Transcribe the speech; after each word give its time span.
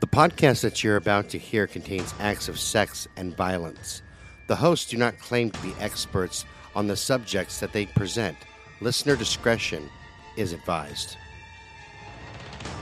The 0.00 0.06
podcast 0.06 0.62
that 0.62 0.82
you're 0.82 0.96
about 0.96 1.28
to 1.28 1.38
hear 1.38 1.66
contains 1.66 2.14
acts 2.18 2.48
of 2.48 2.58
sex 2.58 3.06
and 3.18 3.36
violence. 3.36 4.00
The 4.46 4.56
hosts 4.56 4.90
do 4.90 4.96
not 4.96 5.18
claim 5.18 5.50
to 5.50 5.62
be 5.62 5.74
experts 5.78 6.46
on 6.74 6.86
the 6.86 6.96
subjects 6.96 7.60
that 7.60 7.74
they 7.74 7.84
present. 7.84 8.38
Listener 8.80 9.14
discretion 9.14 9.90
is 10.38 10.54
advised. 10.54 11.18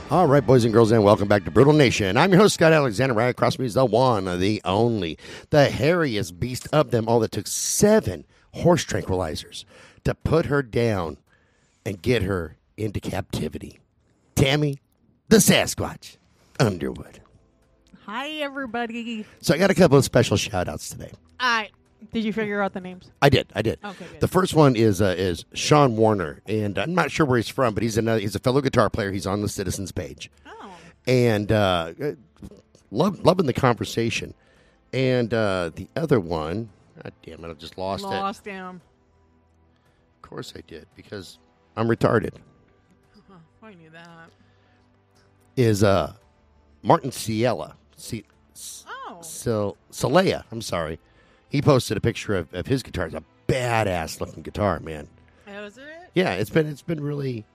All 0.09 0.27
right, 0.27 0.45
boys 0.45 0.63
and 0.63 0.73
girls, 0.73 0.93
and 0.93 1.03
welcome 1.03 1.27
back 1.27 1.43
to 1.43 1.51
Brutal 1.51 1.73
Nation. 1.73 2.15
I'm 2.15 2.31
your 2.31 2.39
host, 2.39 2.53
Scott 2.53 2.71
Alexander. 2.71 3.13
Right 3.13 3.27
across 3.27 3.59
me 3.59 3.65
is 3.65 3.73
the 3.73 3.83
one, 3.83 4.39
the 4.39 4.61
only, 4.63 5.17
the 5.49 5.67
hairiest 5.67 6.39
beast 6.39 6.69
of 6.71 6.91
them 6.91 7.09
all 7.09 7.19
that 7.19 7.33
took 7.33 7.47
seven 7.47 8.25
horse 8.53 8.85
tranquilizers 8.85 9.65
to 10.05 10.15
put 10.15 10.45
her 10.45 10.63
down 10.63 11.17
and 11.85 12.01
get 12.01 12.23
her 12.23 12.55
into 12.77 13.01
captivity. 13.01 13.81
Tammy, 14.35 14.79
the 15.27 15.37
Sasquatch, 15.37 16.15
Underwood. 16.59 17.19
Hi, 18.05 18.29
everybody. 18.41 19.25
So 19.41 19.53
I 19.53 19.57
got 19.57 19.71
a 19.71 19.75
couple 19.75 19.97
of 19.97 20.03
special 20.05 20.35
shout 20.37 20.67
outs 20.67 20.89
today. 20.89 21.11
I 21.39 21.69
did 22.11 22.23
you 22.23 22.33
figure 22.33 22.61
out 22.61 22.73
the 22.73 22.81
names? 22.81 23.11
I 23.21 23.29
did, 23.29 23.47
I 23.55 23.61
did. 23.61 23.77
Okay, 23.83 24.05
good. 24.11 24.19
The 24.19 24.27
first 24.27 24.53
one 24.55 24.75
is 24.75 25.01
uh, 25.01 25.15
is 25.17 25.45
Sean 25.53 25.95
Warner, 25.95 26.41
and 26.47 26.77
I'm 26.77 26.93
not 26.95 27.11
sure 27.11 27.25
where 27.25 27.37
he's 27.37 27.49
from, 27.49 27.73
but 27.73 27.83
he's 27.83 27.97
another, 27.97 28.19
he's 28.19 28.35
a 28.35 28.39
fellow 28.39 28.61
guitar 28.61 28.89
player. 28.89 29.11
He's 29.11 29.27
on 29.27 29.41
the 29.41 29.49
Citizens 29.49 29.91
page, 29.91 30.31
Oh, 30.47 30.71
and 31.07 31.51
uh, 31.51 31.93
love 32.91 33.23
loving 33.23 33.45
the 33.45 33.53
conversation. 33.53 34.33
And 34.91 35.31
uh, 35.33 35.69
the 35.75 35.87
other 35.95 36.19
one, 36.19 36.69
God 37.03 37.13
damn 37.23 37.45
it, 37.45 37.49
I 37.49 37.53
just 37.53 37.77
lost, 37.77 38.03
it. 38.03 38.07
lost 38.07 38.43
him. 38.43 38.81
Of 40.23 40.29
course 40.29 40.53
I 40.57 40.61
did 40.65 40.87
because 40.95 41.37
I'm 41.77 41.87
retarded. 41.87 42.33
Huh, 43.29 43.35
I 43.61 43.73
knew 43.75 43.91
that. 43.91 44.29
Is 45.57 45.83
uh 45.83 46.13
Martin 46.83 47.11
Ciela, 47.11 47.73
C- 47.95 48.25
Oh, 48.87 49.19
so 49.21 49.75
Celea, 49.91 50.43
I'm 50.51 50.61
sorry. 50.61 50.99
He 51.49 51.61
posted 51.61 51.97
a 51.97 52.01
picture 52.01 52.35
of, 52.35 52.53
of 52.53 52.67
his 52.67 52.83
guitar. 52.83 53.07
It's 53.07 53.15
a 53.15 53.23
badass 53.47 54.19
looking 54.21 54.43
guitar, 54.43 54.79
man. 54.79 55.07
is 55.47 55.77
it? 55.77 55.83
Yeah, 56.13 56.33
it's 56.33 56.49
been 56.49 56.67
it's 56.67 56.81
been 56.81 57.01
really, 57.03 57.45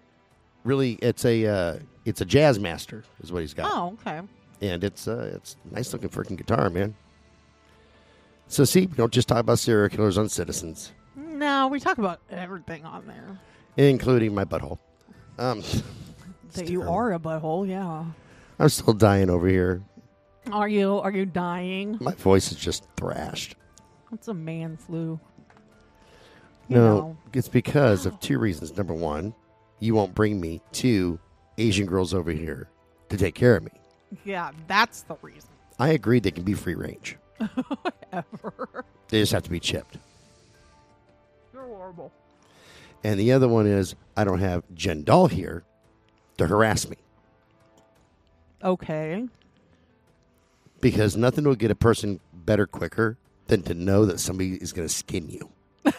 really. 0.64 0.92
It's 1.00 1.25
a 1.25 1.47
uh, 1.47 1.78
it's 2.05 2.20
a 2.20 2.25
jazz 2.25 2.58
master 2.58 3.05
is 3.22 3.31
what 3.33 3.41
he's 3.41 3.55
got, 3.55 3.70
Oh, 3.72 3.97
okay. 4.06 4.20
and 4.61 4.83
it's 4.84 5.06
uh, 5.08 5.33
it's 5.36 5.56
a 5.70 5.75
nice 5.75 5.92
looking 5.92 6.09
freaking 6.09 6.36
guitar, 6.36 6.69
man. 6.70 6.94
So 8.48 8.64
see, 8.64 8.86
we 8.86 8.94
don't 8.97 9.12
just 9.12 9.28
talk 9.28 9.38
about 9.38 9.59
serial 9.59 9.88
killers 9.88 10.19
on 10.19 10.28
Citizens, 10.28 10.92
No, 11.16 11.69
we 11.69 11.81
talk 11.81 11.98
about 11.98 12.20
everything 12.31 12.84
on 12.84 13.06
there. 13.06 13.38
including 13.77 14.34
my 14.34 14.44
butthole. 14.44 14.78
Um, 15.38 15.62
That 16.53 16.69
you 16.69 16.81
terrible. 16.81 16.94
are 16.94 17.12
a 17.14 17.19
butthole, 17.19 17.66
yeah. 17.69 18.05
I'm 18.58 18.69
still 18.69 18.94
dying 18.94 19.30
over 19.30 19.47
here. 19.48 19.83
Are 20.52 20.69
you? 20.69 20.98
Are 20.98 21.10
you 21.10 21.27
dying? 21.27 21.98
My 22.00 22.12
voice 22.14 22.52
is 22.52 22.58
just 22.58 22.86
thrashed. 22.97 23.56
It's 24.12 24.28
a 24.28 24.34
man 24.34 24.77
flu. 24.77 25.19
You 26.69 26.77
No, 26.77 26.84
know. 26.97 27.16
it's 27.32 27.48
because 27.48 28.06
of 28.06 28.19
two 28.20 28.38
reasons. 28.38 28.77
Number 28.77 28.94
one, 28.94 29.34
you 29.80 29.94
won't 29.94 30.14
bring 30.14 30.41
me 30.41 30.60
two 30.72 31.19
Asian 31.58 31.86
girls 31.86 32.14
over 32.14 32.30
here 32.30 32.69
to 33.08 33.16
take 33.16 33.34
care 33.34 33.56
of 33.56 33.64
me. 33.64 33.70
Yeah, 34.25 34.50
that's 34.69 35.02
the 35.02 35.16
reason. 35.22 35.50
I 35.78 35.88
agree 35.91 36.20
they 36.20 36.30
can 36.30 36.44
be 36.44 36.55
free 36.55 36.75
range. 36.75 37.16
Ever. 38.12 38.84
They 39.08 39.20
just 39.20 39.32
have 39.32 39.42
to 39.44 39.50
be 39.50 39.60
chipped. 39.60 39.98
You're 41.52 41.62
horrible. 41.66 42.10
And 43.05 43.20
the 43.20 43.32
other 43.32 43.47
one 43.47 43.66
is 43.66 43.94
I 44.16 44.25
don't 44.25 44.38
have 44.41 44.64
Jen 44.75 45.05
Dahl 45.05 45.28
here 45.28 45.62
to 46.38 46.47
harass 46.47 46.88
me 46.88 46.97
Okay. 48.64 49.28
because 50.80 51.16
nothing 51.16 51.44
will 51.44 51.54
get 51.54 51.70
a 51.70 51.74
person 51.74 52.20
better 52.32 52.66
quicker 52.66 53.16
than 53.46 53.62
to 53.62 53.74
know 53.74 54.04
that 54.06 54.18
somebody 54.20 54.54
is 54.54 54.72
going 54.72 54.88
to 54.88 54.92
skin 54.94 55.28
you. 55.28 55.50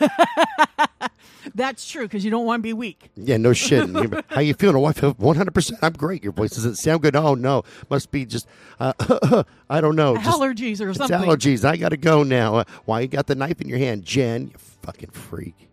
That's 1.54 1.88
true 1.88 2.04
because 2.04 2.26
you 2.26 2.32
don't 2.32 2.46
want 2.46 2.60
to 2.62 2.64
be 2.64 2.74
weak. 2.74 3.12
Yeah, 3.16 3.38
no 3.38 3.54
shit. 3.54 3.88
How 4.30 4.42
you 4.42 4.56
feeling? 4.56 4.76
Oh, 4.78 4.86
I 4.86 4.94
feel 4.94 5.14
100%. 5.14 5.74
I'm 5.82 5.94
great. 5.94 6.24
Your 6.24 6.34
voice 6.34 6.52
doesn't 6.52 6.76
sound 6.76 7.04
good. 7.04 7.16
Oh, 7.16 7.36
no. 7.36 7.64
Must 7.90 8.10
be 8.12 8.26
just, 8.26 8.48
uh, 8.80 8.94
I 9.70 9.80
don't 9.80 9.96
know. 9.96 10.18
Just, 10.18 10.40
Allergies 10.40 10.82
or 10.82 10.90
it's 10.90 10.98
something. 10.98 11.18
allergies. 11.18 11.64
I 11.64 11.78
got 11.78 11.90
to 11.90 11.98
go 11.98 12.24
now. 12.24 12.56
Uh, 12.58 12.64
why 12.86 13.02
you 13.02 13.08
got 13.08 13.28
the 13.28 13.36
knife 13.36 13.62
in 13.62 13.70
your 13.70 13.78
hand? 13.78 14.04
Jen, 14.04 14.48
you 14.48 14.54
fucking 14.58 15.12
freak. 15.12 15.70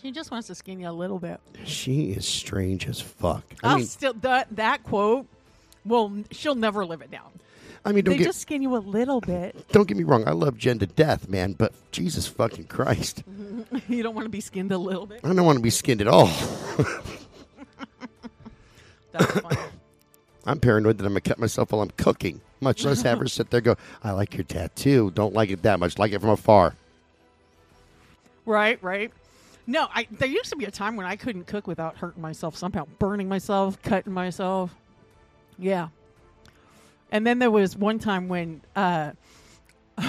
She 0.00 0.10
just 0.10 0.30
wants 0.30 0.48
to 0.48 0.54
skin 0.54 0.80
you 0.80 0.88
a 0.88 0.92
little 0.92 1.18
bit. 1.18 1.40
She 1.64 2.10
is 2.12 2.26
strange 2.26 2.86
as 2.88 3.00
fuck. 3.00 3.42
I 3.62 3.70
I'll 3.72 3.76
mean, 3.78 3.86
still 3.86 4.12
that 4.20 4.54
that 4.56 4.82
quote. 4.84 5.26
Well, 5.84 6.12
she'll 6.30 6.54
never 6.54 6.84
live 6.86 7.02
it 7.02 7.10
down. 7.10 7.30
I 7.84 7.92
mean, 7.92 8.04
don't 8.04 8.12
They 8.14 8.18
get, 8.18 8.24
just 8.24 8.40
skin 8.40 8.62
you 8.62 8.74
a 8.76 8.78
little 8.78 9.20
bit. 9.20 9.68
don't 9.72 9.86
get 9.86 9.98
me 9.98 10.04
wrong. 10.04 10.26
I 10.26 10.30
love 10.32 10.56
Jen 10.56 10.78
to 10.78 10.86
death, 10.86 11.28
man, 11.28 11.52
but 11.52 11.74
Jesus 11.92 12.26
fucking 12.26 12.64
Christ. 12.64 13.22
you 13.88 14.02
don't 14.02 14.14
want 14.14 14.24
to 14.24 14.30
be 14.30 14.40
skinned 14.40 14.72
a 14.72 14.78
little 14.78 15.04
bit. 15.06 15.20
I 15.22 15.28
don't 15.34 15.44
want 15.44 15.58
to 15.58 15.62
be 15.62 15.70
skinned 15.70 16.00
at 16.00 16.08
all. 16.08 16.26
That's 19.12 19.40
funny. 19.40 19.56
I'm 20.46 20.60
paranoid 20.60 20.98
that 20.98 21.06
I'm 21.06 21.12
gonna 21.12 21.22
cut 21.22 21.38
myself 21.38 21.72
while 21.72 21.80
I'm 21.80 21.90
cooking. 21.96 22.40
Much 22.60 22.84
less 22.84 23.02
have 23.02 23.18
her 23.18 23.26
sit 23.28 23.50
there 23.50 23.58
and 23.58 23.64
go, 23.64 23.76
I 24.02 24.10
like 24.12 24.34
your 24.34 24.44
tattoo. 24.44 25.10
Don't 25.14 25.34
like 25.34 25.50
it 25.50 25.62
that 25.62 25.80
much. 25.80 25.98
Like 25.98 26.12
it 26.12 26.20
from 26.20 26.30
afar. 26.30 26.74
right, 28.44 28.82
right. 28.82 29.10
No, 29.66 29.88
I 29.94 30.06
there 30.10 30.28
used 30.28 30.50
to 30.50 30.56
be 30.56 30.66
a 30.66 30.70
time 30.70 30.96
when 30.96 31.06
I 31.06 31.16
couldn't 31.16 31.46
cook 31.46 31.66
without 31.66 31.96
hurting 31.96 32.20
myself 32.20 32.56
somehow, 32.56 32.84
burning 32.98 33.28
myself, 33.28 33.80
cutting 33.82 34.12
myself. 34.12 34.74
Yeah. 35.58 35.88
And 37.10 37.26
then 37.26 37.38
there 37.38 37.50
was 37.50 37.76
one 37.76 37.98
time 37.98 38.28
when 38.28 38.60
uh, 38.74 39.12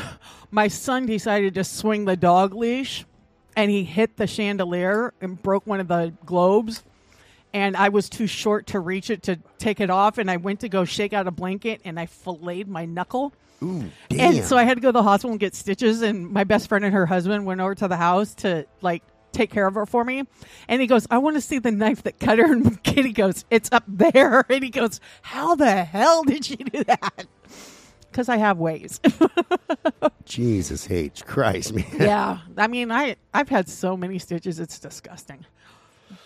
my 0.52 0.68
son 0.68 1.06
decided 1.06 1.54
to 1.56 1.64
swing 1.64 2.06
the 2.06 2.16
dog 2.16 2.54
leash 2.54 3.06
and 3.56 3.72
he 3.72 3.84
hit 3.84 4.18
the 4.18 4.28
chandelier 4.28 5.14
and 5.22 5.42
broke 5.42 5.66
one 5.66 5.80
of 5.80 5.88
the 5.88 6.14
globes. 6.26 6.84
And 7.54 7.78
I 7.78 7.90
was 7.90 8.10
too 8.10 8.28
short 8.28 8.68
to 8.68 8.80
reach 8.80 9.10
it 9.10 9.24
to 9.24 9.38
take 9.60 9.80
it 9.80 9.90
off. 9.90 10.18
And 10.18 10.30
I 10.30 10.38
went 10.38 10.60
to 10.62 10.70
go 10.70 10.84
shake 10.84 11.14
out 11.14 11.26
a 11.26 11.32
blanket 11.32 11.82
and 11.86 12.00
I 12.00 12.06
filleted 12.06 12.68
my 12.68 12.86
knuckle. 12.86 13.34
Ooh, 13.64 13.90
damn. 14.10 14.36
And 14.36 14.44
so 14.44 14.58
I 14.58 14.64
had 14.64 14.76
to 14.76 14.82
go 14.82 14.90
to 14.90 14.94
the 14.94 15.04
hospital 15.04 15.32
and 15.32 15.40
get 15.40 15.56
stitches. 15.56 16.02
And 16.02 16.30
my 16.30 16.44
best 16.44 16.68
friend 16.68 16.84
and 16.84 16.94
her 16.94 17.06
husband 17.06 17.46
went 17.46 17.62
over 17.62 17.74
to 17.76 17.88
the 17.88 17.96
house 17.96 18.34
to 18.36 18.66
like 18.82 19.04
take 19.36 19.52
care 19.52 19.68
of 19.68 19.76
her 19.76 19.86
for 19.86 20.04
me. 20.04 20.24
And 20.68 20.82
he 20.82 20.88
goes, 20.88 21.06
I 21.12 21.18
want 21.20 21.36
to 21.36 21.42
see 21.42 21.60
the 21.60 21.72
knife 21.72 22.04
that 22.04 22.20
cut 22.20 22.40
her. 22.40 22.46
And 22.54 22.82
Kitty 22.84 23.12
goes, 23.12 23.46
It's 23.52 23.70
up 23.72 23.84
there. 23.88 24.46
And 24.50 24.64
he 24.64 24.70
goes, 24.70 25.00
How 25.22 25.56
the 25.56 25.84
hell 25.84 26.24
did 26.24 26.46
she 26.46 26.56
do 26.56 26.84
that? 26.86 27.26
Because 28.12 28.30
I 28.30 28.38
have 28.38 28.58
ways. 28.58 29.02
Jesus 30.24 30.90
H. 30.90 31.26
Christ, 31.26 31.74
man. 31.74 31.86
yeah. 32.00 32.38
I 32.58 32.68
mean, 32.68 32.90
I, 32.90 33.18
I've 33.34 33.50
had 33.50 33.68
so 33.68 33.98
many 33.98 34.20
stitches. 34.20 34.58
It's 34.60 34.80
disgusting. 34.80 35.46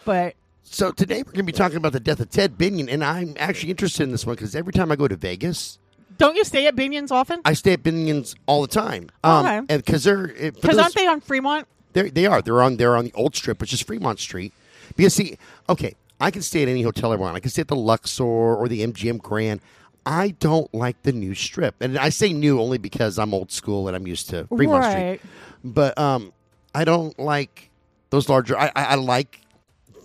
But 0.06 0.36
So 0.64 0.92
today 0.92 1.18
we're 1.18 1.32
going 1.32 1.38
to 1.38 1.44
be 1.44 1.52
talking 1.52 1.78
about 1.78 1.94
the 1.94 2.00
death 2.00 2.20
of 2.20 2.30
Ted 2.30 2.60
Binion, 2.60 2.92
and 2.94 3.04
I'm 3.04 3.34
actually 3.40 3.72
interested 3.72 4.04
in 4.04 4.12
this 4.12 4.24
one 4.26 4.36
because 4.36 4.56
every 4.56 4.72
time 4.72 4.92
I 4.92 4.96
go 4.96 5.08
to 5.08 5.16
Vegas, 5.16 5.80
don't 6.18 6.36
you 6.36 6.44
stay 6.44 6.68
at 6.68 6.76
Binion's 6.76 7.12
often? 7.12 7.42
I 7.46 7.54
stay 7.54 7.74
at 7.74 7.82
Binion's 7.82 8.36
all 8.46 8.62
the 8.62 8.68
time. 8.68 9.10
Um, 9.24 9.46
Okay. 9.46 9.58
and 9.58 9.84
because 9.84 10.04
they're 10.04 10.32
eh, 10.38 10.52
Because 10.52 10.78
aren't 10.78 10.94
they 10.94 11.08
on 11.08 11.22
Fremont? 11.22 11.68
They're, 11.94 12.10
they 12.10 12.26
are. 12.26 12.42
They're 12.42 12.62
on. 12.62 12.78
They're 12.78 12.96
on 12.96 13.06
the 13.06 13.14
old 13.14 13.36
strip, 13.36 13.60
which 13.62 13.74
is 13.74 13.82
Fremont 13.82 14.20
Street. 14.20 14.54
Because 14.96 15.14
see, 15.14 15.38
okay, 15.68 15.96
I 16.20 16.32
can 16.32 16.42
stay 16.42 16.64
at 16.64 16.68
any 16.70 16.82
hotel 16.82 17.12
I 17.12 17.16
want. 17.16 17.36
I 17.36 17.40
can 17.40 17.50
stay 17.50 17.62
at 17.62 17.68
the 17.68 17.76
Luxor 17.76 18.24
or 18.24 18.68
the 18.68 18.86
MGM 18.86 19.22
Grand. 19.22 19.62
I 20.06 20.30
don't 20.40 20.74
like 20.74 21.02
the 21.04 21.12
new 21.12 21.36
strip, 21.36 21.76
and 21.82 21.98
I 21.98 22.10
say 22.10 22.34
new 22.34 22.60
only 22.60 22.78
because 22.78 23.20
I'm 23.20 23.34
old 23.34 23.52
school 23.52 23.88
and 23.88 23.96
I'm 23.96 24.08
used 24.08 24.30
to 24.30 24.46
Fremont 24.48 24.84
Right. 24.84 25.20
Street. 25.20 25.32
But 25.64 25.98
um, 25.98 26.34
I 26.74 26.84
don't 26.86 27.18
like 27.20 27.70
those 28.10 28.30
larger. 28.30 28.58
I, 28.58 28.72
I, 28.76 28.84
I 28.84 28.96
like 28.96 29.42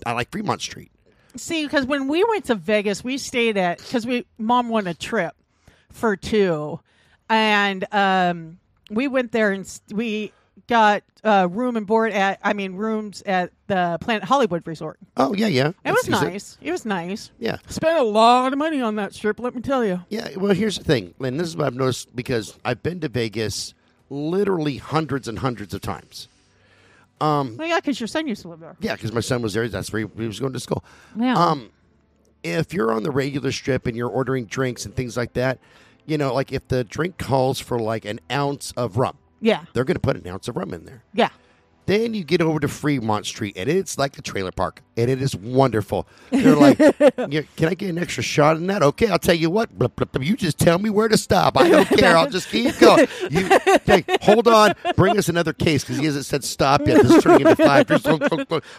I 0.05 0.12
like 0.12 0.31
Fremont 0.31 0.61
Street. 0.61 0.91
See, 1.37 1.65
because 1.65 1.87
when 1.87 2.09
we 2.09 2.23
went 2.25 2.44
to 2.47 2.55
Vegas, 2.55 3.03
we 3.03 3.19
stayed 3.19 3.56
at 3.56 3.78
because 3.78 4.06
we 4.06 4.27
mom 4.39 4.69
won 4.69 4.87
a 4.87 4.94
trip 4.94 5.35
for 5.91 6.17
two, 6.17 6.81
and 7.31 7.87
um, 7.93 8.58
we 8.91 9.08
went 9.08 9.32
there 9.32 9.53
and 9.53 9.81
we 9.93 10.32
got 10.67 11.03
uh, 11.23 11.49
room 11.51 11.77
and 11.77 11.87
board 11.87 12.12
at 12.12 12.39
I 12.43 12.53
mean 12.53 12.75
rooms 12.75 13.23
at 13.27 13.53
the 13.67 13.99
Planet 14.01 14.25
Hollywood 14.25 14.67
Resort. 14.67 14.99
Oh 15.17 15.35
yeah, 15.35 15.47
yeah. 15.47 15.73
It 15.85 15.93
was 15.93 16.03
That's- 16.03 16.23
is 16.23 16.23
nice. 16.23 16.59
It 16.61 16.71
was 16.71 16.85
nice. 16.85 17.31
Yeah. 17.39 17.59
Spent 17.69 17.99
a 17.99 18.03
lot 18.03 18.53
of 18.53 18.59
money 18.59 18.81
on 18.81 18.97
that 18.97 19.15
strip. 19.15 19.39
Let 19.41 19.55
me 19.55 19.61
tell 19.62 19.85
you. 19.85 20.01
Yeah, 20.09 20.29
well, 20.37 20.55
here's 20.55 20.79
the 20.79 20.85
thing, 20.85 21.15
Lynn. 21.19 21.37
This 21.37 21.49
is 21.49 21.56
what 21.56 21.67
I've 21.67 21.75
noticed 21.75 22.15
because 22.15 22.59
I've 22.65 22.83
been 22.83 23.01
to 23.01 23.09
Vegas 23.09 23.75
literally 24.11 24.77
hundreds 24.79 25.29
and 25.29 25.39
hundreds 25.39 25.75
of 25.75 25.81
times. 25.81 26.29
Well, 27.21 27.56
yeah, 27.61 27.77
because 27.81 27.99
your 27.99 28.06
son 28.06 28.27
used 28.27 28.43
to 28.43 28.49
live 28.49 28.61
there. 28.61 28.77
Yeah, 28.81 28.95
because 28.95 29.12
my 29.12 29.21
son 29.21 29.41
was 29.41 29.55
there. 29.55 29.67
That's 29.69 29.91
where 29.93 30.03
he, 30.03 30.09
he 30.21 30.27
was 30.27 30.41
going 30.41 30.53
to 30.53 30.61
school. 30.61 30.85
Yeah. 31.17 31.35
Um, 31.35 31.71
if 32.43 32.75
you're 32.75 32.93
on 32.93 33.03
the 33.03 33.11
regular 33.11 33.51
strip 33.51 33.87
and 33.87 33.97
you're 33.97 34.11
ordering 34.11 34.45
drinks 34.45 34.85
and 34.85 34.95
things 34.95 35.17
like 35.17 35.33
that, 35.33 35.59
you 36.05 36.19
know, 36.19 36.35
like 36.35 36.53
if 36.53 36.69
the 36.69 36.85
drink 36.85 37.17
calls 37.17 37.59
for 37.59 37.79
like 37.79 38.05
an 38.05 38.21
ounce 38.31 38.73
of 38.77 38.99
rum, 38.99 39.17
Yeah. 39.44 39.64
they're 39.75 39.85
going 39.85 39.94
to 39.96 40.00
put 40.00 40.17
an 40.17 40.26
ounce 40.26 40.49
of 40.49 40.56
rum 40.56 40.73
in 40.75 40.85
there. 40.87 41.02
Yeah. 41.12 41.29
Then 41.87 42.14
you 42.14 42.25
get 42.25 42.41
over 42.41 42.58
to 42.61 42.67
Fremont 42.69 43.26
Street, 43.26 43.58
and 43.58 43.69
it's 43.69 43.99
like 43.99 44.17
a 44.19 44.23
trailer 44.23 44.52
park, 44.52 44.81
and 44.96 45.11
it 45.11 45.20
is 45.20 45.37
wonderful. 45.37 46.06
They're 46.31 46.56
like, 46.56 46.79
"Yeah, 47.29 47.43
"Can 47.56 47.69
I 47.69 47.75
get 47.75 47.91
an 47.91 47.99
extra 47.99 48.23
shot 48.23 48.56
in 48.56 48.67
that?" 48.69 48.82
Okay, 48.82 49.08
I'll 49.08 49.19
tell 49.19 49.35
you 49.35 49.50
what. 49.50 49.79
Blah, 49.79 49.88
blah, 49.88 50.06
blah. 50.11 50.23
You 50.25 50.35
just 50.35 50.58
tell 50.58 50.79
me 50.79 50.88
where 50.88 51.08
to 51.08 51.19
stop. 51.19 51.58
I 51.58 51.69
don't 51.69 51.87
care. 51.99 52.17
I'll 52.17 52.31
just 52.31 52.49
keep 52.49 52.79
going. 52.79 53.06
You 53.31 53.50
hey, 53.85 54.02
hold 54.23 54.49
on. 54.49 54.73
Bring 54.96 55.19
us 55.19 55.29
another 55.29 55.52
case 55.52 55.85
because 55.85 55.99
he 55.99 56.06
hasn't 56.06 56.25
said 56.25 56.43
stop 56.43 56.87
yet. 56.87 57.02
This 57.02 57.17
is 57.17 57.23
turning 57.23 57.43
into 57.46 57.56
five. 57.62 57.87
Just- 57.87 58.06
I'll 58.08 58.19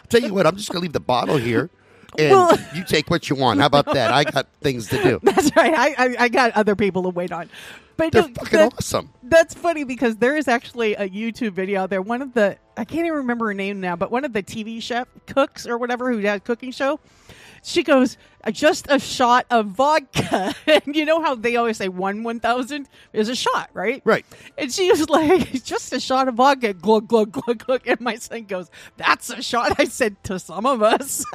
tell 0.08 0.20
you 0.22 0.34
what. 0.34 0.44
I'm 0.44 0.56
just 0.56 0.70
gonna 0.72 0.82
leave 0.82 0.92
the 0.92 0.98
bottle 0.98 1.36
here, 1.36 1.70
and 2.18 2.32
Well- 2.32 2.58
you 2.74 2.82
take 2.82 3.08
what 3.08 3.30
you 3.30 3.36
want. 3.36 3.60
How 3.60 3.66
about 3.66 3.86
that? 3.94 4.12
I 4.12 4.24
got 4.24 4.48
things 4.62 4.88
to 4.88 5.00
do. 5.00 5.20
That's 5.22 5.54
right. 5.54 5.72
I, 5.72 5.94
I 5.96 6.16
I 6.24 6.28
got 6.28 6.50
other 6.56 6.74
people 6.74 7.04
to 7.04 7.10
wait 7.10 7.30
on, 7.30 7.48
but 7.96 8.12
They're 8.12 8.22
no, 8.22 8.28
fucking 8.28 8.58
that- 8.58 8.74
awesome. 8.74 9.10
That's 9.22 9.54
funny 9.54 9.84
because 9.84 10.16
there 10.16 10.36
is 10.36 10.48
actually 10.48 10.94
a 10.94 11.08
YouTube 11.08 11.52
video 11.52 11.82
out 11.82 11.90
there. 11.90 12.02
One 12.02 12.22
of 12.22 12.34
the 12.34 12.56
I 12.76 12.84
can't 12.84 13.06
even 13.06 13.18
remember 13.18 13.46
her 13.46 13.54
name 13.54 13.80
now, 13.80 13.96
but 13.96 14.10
one 14.10 14.24
of 14.24 14.32
the 14.32 14.42
TV 14.42 14.82
chef 14.82 15.08
cooks 15.26 15.66
or 15.66 15.78
whatever 15.78 16.12
who 16.12 16.20
does 16.20 16.36
a 16.36 16.40
cooking 16.40 16.70
show. 16.72 17.00
She 17.66 17.82
goes 17.82 18.16
"Uh, 18.44 18.52
just 18.52 18.86
a 18.88 19.00
shot 19.00 19.44
of 19.50 19.66
vodka, 19.66 20.54
and 20.68 20.94
you 20.94 21.04
know 21.04 21.20
how 21.20 21.34
they 21.34 21.56
always 21.56 21.76
say 21.76 21.88
one 21.88 22.22
one 22.22 22.38
thousand 22.38 22.88
is 23.12 23.28
a 23.28 23.34
shot, 23.34 23.70
right? 23.74 24.00
Right. 24.04 24.24
And 24.56 24.72
she 24.72 24.88
was 24.88 25.10
like, 25.10 25.50
just 25.64 25.92
a 25.92 25.98
shot 25.98 26.28
of 26.28 26.36
vodka, 26.36 26.74
glug 26.74 27.08
glug 27.08 27.32
glug 27.32 27.58
glug. 27.58 27.82
And 27.88 28.00
my 28.00 28.14
son 28.14 28.44
goes, 28.44 28.70
"That's 28.96 29.30
a 29.30 29.42
shot." 29.42 29.80
I 29.80 29.86
said 29.86 30.22
to 30.24 30.38
some 30.38 30.64
of 30.64 30.82
us. 30.82 31.24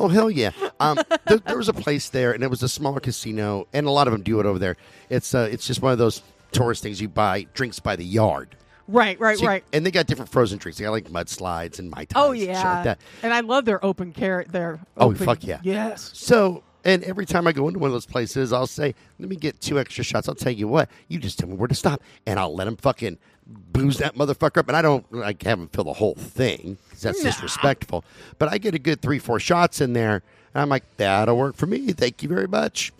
Oh 0.00 0.06
hell 0.06 0.30
yeah! 0.30 0.52
Um, 0.78 1.00
there, 1.26 1.38
there 1.38 1.56
was 1.56 1.68
a 1.68 1.72
place 1.72 2.08
there, 2.08 2.30
and 2.30 2.44
it 2.44 2.50
was 2.50 2.62
a 2.62 2.68
smaller 2.68 3.00
casino, 3.00 3.66
and 3.72 3.84
a 3.84 3.90
lot 3.90 4.06
of 4.06 4.12
them 4.12 4.22
do 4.22 4.38
it 4.38 4.46
over 4.46 4.56
there. 4.56 4.76
It's 5.10 5.34
uh, 5.34 5.48
it's 5.50 5.66
just 5.66 5.82
one 5.82 5.90
of 5.90 5.98
those 5.98 6.22
tourist 6.52 6.84
things 6.84 7.00
you 7.00 7.08
buy 7.08 7.48
drinks 7.52 7.80
by 7.80 7.96
the 7.96 8.04
yard. 8.04 8.54
Right, 8.88 9.18
right, 9.20 9.36
So 9.38 9.42
you- 9.44 9.48
right. 9.48 9.64
And 9.72 9.86
they 9.86 9.90
got 9.92 10.06
different 10.06 10.30
frozen 10.32 10.58
drinks. 10.58 10.78
They 10.78 10.84
got 10.84 10.90
like 10.90 11.08
mudslides 11.10 11.78
and 11.78 11.90
mai 11.90 12.04
tais. 12.06 12.12
Oh 12.16 12.32
and 12.32 12.40
shit 12.40 12.48
yeah, 12.48 12.74
like 12.74 12.84
that. 12.84 12.98
and 13.22 13.32
I 13.32 13.40
love 13.40 13.64
their 13.64 13.84
open 13.84 14.12
carrot 14.12 14.50
there. 14.50 14.80
Oh, 14.96 15.06
Open- 15.10 15.24
fuck 15.26 15.44
yeah. 15.44 15.60
Yes. 15.62 16.10
So, 16.14 16.62
and 16.84 17.04
every 17.04 17.26
time 17.26 17.46
I 17.46 17.52
go 17.52 17.68
into 17.68 17.78
one 17.80 17.88
of 17.88 17.92
those 17.92 18.06
places, 18.06 18.52
I'll 18.52 18.66
say, 18.66 18.94
"Let 19.18 19.28
me 19.28 19.36
get 19.36 19.60
two 19.60 19.78
extra 19.78 20.02
shots." 20.04 20.28
I'll 20.28 20.34
tell 20.34 20.52
you 20.52 20.66
what, 20.68 20.88
you 21.08 21.18
just 21.18 21.38
tell 21.38 21.48
me 21.48 21.54
where 21.56 21.68
to 21.68 21.74
stop, 21.74 22.00
and 22.26 22.38
I'll 22.38 22.54
let 22.54 22.64
them 22.64 22.76
fucking 22.76 23.18
booze 23.46 23.96
that 23.98 24.14
motherfucker 24.14 24.58
up. 24.58 24.68
And 24.68 24.76
I 24.76 24.82
don't, 24.82 25.04
like 25.12 25.42
have 25.44 25.58
them 25.58 25.68
fill 25.68 25.84
the 25.84 25.92
whole 25.94 26.14
thing 26.14 26.76
because 26.88 27.02
that's 27.02 27.22
Nah. 27.22 27.30
disrespectful. 27.30 28.04
But 28.38 28.50
I 28.52 28.58
get 28.58 28.74
a 28.74 28.78
good 28.78 29.00
three, 29.02 29.18
four 29.18 29.40
shots 29.40 29.80
in 29.80 29.92
there, 29.92 30.22
and 30.54 30.62
I'm 30.62 30.68
like, 30.68 30.84
"That'll 30.98 31.36
work 31.36 31.56
for 31.56 31.66
me. 31.66 31.92
Thank 31.92 32.22
you 32.22 32.28
very 32.28 32.46
much." 32.46 32.92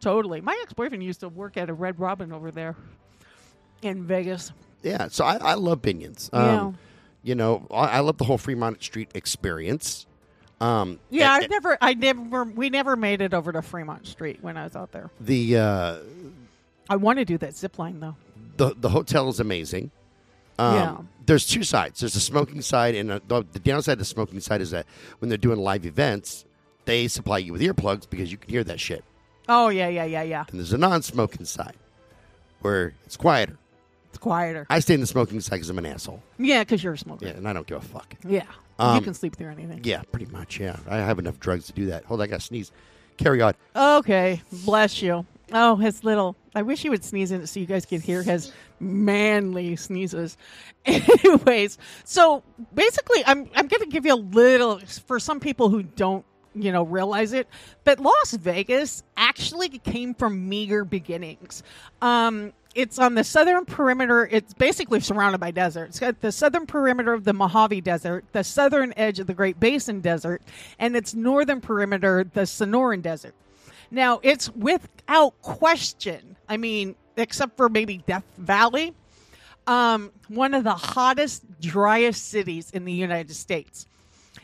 Totally. 0.00 0.40
My 0.40 0.58
ex 0.62 0.72
boyfriend 0.72 1.04
used 1.04 1.20
to 1.20 1.28
work 1.28 1.56
at 1.58 1.68
a 1.68 1.74
Red 1.74 2.00
Robin 2.00 2.32
over 2.32 2.50
there 2.50 2.74
in 3.82 4.02
Vegas. 4.04 4.50
Yeah, 4.82 5.08
so 5.08 5.24
I, 5.24 5.36
I 5.36 5.54
love 5.54 5.82
Binions. 5.82 6.30
Yeah. 6.32 6.60
Um, 6.62 6.78
You 7.22 7.34
know, 7.34 7.66
I, 7.70 7.86
I 7.86 8.00
love 8.00 8.16
the 8.18 8.24
whole 8.24 8.38
Fremont 8.38 8.82
Street 8.82 9.10
experience. 9.14 10.06
Um, 10.60 10.98
Yeah, 11.10 11.32
I 11.32 11.46
never, 11.46 11.78
I 11.80 11.94
never, 11.94 12.44
we 12.44 12.70
never 12.70 12.96
made 12.96 13.20
it 13.20 13.34
over 13.34 13.52
to 13.52 13.62
Fremont 13.62 14.06
Street 14.06 14.38
when 14.42 14.56
I 14.56 14.64
was 14.64 14.76
out 14.76 14.92
there. 14.92 15.10
the 15.20 15.56
uh, 15.58 15.96
I 16.88 16.96
want 16.96 17.18
to 17.18 17.24
do 17.24 17.38
that 17.38 17.54
zip 17.56 17.78
line 17.78 18.00
though. 18.00 18.16
the 18.56 18.74
the 18.78 18.88
hotel 18.88 19.28
is 19.28 19.38
amazing. 19.40 19.90
Um, 20.58 20.74
Yeah. 20.74 20.96
There's 21.26 21.46
two 21.46 21.62
sides. 21.62 22.00
There's 22.00 22.16
a 22.16 22.20
smoking 22.20 22.60
side, 22.60 22.94
and 22.96 23.12
a, 23.12 23.22
the, 23.28 23.44
the 23.52 23.60
downside 23.60 23.92
of 23.92 23.98
the 24.00 24.04
smoking 24.04 24.40
side 24.40 24.60
is 24.60 24.72
that 24.72 24.84
when 25.20 25.28
they're 25.28 25.38
doing 25.38 25.60
live 25.60 25.86
events, 25.86 26.44
they 26.86 27.06
supply 27.06 27.38
you 27.38 27.52
with 27.52 27.60
earplugs 27.62 28.08
because 28.10 28.32
you 28.32 28.36
can 28.38 28.50
hear 28.50 28.64
that 28.64 28.80
shit. 28.80 29.04
Oh 29.48 29.68
yeah, 29.68 29.86
yeah, 29.88 30.04
yeah, 30.04 30.22
yeah. 30.24 30.44
And 30.50 30.58
there's 30.58 30.72
a 30.72 30.78
non-smoking 30.78 31.44
side 31.46 31.76
where 32.62 32.94
it's 33.06 33.16
quieter. 33.16 33.56
It's 34.10 34.18
quieter. 34.18 34.66
I 34.68 34.80
stay 34.80 34.94
in 34.94 35.00
the 35.00 35.06
smoking 35.06 35.40
side 35.40 35.56
because 35.56 35.70
I'm 35.70 35.78
an 35.78 35.86
asshole. 35.86 36.22
Yeah, 36.38 36.62
because 36.62 36.82
you're 36.84 36.92
a 36.94 36.98
smoker. 36.98 37.24
Yeah, 37.26 37.32
and 37.32 37.48
I 37.48 37.52
don't 37.52 37.66
give 37.66 37.78
a 37.78 37.80
fuck. 37.80 38.14
Yeah. 38.26 38.42
you 38.42 38.84
Um, 38.84 39.04
can 39.04 39.14
sleep 39.14 39.36
through 39.36 39.50
anything. 39.50 39.80
Yeah, 39.84 40.02
pretty 40.10 40.26
much. 40.26 40.58
Yeah, 40.60 40.76
I 40.88 40.96
have 40.98 41.18
enough 41.18 41.38
drugs 41.40 41.66
to 41.66 41.72
do 41.72 41.86
that. 41.86 42.04
Hold, 42.04 42.20
on, 42.20 42.24
I 42.24 42.26
got 42.28 42.40
to 42.40 42.46
sneeze. 42.46 42.72
Carry 43.16 43.40
on. 43.40 43.54
Okay, 43.76 44.42
bless 44.64 45.00
you. 45.02 45.26
Oh, 45.52 45.76
his 45.76 46.04
little. 46.04 46.36
I 46.54 46.62
wish 46.62 46.82
he 46.82 46.90
would 46.90 47.04
sneeze 47.04 47.30
in 47.32 47.42
it 47.42 47.46
so 47.48 47.60
you 47.60 47.66
guys 47.66 47.84
could 47.86 48.00
hear 48.00 48.22
his 48.22 48.52
manly 48.78 49.76
sneezes. 49.76 50.36
Anyways, 50.86 51.78
so 52.04 52.42
basically, 52.74 53.22
I'm 53.26 53.48
I'm 53.54 53.66
going 53.68 53.82
to 53.82 53.88
give 53.88 54.06
you 54.06 54.14
a 54.14 54.16
little 54.16 54.78
for 54.80 55.18
some 55.20 55.40
people 55.40 55.68
who 55.68 55.82
don't 55.82 56.24
you 56.54 56.72
know 56.72 56.82
realize 56.84 57.32
it, 57.32 57.46
but 57.84 58.00
Las 58.00 58.32
Vegas 58.32 59.02
actually 59.16 59.68
came 59.68 60.14
from 60.14 60.48
meager 60.48 60.84
beginnings. 60.84 61.62
Um, 62.00 62.52
it's 62.74 62.98
on 62.98 63.14
the 63.14 63.24
southern 63.24 63.64
perimeter. 63.64 64.28
It's 64.30 64.54
basically 64.54 65.00
surrounded 65.00 65.38
by 65.38 65.50
desert. 65.50 65.86
It's 65.86 66.00
got 66.00 66.20
the 66.20 66.32
southern 66.32 66.66
perimeter 66.66 67.12
of 67.12 67.24
the 67.24 67.32
Mojave 67.32 67.80
Desert, 67.80 68.24
the 68.32 68.44
southern 68.44 68.92
edge 68.96 69.18
of 69.18 69.26
the 69.26 69.34
Great 69.34 69.58
Basin 69.58 70.00
Desert, 70.00 70.42
and 70.78 70.96
its 70.96 71.14
northern 71.14 71.60
perimeter, 71.60 72.24
the 72.24 72.42
Sonoran 72.42 73.02
Desert. 73.02 73.34
Now, 73.90 74.20
it's 74.22 74.48
without 74.50 75.40
question, 75.42 76.36
I 76.48 76.56
mean, 76.56 76.94
except 77.16 77.56
for 77.56 77.68
maybe 77.68 77.98
Death 78.06 78.24
Valley, 78.38 78.94
um, 79.66 80.12
one 80.28 80.54
of 80.54 80.64
the 80.64 80.74
hottest, 80.74 81.42
driest 81.60 82.28
cities 82.28 82.70
in 82.70 82.84
the 82.84 82.92
United 82.92 83.34
States. 83.34 83.86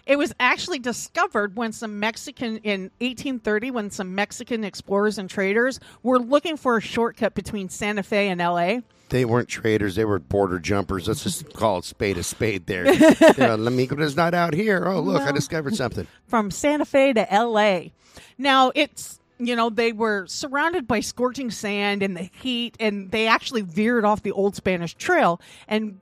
It 0.07 0.17
was 0.17 0.33
actually 0.39 0.79
discovered 0.79 1.57
when 1.57 1.73
some 1.73 1.99
Mexican 1.99 2.59
in 2.59 2.83
1830 3.01 3.73
when 3.73 3.91
some 3.91 4.15
Mexican 4.15 4.63
explorers 4.63 5.19
and 5.19 5.29
traders 5.29 5.81
were 6.05 6.21
looking 6.21 6.57
for 6.57 6.77
a 6.77 6.81
shortcut 6.81 7.35
between 7.35 7.69
Santa 7.69 8.05
Fe 8.05 8.29
and 8.29 8.41
LA. 8.41 8.79
They 9.09 9.25
weren't 9.25 9.49
traders; 9.49 9.97
they 9.97 10.05
were 10.05 10.21
border 10.21 10.61
jumpers. 10.61 11.09
Let's 11.09 11.25
just 11.25 11.53
call 11.55 11.79
it 11.79 11.85
spade 11.85 12.19
a 12.19 12.23
spade. 12.23 12.67
There, 12.67 12.87
you 12.87 13.01
know, 13.01 13.57
Lamigos 13.57 14.17
not 14.17 14.33
out 14.35 14.55
here. 14.55 14.87
Oh, 14.87 15.01
look, 15.01 15.23
I 15.23 15.33
discovered 15.33 15.75
something. 15.75 16.07
from 16.27 16.51
Santa 16.51 16.85
Fe 16.85 17.13
to 17.13 17.27
LA. 17.31 17.91
Now 18.39 18.73
it's 18.75 19.21
you 19.39 19.55
know 19.57 19.71
they 19.71 19.93
were 19.93 20.27
surrounded 20.27 20.87
by 20.87 21.01
scorching 21.01 21.51
sand 21.51 22.03
and 22.03 22.17
the 22.17 22.31
heat, 22.43 22.77
and 22.79 23.11
they 23.11 23.27
actually 23.27 23.63
veered 23.63 24.05
off 24.05 24.23
the 24.23 24.33
old 24.33 24.57
Spanish 24.57 24.95
Trail 24.95 25.41
and 25.69 26.01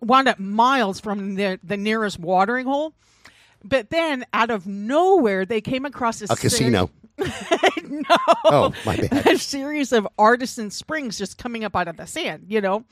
wound 0.00 0.28
up 0.28 0.38
miles 0.38 1.00
from 1.00 1.34
the 1.36 1.58
the 1.62 1.76
nearest 1.76 2.18
watering 2.18 2.66
hole. 2.66 2.92
But 3.64 3.90
then, 3.90 4.24
out 4.32 4.50
of 4.50 4.66
nowhere, 4.66 5.44
they 5.44 5.60
came 5.60 5.84
across 5.84 6.20
this 6.20 6.30
A 6.30 6.36
casino. 6.36 6.90
no, 7.18 8.16
Oh, 8.44 8.72
my 8.84 8.96
bad. 8.96 9.26
a 9.26 9.38
series 9.38 9.92
of 9.92 10.06
artesian 10.18 10.70
springs 10.70 11.18
just 11.18 11.38
coming 11.38 11.64
up 11.64 11.74
out 11.74 11.88
of 11.88 11.96
the 11.96 12.06
sand, 12.06 12.44
you 12.48 12.60
know. 12.60 12.84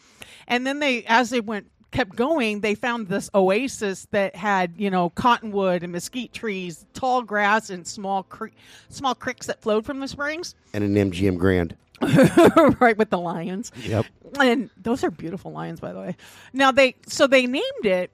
And 0.49 0.67
then 0.67 0.81
they, 0.81 1.05
as 1.05 1.31
they 1.31 1.41
went, 1.41 1.71
kept 1.93 2.17
going, 2.17 2.61
they 2.61 2.75
found 2.75 3.09
this 3.09 3.31
oasis 3.35 4.07
that 4.11 4.35
had, 4.35 4.73
you 4.77 4.91
know, 4.91 5.11
cottonwood 5.11 5.83
and 5.83 5.93
mesquite 5.93 6.33
trees, 6.33 6.87
tall 6.95 7.23
grass, 7.23 7.71
and 7.71 7.87
small 7.87 8.23
cre- 8.25 8.49
small 8.89 9.15
creeks 9.15 9.47
that 9.47 9.61
flowed 9.63 9.85
from 9.85 10.01
the 10.01 10.09
springs, 10.09 10.55
And 10.73 10.83
an 10.83 10.95
MGM 11.11 11.37
Grand. 11.39 11.77
right 12.81 12.97
with 12.97 13.11
the 13.11 13.19
lions. 13.19 13.73
Yep. 13.83 14.07
And 14.41 14.71
those 14.83 15.05
are 15.05 15.11
beautiful 15.11 15.53
lions, 15.53 15.81
by 15.81 15.93
the 15.93 16.01
way. 16.01 16.17
Now 16.53 16.73
they, 16.73 16.97
so 17.07 17.27
they 17.27 17.47
named 17.47 17.85
it 17.85 18.11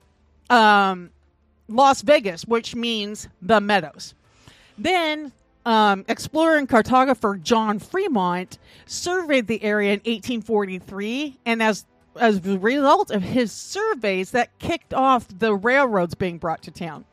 um, 0.51 1.11
Las 1.69 2.03
Vegas, 2.03 2.45
which 2.45 2.75
means 2.75 3.29
the 3.41 3.61
meadows. 3.61 4.15
Then, 4.77 5.33
um, 5.67 6.05
explorer 6.09 6.57
and 6.57 6.69
cartographer 6.69 7.41
John 7.41 7.79
Fremont 7.79 8.59
surveyed 8.87 9.47
the 9.47 9.63
area 9.63 9.93
in 9.93 9.99
1843, 10.01 11.39
and 11.47 11.63
as 11.63 11.85
as 12.17 12.45
a 12.45 12.59
result 12.59 13.11
of 13.11 13.23
his 13.23 13.53
surveys, 13.53 14.33
that 14.33 14.59
kicked 14.59 14.93
off 14.93 15.27
the 15.39 15.55
railroads 15.55 16.15
being 16.15 16.39
brought 16.39 16.63
to 16.63 16.71
town. 16.71 17.05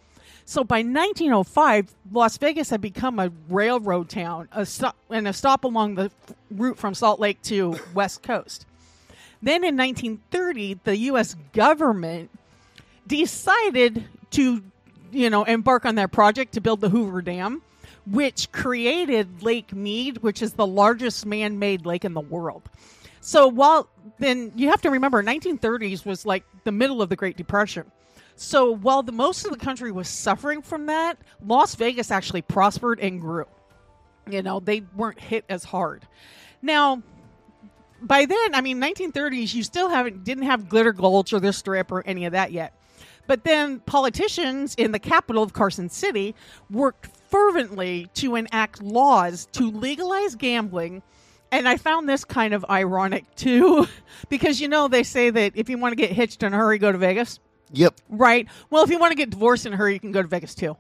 So 0.50 0.64
by 0.64 0.78
1905, 0.78 1.94
Las 2.14 2.38
Vegas 2.38 2.70
had 2.70 2.80
become 2.80 3.20
a 3.20 3.34
railroad 3.50 4.08
town, 4.08 4.48
a 4.54 4.66
stop, 4.66 4.96
and 5.10 5.28
a 5.28 5.34
stop 5.34 5.66
along 5.66 5.96
the 5.96 6.10
route 6.50 6.78
from 6.78 6.94
Salt 6.94 7.20
Lake 7.20 7.42
to 7.44 7.78
West 7.94 8.24
Coast. 8.24 8.66
Then 9.42 9.66
in 9.66 9.76
1930, 9.76 10.80
the 10.86 10.98
U.S. 10.98 11.36
government 11.52 12.30
decided 13.06 14.06
to, 14.32 14.64
you 15.12 15.30
know, 15.30 15.44
embark 15.44 15.84
on 15.84 15.96
that 15.96 16.14
project 16.14 16.54
to 16.54 16.62
build 16.62 16.80
the 16.80 16.88
Hoover 16.88 17.22
Dam, 17.22 17.62
which 18.10 18.50
created 18.54 19.44
Lake 19.44 19.74
Mead, 19.74 20.20
which 20.20 20.42
is 20.42 20.54
the 20.54 20.66
largest 20.66 21.26
man-made 21.26 21.86
lake 21.86 22.06
in 22.06 22.14
the 22.14 22.22
world. 22.22 22.62
So 23.20 23.50
while 23.50 23.90
then 24.18 24.54
you 24.56 24.70
have 24.70 24.82
to 24.84 24.92
remember 24.92 25.22
1930s 25.22 26.06
was 26.06 26.26
like 26.26 26.46
the 26.64 26.72
middle 26.72 27.02
of 27.02 27.10
the 27.10 27.18
Great 27.18 27.36
Depression. 27.36 27.92
So 28.38 28.72
while 28.72 29.02
the 29.02 29.12
most 29.12 29.46
of 29.46 29.52
the 29.52 29.58
country 29.58 29.92
was 29.92 30.08
suffering 30.08 30.62
from 30.62 30.86
that, 30.86 31.18
Las 31.46 31.74
Vegas 31.74 32.12
actually 32.12 32.44
prospered 32.44 33.00
and 33.00 33.20
grew. 33.20 33.46
You 34.30 34.44
know, 34.44 34.60
they 34.60 34.82
weren't 34.96 35.20
hit 35.20 35.44
as 35.50 35.64
hard. 35.64 36.08
Now, 36.62 37.02
by 38.00 38.26
then, 38.26 38.54
I 38.54 38.62
mean 38.62 38.80
1930s, 38.80 39.56
you 39.56 39.64
still 39.64 39.90
haven't 39.90 40.24
didn't 40.24 40.44
have 40.44 40.70
Glitter 40.70 40.94
Gulch 40.94 41.34
or 41.34 41.40
the 41.40 41.52
Strip 41.52 41.92
or 41.92 42.06
any 42.06 42.26
of 42.26 42.34
that 42.34 42.52
yet. 42.52 42.74
But 43.26 43.44
then 43.44 43.80
politicians 43.82 44.76
in 44.76 44.92
the 44.92 45.00
capital 45.00 45.42
of 45.42 45.54
Carson 45.54 45.90
City 45.90 46.36
worked 46.70 47.08
fervently 47.30 48.08
to 48.16 48.36
enact 48.36 48.84
laws 48.84 49.48
to 49.54 49.72
legalize 49.72 50.36
gambling. 50.36 51.02
And 51.52 51.68
I 51.68 51.78
found 51.78 52.08
this 52.08 52.24
kind 52.24 52.54
of 52.54 52.64
ironic 52.70 53.34
too, 53.36 53.88
because 54.30 54.62
you 54.62 54.68
know 54.68 54.88
they 54.88 55.04
say 55.04 55.32
that 55.32 55.54
if 55.56 55.70
you 55.70 55.80
want 55.80 55.94
to 55.94 55.96
get 55.96 56.12
hitched 56.12 56.44
in 56.44 56.54
a 56.54 56.58
hurry, 56.58 56.78
go 56.78 56.92
to 56.92 56.98
Vegas. 57.00 57.40
Yep. 57.74 57.96
right? 58.10 58.48
Well, 58.70 58.84
if 58.84 58.90
you 58.90 59.00
want 59.00 59.12
to 59.12 59.16
get 59.16 59.30
divorced 59.30 59.66
in 59.66 59.74
a 59.74 59.76
hurry, 59.78 59.94
you 59.94 60.00
can 60.00 60.12
go 60.12 60.22
to 60.22 60.28
Vegas 60.28 60.56
too. 60.56 60.78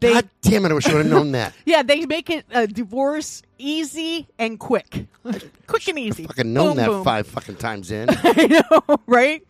They, 0.00 0.12
God 0.12 0.28
damn 0.42 0.64
it! 0.66 0.70
I 0.70 0.74
wish 0.74 0.86
I 0.86 0.92
would 0.94 1.06
have 1.06 1.10
known 1.12 1.32
that. 1.32 1.54
yeah, 1.64 1.82
they 1.82 2.04
make 2.04 2.28
it 2.28 2.44
a 2.50 2.66
divorce 2.66 3.42
easy 3.56 4.28
and 4.38 4.58
quick, 4.60 5.06
quick 5.66 5.88
and 5.88 5.98
easy. 5.98 6.26
Fucking 6.26 6.52
known 6.52 6.68
Boom, 6.68 6.76
that 6.76 6.86
boom. 6.88 7.04
five 7.04 7.26
fucking 7.26 7.56
times 7.56 7.90
in. 7.90 8.08
I 8.22 8.46
know, 8.46 8.96
right? 9.06 9.46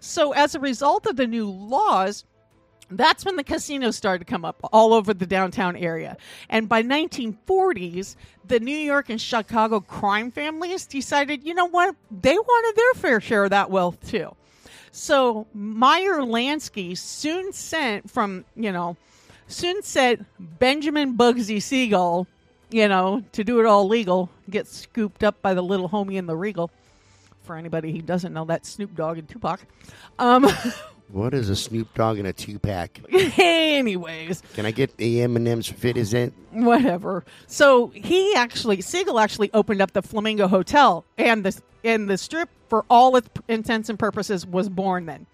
So, 0.00 0.32
as 0.32 0.56
a 0.56 0.60
result 0.60 1.06
of 1.06 1.14
the 1.14 1.28
new 1.28 1.48
laws, 1.48 2.24
that's 2.90 3.24
when 3.24 3.36
the 3.36 3.44
casinos 3.44 3.96
started 3.96 4.26
to 4.26 4.30
come 4.30 4.44
up 4.44 4.56
all 4.72 4.92
over 4.92 5.14
the 5.14 5.26
downtown 5.26 5.76
area. 5.76 6.16
And 6.48 6.68
by 6.68 6.82
1940s, 6.82 8.16
the 8.46 8.60
New 8.60 8.76
York 8.76 9.08
and 9.10 9.20
Chicago 9.20 9.80
crime 9.80 10.30
families 10.30 10.86
decided, 10.86 11.44
you 11.44 11.54
know 11.54 11.66
what? 11.68 11.94
They 12.10 12.36
wanted 12.36 12.76
their 12.76 12.94
fair 13.00 13.20
share 13.20 13.44
of 13.44 13.50
that 13.50 13.70
wealth 13.70 14.04
too. 14.08 14.34
So 14.94 15.48
Meyer 15.52 16.18
Lansky 16.20 16.96
soon 16.96 17.52
sent 17.52 18.08
from, 18.08 18.44
you 18.54 18.70
know, 18.70 18.96
soon 19.48 19.82
sent 19.82 20.24
Benjamin 20.60 21.16
Bugsy 21.16 21.60
Siegel, 21.60 22.28
you 22.70 22.86
know, 22.86 23.24
to 23.32 23.42
do 23.42 23.58
it 23.58 23.66
all 23.66 23.88
legal, 23.88 24.30
get 24.48 24.68
scooped 24.68 25.24
up 25.24 25.42
by 25.42 25.52
the 25.52 25.62
little 25.62 25.88
homie 25.88 26.14
in 26.14 26.26
the 26.26 26.36
Regal. 26.36 26.70
For 27.42 27.56
anybody 27.56 27.90
who 27.90 28.02
doesn't 28.02 28.32
know, 28.32 28.44
that 28.44 28.64
Snoop 28.64 28.94
Dogg 28.94 29.18
and 29.18 29.28
Tupac. 29.28 29.66
Um, 30.20 30.48
what 31.08 31.34
is 31.34 31.50
a 31.50 31.56
Snoop 31.56 31.92
Dogg 31.94 32.18
in 32.18 32.24
a 32.26 32.32
two 32.32 32.60
pack? 32.60 33.00
anyways, 33.12 34.44
Can 34.54 34.64
I 34.64 34.70
get 34.70 34.96
the 34.96 35.22
M 35.22 35.34
and 35.34 35.48
M's 35.48 35.68
fit? 35.68 35.96
Is 35.96 36.14
it? 36.14 36.32
whatever. 36.52 37.24
So 37.48 37.88
he 37.88 38.32
actually, 38.36 38.80
Siegel 38.80 39.18
actually 39.18 39.50
opened 39.52 39.82
up 39.82 39.92
the 39.92 40.02
Flamingo 40.02 40.46
Hotel, 40.46 41.04
and 41.18 41.44
the 41.44 41.60
and 41.84 42.08
the 42.08 42.18
strip, 42.18 42.48
for 42.68 42.84
all 42.88 43.16
its 43.16 43.28
intents 43.48 43.88
and 43.88 43.98
purposes, 43.98 44.46
was 44.46 44.68
born 44.68 45.06
then. 45.06 45.26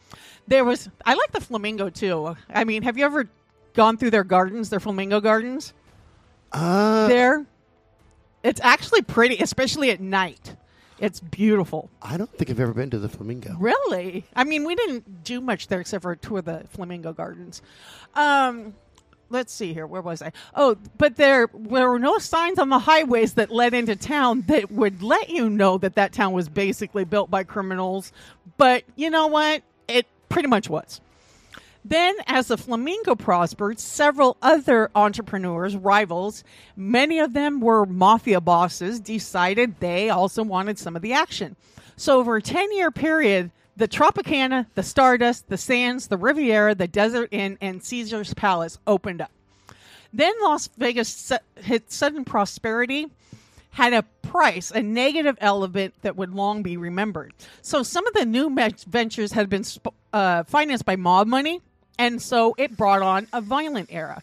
There 0.49 0.65
was, 0.65 0.89
I 1.07 1.15
like 1.15 1.33
the 1.33 1.41
Flamingo 1.41 1.91
too. 1.91 2.37
I 2.53 2.65
mean, 2.65 2.83
have 2.83 2.99
you 2.99 3.05
ever 3.05 3.29
gone 3.75 3.97
through 3.97 4.11
their 4.11 4.25
gardens, 4.25 4.69
their 4.69 4.81
Flamingo 4.81 5.21
gardens? 5.21 5.73
Uh, 6.53 7.07
there, 7.07 7.47
it's 8.43 8.61
actually 8.63 9.03
pretty, 9.03 9.37
especially 9.37 9.91
at 9.91 10.01
night. 10.01 10.57
It's 10.99 11.21
beautiful. 11.21 11.89
I 12.03 12.19
don't 12.19 12.31
think 12.37 12.51
I've 12.51 12.61
ever 12.61 12.75
been 12.75 12.91
to 12.91 12.99
the 12.99 13.09
Flamingo. 13.09 13.57
Really? 13.59 14.27
I 14.37 14.45
mean, 14.45 14.65
we 14.65 14.75
didn't 14.75 15.25
do 15.25 15.41
much 15.41 15.69
there 15.69 15.81
except 15.81 16.03
for 16.03 16.11
a 16.13 16.17
tour 16.17 16.41
of 16.41 16.45
the 16.45 16.65
Flamingo 16.71 17.15
Gardens. 17.15 17.63
Um, 18.15 18.75
let's 19.31 19.53
see 19.53 19.73
here. 19.73 19.87
Where 19.87 20.03
was 20.03 20.21
I? 20.21 20.33
Oh, 20.55 20.77
but 20.99 21.17
there, 21.17 21.49
were 21.53 21.99
no 21.99 22.19
signs 22.19 22.59
on 22.59 22.69
the 22.69 22.81
highways 22.81 23.35
that 23.35 23.51
led 23.51 23.73
into 23.73 23.97
town 23.97 24.43
that 24.49 24.71
would 24.71 25.03
let 25.03 25.31
you 25.31 25.49
know 25.49 25.79
that 25.79 25.95
that 25.95 26.13
town 26.13 26.33
was 26.33 26.49
basically 26.49 27.05
built 27.05 27.31
by 27.31 27.45
criminals. 27.45 28.13
But 28.57 28.85
you 28.97 29.09
know 29.11 29.29
what? 29.29 29.63
It 29.89 30.07
pretty 30.29 30.49
much 30.49 30.69
was. 30.69 31.01
Then, 31.83 32.15
as 32.27 32.49
the 32.49 32.59
Flamingo 32.59 33.15
prospered, 33.15 33.81
several 33.81 34.37
other 34.43 34.91
entrepreneurs, 34.95 35.75
rivals, 35.75 36.45
many 36.77 37.21
of 37.21 37.33
them 37.33 37.61
were 37.61 37.87
mafia 37.87 38.41
bosses, 38.41 39.01
decided 39.01 39.81
they 39.81 40.11
also 40.11 40.43
wanted 40.43 40.79
some 40.79 40.95
of 40.95 41.01
the 41.01 41.15
action. 41.15 41.57
So, 41.97 42.19
over 42.19 42.37
a 42.37 42.43
10 42.43 42.73
year 42.73 42.91
period, 42.91 43.51
the 43.77 43.89
Tropicana, 43.89 44.67
the 44.75 44.83
Stardust, 44.83 45.49
the 45.49 45.57
Sands, 45.57 46.09
the 46.09 46.17
Riviera, 46.17 46.75
the 46.75 46.89
Desert 46.89 47.29
Inn, 47.33 47.59
and 47.61 47.83
Caesar's 47.83 48.35
Palace 48.35 48.79
opened 48.87 49.21
up. 49.21 49.31
Then 50.13 50.33
Las 50.43 50.69
Vegas 50.77 51.33
hit 51.57 51.91
sudden 51.93 52.25
prosperity, 52.25 53.09
had 53.71 53.93
a 53.93 54.03
price, 54.23 54.71
a 54.71 54.83
negative 54.83 55.37
element 55.41 55.95
that 56.03 56.17
would 56.17 56.35
long 56.35 56.63
be 56.63 56.77
remembered. 56.77 57.33
So 57.63 57.83
some 57.83 58.07
of 58.07 58.15
the 58.15 58.25
new 58.27 58.55
ventures 58.89 59.33
had 59.33 59.49
been 59.49 59.65
uh, 60.13 60.43
financed 60.45 60.85
by 60.85 60.97
mob 60.97 61.29
money, 61.29 61.61
and 61.99 62.21
so 62.21 62.55
it 62.59 62.77
brought 62.77 63.03
on 63.03 63.29
a 63.33 63.41
violent 63.41 63.91
era. 63.93 64.23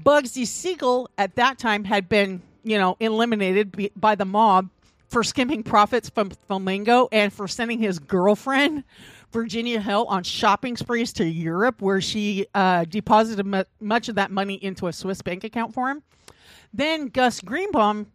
Bugsy 0.00 0.46
Siegel 0.46 1.10
at 1.18 1.34
that 1.34 1.58
time 1.58 1.84
had 1.84 2.08
been, 2.08 2.42
you 2.62 2.78
know, 2.78 2.96
eliminated 3.00 3.90
by 3.96 4.14
the 4.14 4.24
mob 4.24 4.68
for 5.08 5.24
skimming 5.24 5.62
profits 5.62 6.08
from 6.08 6.30
Flamingo 6.30 7.08
and 7.10 7.32
for 7.32 7.48
sending 7.48 7.78
his 7.78 7.98
girlfriend, 7.98 8.84
Virginia 9.32 9.80
Hill, 9.80 10.06
on 10.08 10.22
shopping 10.22 10.76
sprees 10.76 11.12
to 11.14 11.24
Europe, 11.24 11.82
where 11.82 12.00
she 12.00 12.46
uh, 12.54 12.84
deposited 12.84 13.44
mu- 13.44 13.64
much 13.80 14.08
of 14.08 14.14
that 14.14 14.30
money 14.30 14.54
into 14.54 14.86
a 14.86 14.92
Swiss 14.92 15.22
bank 15.22 15.44
account 15.44 15.74
for 15.74 15.90
him. 15.90 16.02
Then 16.72 17.08
Gus 17.08 17.40
Greenbaum 17.40 18.12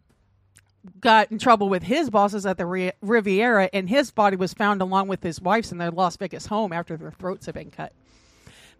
got 1.00 1.32
in 1.32 1.38
trouble 1.38 1.68
with 1.68 1.82
his 1.82 2.10
bosses 2.10 2.46
at 2.46 2.58
the 2.58 2.92
Riviera, 3.02 3.70
and 3.72 3.88
his 3.88 4.10
body 4.10 4.36
was 4.36 4.54
found 4.54 4.82
along 4.82 5.08
with 5.08 5.22
his 5.22 5.40
wife's 5.40 5.72
in 5.72 5.78
their 5.78 5.90
Las 5.90 6.16
Vegas 6.16 6.46
home 6.46 6.72
after 6.72 6.96
their 6.96 7.10
throats 7.10 7.46
had 7.46 7.54
been 7.54 7.70
cut. 7.70 7.92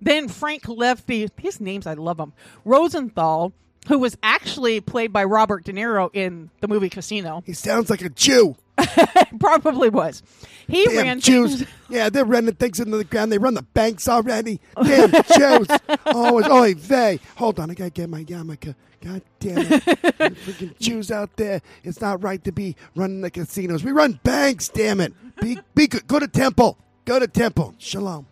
Then 0.01 0.29
Frank 0.29 0.69
Lefty, 0.69 1.29
these 1.37 1.61
names 1.61 1.87
I 1.87 1.95
love 1.95 2.19
them. 2.19 2.33
Rosenthal, 2.65 3.53
who 3.89 3.99
was 3.99 4.17
actually 4.23 4.81
played 4.81 5.13
by 5.13 5.25
Robert 5.25 5.65
De 5.65 5.73
Niro 5.73 6.11
in 6.13 6.51
the 6.61 6.69
movie 6.69 6.89
Casino, 6.91 7.43
He 7.47 7.53
sounds 7.53 7.91
like 7.91 8.03
a 8.03 8.09
Jew. 8.09 8.57
probably 9.39 9.89
was. 9.89 10.23
He 10.67 10.85
Damn 10.87 10.97
ran 10.97 11.21
Jews. 11.21 11.59
things- 11.59 11.71
Yeah, 11.89 12.09
they're 12.11 12.25
running 12.25 12.55
things 12.55 12.81
into 12.81 12.97
the 12.97 13.05
ground. 13.05 13.31
They 13.31 13.39
run 13.39 13.55
the 13.55 13.63
banks 13.63 14.09
already. 14.09 14.61
Damn 14.83 15.11
Jews. 15.11 15.69
Always, 16.07 16.47
Oh, 16.51 16.73
vey. 16.77 17.21
Hold 17.37 17.61
on, 17.61 17.71
I 17.71 17.75
gotta 17.75 17.91
get 17.91 18.09
my 18.09 18.25
yarmulke. 18.25 18.75
God 19.03 19.23
damn 19.39 19.59
it. 19.59 19.83
Freaking 19.85 20.79
Jews 20.81 21.11
out 21.11 21.37
there. 21.37 21.61
It's 21.83 22.01
not 22.01 22.23
right 22.23 22.43
to 22.45 22.53
be 22.53 22.75
running 22.97 23.21
the 23.21 23.31
casinos. 23.31 23.85
We 23.85 23.93
run 23.93 24.19
banks, 24.25 24.69
damn 24.69 25.01
it. 25.01 25.13
Be, 25.41 25.59
be 25.75 25.87
good. 25.87 26.07
Go 26.07 26.19
to 26.19 26.27
temple. 26.29 26.79
Go 27.05 27.19
to 27.19 27.29
temple. 27.29 27.75
Shalom. 27.79 28.27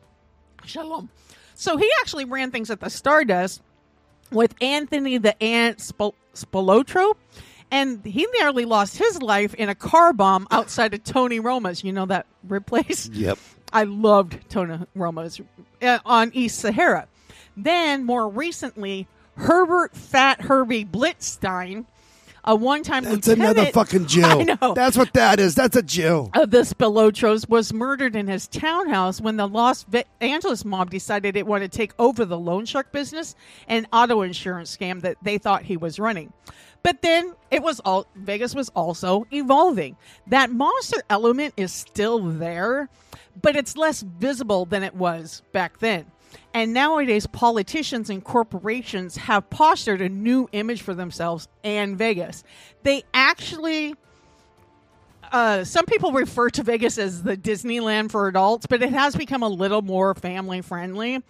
Shalom. 0.64 1.10
So 1.54 1.76
he 1.76 1.88
actually 2.00 2.24
ran 2.24 2.50
things 2.50 2.70
at 2.70 2.80
the 2.80 2.88
Stardust 2.88 3.60
with 4.32 4.54
Anthony 4.60 5.18
the 5.18 5.40
Ant 5.42 5.78
Spilotro, 5.78 7.14
and 7.70 8.04
he 8.04 8.26
nearly 8.38 8.64
lost 8.64 8.98
his 8.98 9.20
life 9.22 9.54
in 9.54 9.68
a 9.68 9.74
car 9.74 10.12
bomb 10.12 10.46
outside 10.50 10.94
of 10.94 11.04
Tony 11.04 11.40
Roma's. 11.40 11.82
You 11.82 11.92
know 11.92 12.06
that 12.06 12.26
rib 12.46 12.66
place? 12.66 13.08
Yep. 13.12 13.38
I 13.72 13.84
loved 13.84 14.38
Tony 14.50 14.78
Roma's 14.94 15.40
uh, 15.80 15.98
on 16.04 16.30
East 16.34 16.58
Sahara. 16.58 17.08
Then, 17.56 18.04
more 18.04 18.28
recently, 18.28 19.06
Herbert 19.36 19.96
Fat 19.96 20.42
Herbie 20.42 20.84
Blitzstein, 20.84 21.86
a 22.44 22.56
one-time 22.56 23.04
That's 23.04 23.26
lieutenant. 23.28 23.56
another 23.56 23.70
fucking 23.72 24.06
Jew. 24.06 24.22
I 24.24 24.42
know. 24.42 24.74
That's 24.74 24.96
what 24.96 25.12
that 25.12 25.38
is. 25.38 25.54
That's 25.54 25.76
a 25.76 25.82
Jew. 25.82 26.30
of 26.34 26.42
uh, 26.42 26.46
the 26.46 26.58
Spilotros 26.58 27.48
was 27.48 27.72
murdered 27.72 28.16
in 28.16 28.26
his 28.26 28.48
townhouse 28.48 29.20
when 29.20 29.36
the 29.36 29.46
Los 29.46 29.86
Angeles 30.20 30.64
mob 30.64 30.90
decided 30.90 31.36
it 31.36 31.46
wanted 31.46 31.70
to 31.70 31.78
take 31.78 31.92
over 31.98 32.24
the 32.24 32.38
loan 32.38 32.64
shark 32.64 32.90
business 32.92 33.34
and 33.68 33.86
auto 33.92 34.22
insurance 34.22 34.76
scam 34.76 35.00
that 35.02 35.16
they 35.22 35.38
thought 35.38 35.62
he 35.62 35.76
was 35.76 35.98
running. 35.98 36.32
But 36.82 37.02
then 37.02 37.34
it 37.50 37.62
was 37.62 37.80
all 37.80 38.06
Vegas 38.16 38.54
was 38.54 38.68
also 38.70 39.26
evolving. 39.32 39.96
That 40.26 40.50
monster 40.50 41.00
element 41.08 41.54
is 41.56 41.72
still 41.72 42.18
there, 42.18 42.88
but 43.40 43.54
it's 43.54 43.76
less 43.76 44.02
visible 44.02 44.64
than 44.64 44.82
it 44.82 44.94
was 44.94 45.42
back 45.52 45.78
then. 45.78 46.06
And 46.54 46.74
nowadays, 46.74 47.26
politicians 47.26 48.10
and 48.10 48.22
corporations 48.22 49.16
have 49.16 49.48
postured 49.48 50.02
a 50.02 50.08
new 50.08 50.48
image 50.52 50.82
for 50.82 50.94
themselves 50.94 51.48
and 51.64 51.96
Vegas. 51.96 52.44
They 52.82 53.04
actually 53.14 53.94
uh, 55.32 55.64
some 55.64 55.86
people 55.86 56.12
refer 56.12 56.50
to 56.50 56.62
Vegas 56.62 56.98
as 56.98 57.22
the 57.22 57.36
Disneyland 57.36 58.10
for 58.10 58.28
adults, 58.28 58.66
but 58.66 58.82
it 58.82 58.90
has 58.90 59.16
become 59.16 59.42
a 59.42 59.48
little 59.48 59.80
more 59.80 60.14
family 60.14 60.60
friendly. 60.60 61.22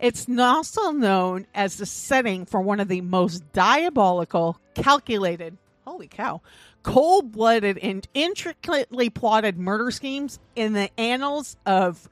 It's 0.00 0.26
also 0.28 0.90
known 0.90 1.46
as 1.54 1.76
the 1.76 1.86
setting 1.86 2.46
for 2.46 2.60
one 2.60 2.80
of 2.80 2.88
the 2.88 3.00
most 3.00 3.52
diabolical, 3.52 4.58
calculated, 4.74 5.56
holy 5.86 6.08
cow, 6.08 6.40
cold 6.82 7.30
blooded, 7.30 7.78
and 7.78 8.06
intricately 8.12 9.08
plotted 9.08 9.56
murder 9.56 9.92
schemes 9.92 10.40
in 10.56 10.72
the 10.72 10.90
annals 10.98 11.56
of 11.64 12.08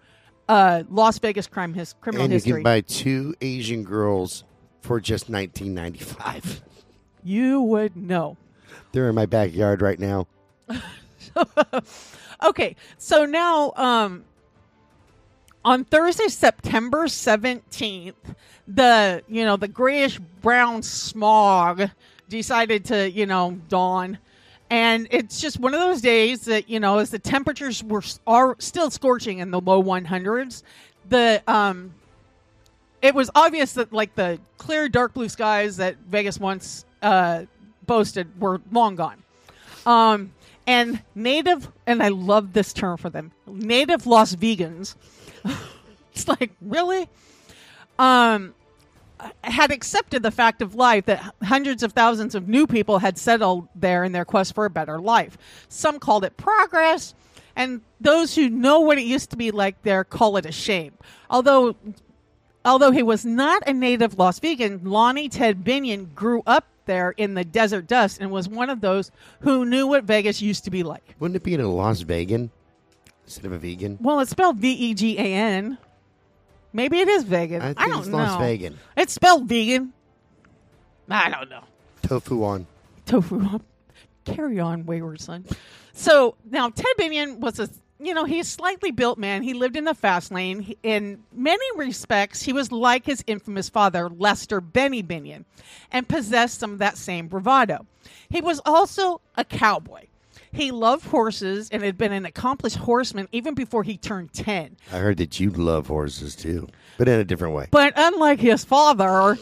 uh, 0.48 0.82
Las 0.90 1.18
Vegas 1.18 1.46
crime 1.46 1.74
his- 1.74 1.94
criminal 2.00 2.24
And 2.24 2.32
you 2.34 2.40
can 2.54 2.62
buy 2.62 2.80
two 2.82 3.34
Asian 3.40 3.82
girls 3.84 4.44
for 4.80 5.00
just 5.00 5.28
nineteen 5.28 5.74
ninety 5.74 6.00
five. 6.00 6.62
you 7.22 7.60
would 7.62 7.96
know. 7.96 8.36
They're 8.92 9.08
in 9.08 9.14
my 9.14 9.26
backyard 9.26 9.80
right 9.80 9.98
now. 9.98 10.26
okay, 12.44 12.76
so 12.98 13.24
now 13.24 13.72
um 13.76 14.24
on 15.64 15.84
Thursday, 15.84 16.26
September 16.26 17.04
17th, 17.06 18.14
the 18.66 19.22
you 19.28 19.44
know, 19.44 19.56
the 19.56 19.68
grayish 19.68 20.18
brown 20.40 20.82
smog 20.82 21.88
decided 22.28 22.84
to, 22.86 23.08
you 23.10 23.26
know, 23.26 23.60
dawn. 23.68 24.18
And 24.72 25.06
it's 25.10 25.38
just 25.38 25.60
one 25.60 25.74
of 25.74 25.80
those 25.80 26.00
days 26.00 26.46
that, 26.46 26.70
you 26.70 26.80
know, 26.80 26.96
as 26.96 27.10
the 27.10 27.18
temperatures 27.18 27.84
were 27.84 28.02
are 28.26 28.56
still 28.58 28.90
scorching 28.90 29.38
in 29.38 29.50
the 29.50 29.60
low 29.60 29.82
100s, 29.82 30.62
the 31.10 31.42
um 31.46 31.92
it 33.02 33.14
was 33.14 33.28
obvious 33.34 33.74
that 33.74 33.92
like 33.92 34.14
the 34.14 34.40
clear 34.56 34.88
dark 34.88 35.12
blue 35.12 35.28
skies 35.28 35.76
that 35.76 35.98
Vegas 36.08 36.40
once 36.40 36.86
uh 37.02 37.44
boasted 37.84 38.40
were 38.40 38.62
long 38.72 38.96
gone. 38.96 39.22
Um, 39.84 40.32
and 40.66 41.02
native, 41.14 41.70
and 41.86 42.02
I 42.02 42.08
love 42.08 42.54
this 42.54 42.72
term 42.72 42.96
for 42.96 43.10
them, 43.10 43.30
native 43.46 44.06
Las 44.06 44.34
Vegans 44.34 44.94
it's 46.12 46.28
like, 46.28 46.52
really? 46.60 47.08
Um, 47.98 48.54
had 49.44 49.70
accepted 49.70 50.22
the 50.22 50.30
fact 50.30 50.62
of 50.62 50.74
life 50.74 51.06
that 51.06 51.34
hundreds 51.42 51.82
of 51.82 51.92
thousands 51.92 52.34
of 52.34 52.48
new 52.48 52.66
people 52.66 52.98
had 52.98 53.18
settled 53.18 53.68
there 53.74 54.04
in 54.04 54.12
their 54.12 54.24
quest 54.24 54.54
for 54.54 54.64
a 54.64 54.70
better 54.70 55.00
life. 55.00 55.38
Some 55.68 55.98
called 55.98 56.24
it 56.24 56.36
progress, 56.36 57.14
and 57.56 57.80
those 58.00 58.34
who 58.34 58.48
know 58.48 58.80
what 58.80 58.98
it 58.98 59.04
used 59.04 59.30
to 59.30 59.36
be 59.36 59.50
like 59.50 59.80
there 59.82 60.04
call 60.04 60.36
it 60.36 60.46
a 60.46 60.52
shame. 60.52 60.92
Although 61.30 61.76
although 62.64 62.90
he 62.90 63.02
was 63.02 63.24
not 63.24 63.62
a 63.66 63.72
native 63.72 64.18
Las 64.18 64.38
Vegan, 64.38 64.80
Lonnie 64.84 65.28
Ted 65.28 65.64
Binion 65.64 66.14
grew 66.14 66.42
up 66.46 66.66
there 66.86 67.10
in 67.12 67.34
the 67.34 67.44
desert 67.44 67.86
dust 67.86 68.20
and 68.20 68.30
was 68.30 68.48
one 68.48 68.70
of 68.70 68.80
those 68.80 69.10
who 69.40 69.64
knew 69.64 69.86
what 69.86 70.04
Vegas 70.04 70.42
used 70.42 70.64
to 70.64 70.70
be 70.70 70.82
like. 70.82 71.14
Wouldn't 71.18 71.36
it 71.36 71.42
be 71.42 71.54
in 71.54 71.60
a 71.60 71.68
Las 71.68 72.00
Vegan 72.00 72.50
instead 73.24 73.44
of 73.44 73.52
a 73.52 73.58
vegan? 73.58 73.98
Well, 74.00 74.20
it's 74.20 74.30
spelled 74.30 74.58
V 74.58 74.72
E 74.72 74.94
G 74.94 75.18
A 75.18 75.22
N. 75.22 75.78
Maybe 76.72 76.98
it 77.00 77.08
is 77.08 77.24
vegan. 77.24 77.62
I 77.62 77.74
I, 77.76 77.88
don't 77.88 77.98
it's 78.00 78.08
know. 78.08 78.16
Las. 78.18 78.72
It's 78.96 79.12
spelled 79.12 79.46
vegan. 79.48 79.92
I 81.08 81.30
don't 81.30 81.50
know. 81.50 81.64
Tofu 82.02 82.42
on. 82.44 82.66
Tofu. 83.06 83.40
On. 83.40 83.62
Carry 84.24 84.60
on, 84.60 84.86
wayward 84.86 85.20
son. 85.20 85.44
So 85.92 86.36
now 86.50 86.70
Ted 86.70 86.86
Binion 86.98 87.38
was 87.38 87.58
a 87.58 87.68
you 88.00 88.14
know 88.14 88.24
he's 88.24 88.46
a 88.48 88.50
slightly 88.50 88.90
built 88.90 89.18
man. 89.18 89.42
He 89.42 89.52
lived 89.54 89.76
in 89.76 89.84
the 89.84 89.94
fast 89.94 90.32
lane. 90.32 90.60
He- 90.60 90.78
In 90.82 91.22
many 91.32 91.64
respects, 91.76 92.42
he 92.42 92.52
was 92.52 92.72
like 92.72 93.04
his 93.04 93.22
infamous 93.26 93.68
father 93.68 94.08
Lester 94.08 94.60
Benny 94.60 95.02
Binion, 95.02 95.44
and 95.90 96.08
possessed 96.08 96.58
some 96.60 96.72
of 96.72 96.78
that 96.78 96.96
same 96.96 97.26
bravado. 97.28 97.86
He 98.28 98.40
was 98.40 98.60
also 98.64 99.20
a 99.36 99.44
cowboy. 99.44 100.06
He 100.52 100.70
loved 100.70 101.06
horses 101.06 101.68
and 101.70 101.82
had 101.82 101.96
been 101.96 102.12
an 102.12 102.26
accomplished 102.26 102.76
horseman 102.76 103.28
even 103.32 103.54
before 103.54 103.82
he 103.82 103.96
turned 103.96 104.32
ten. 104.32 104.76
I 104.92 104.98
heard 104.98 105.16
that 105.16 105.40
you 105.40 105.50
love 105.50 105.86
horses 105.86 106.36
too, 106.36 106.68
but 106.98 107.08
in 107.08 107.18
a 107.18 107.24
different 107.24 107.54
way. 107.54 107.68
But 107.70 107.94
unlike 107.96 108.38
his 108.38 108.62
father, 108.64 109.38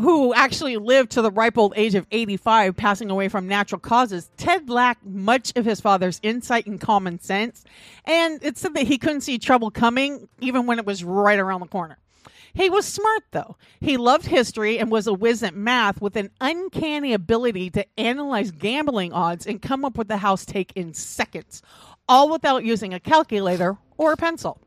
who 0.00 0.34
actually 0.34 0.76
lived 0.76 1.12
to 1.12 1.22
the 1.22 1.30
ripe 1.30 1.58
old 1.58 1.74
age 1.76 1.94
of 1.94 2.06
85, 2.10 2.74
passing 2.74 3.10
away 3.10 3.28
from 3.28 3.46
natural 3.46 3.78
causes, 3.78 4.30
Ted 4.36 4.68
lacked 4.68 5.04
much 5.04 5.52
of 5.56 5.64
his 5.64 5.80
father's 5.80 6.20
insight 6.22 6.66
and 6.66 6.80
common 6.80 7.20
sense. 7.20 7.64
And 8.04 8.42
it 8.42 8.56
said 8.58 8.74
that 8.74 8.86
he 8.86 8.98
couldn't 8.98 9.20
see 9.20 9.38
trouble 9.38 9.70
coming 9.70 10.28
even 10.40 10.66
when 10.66 10.78
it 10.78 10.86
was 10.86 11.04
right 11.04 11.38
around 11.38 11.60
the 11.60 11.66
corner. 11.66 11.98
He 12.54 12.70
was 12.70 12.86
smart, 12.86 13.24
though. 13.32 13.56
He 13.80 13.96
loved 13.96 14.26
history 14.26 14.78
and 14.78 14.90
was 14.90 15.06
a 15.06 15.12
whiz 15.12 15.42
at 15.42 15.56
math 15.56 16.00
with 16.00 16.16
an 16.16 16.30
uncanny 16.40 17.12
ability 17.12 17.68
to 17.70 17.86
analyze 17.98 18.52
gambling 18.52 19.12
odds 19.12 19.46
and 19.46 19.60
come 19.60 19.84
up 19.84 19.98
with 19.98 20.08
the 20.08 20.18
house 20.18 20.44
take 20.44 20.72
in 20.76 20.94
seconds, 20.94 21.62
all 22.08 22.30
without 22.30 22.64
using 22.64 22.94
a 22.94 23.00
calculator 23.00 23.76
or 23.96 24.12
a 24.12 24.16
pencil. 24.16 24.60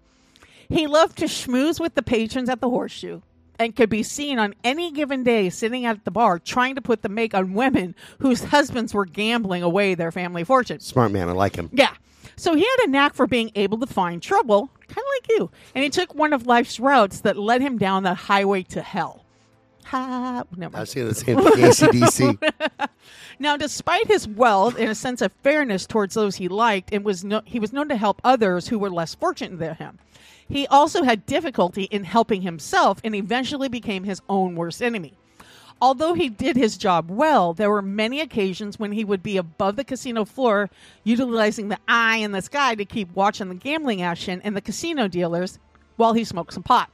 He 0.69 0.85
loved 0.85 1.17
to 1.19 1.25
schmooze 1.25 1.79
with 1.79 1.95
the 1.95 2.03
patrons 2.03 2.49
at 2.49 2.59
the 2.59 2.69
horseshoe 2.69 3.21
and 3.57 3.75
could 3.75 3.89
be 3.89 4.03
seen 4.03 4.37
on 4.37 4.53
any 4.63 4.91
given 4.91 5.23
day 5.23 5.49
sitting 5.49 5.85
at 5.85 6.03
the 6.03 6.11
bar 6.11 6.39
trying 6.39 6.75
to 6.75 6.81
put 6.81 7.01
the 7.01 7.09
make 7.09 7.33
on 7.33 7.53
women 7.53 7.95
whose 8.19 8.43
husbands 8.43 8.93
were 8.93 9.05
gambling 9.05 9.63
away 9.63 9.95
their 9.95 10.11
family 10.11 10.43
fortunes. 10.43 10.85
Smart 10.85 11.11
man, 11.11 11.29
I 11.29 11.31
like 11.31 11.55
him. 11.55 11.69
Yeah. 11.71 11.93
So 12.37 12.55
he 12.55 12.61
had 12.61 12.85
a 12.85 12.89
knack 12.89 13.13
for 13.15 13.27
being 13.27 13.51
able 13.55 13.79
to 13.79 13.87
find 13.87 14.21
trouble, 14.21 14.69
kind 14.87 14.99
of 14.99 15.03
like 15.15 15.29
you. 15.29 15.51
And 15.75 15.83
he 15.83 15.89
took 15.89 16.13
one 16.15 16.33
of 16.33 16.45
life's 16.47 16.79
routes 16.79 17.21
that 17.21 17.35
led 17.37 17.61
him 17.61 17.77
down 17.77 18.03
the 18.03 18.13
highway 18.13 18.63
to 18.63 18.81
hell. 18.81 19.25
Ha, 19.85 20.43
never 20.55 20.75
I 20.75 20.79
mind. 20.79 20.81
was 20.81 20.91
saying 20.91 21.07
the 21.07 21.15
same 21.15 21.37
thing. 21.37 21.91
ACDC. 21.91 22.89
Now, 23.39 23.55
despite 23.55 24.07
his 24.07 24.27
wealth 24.27 24.77
and 24.79 24.89
a 24.89 24.95
sense 24.95 25.21
of 25.21 25.31
fairness 25.43 25.85
towards 25.85 26.15
those 26.15 26.35
he 26.37 26.47
liked, 26.47 26.91
and 26.91 27.05
was 27.05 27.23
no, 27.23 27.41
he 27.45 27.59
was 27.59 27.71
known 27.71 27.87
to 27.89 27.95
help 27.95 28.19
others 28.23 28.67
who 28.67 28.79
were 28.79 28.89
less 28.89 29.13
fortunate 29.13 29.59
than 29.59 29.75
him. 29.75 29.99
He 30.49 30.65
also 30.67 31.03
had 31.03 31.25
difficulty 31.27 31.83
in 31.83 32.03
helping 32.03 32.41
himself 32.41 32.99
and 33.03 33.13
eventually 33.15 33.69
became 33.69 34.03
his 34.05 34.21
own 34.27 34.55
worst 34.55 34.81
enemy. 34.81 35.13
Although 35.81 36.13
he 36.13 36.29
did 36.29 36.55
his 36.55 36.77
job 36.77 37.11
well, 37.11 37.53
there 37.53 37.69
were 37.69 37.81
many 37.81 38.19
occasions 38.19 38.79
when 38.79 38.91
he 38.91 39.05
would 39.05 39.21
be 39.21 39.37
above 39.37 39.75
the 39.75 39.83
casino 39.83 40.25
floor, 40.25 40.69
utilizing 41.03 41.67
the 41.67 41.77
eye 41.87 42.17
in 42.17 42.31
the 42.31 42.41
sky 42.41 42.75
to 42.75 42.85
keep 42.85 43.15
watching 43.15 43.49
the 43.49 43.55
gambling 43.55 44.01
action 44.01 44.41
and 44.43 44.55
the 44.55 44.61
casino 44.61 45.07
dealers 45.07 45.59
while 45.95 46.13
he 46.13 46.23
smoked 46.23 46.53
some 46.53 46.63
pot. 46.63 46.89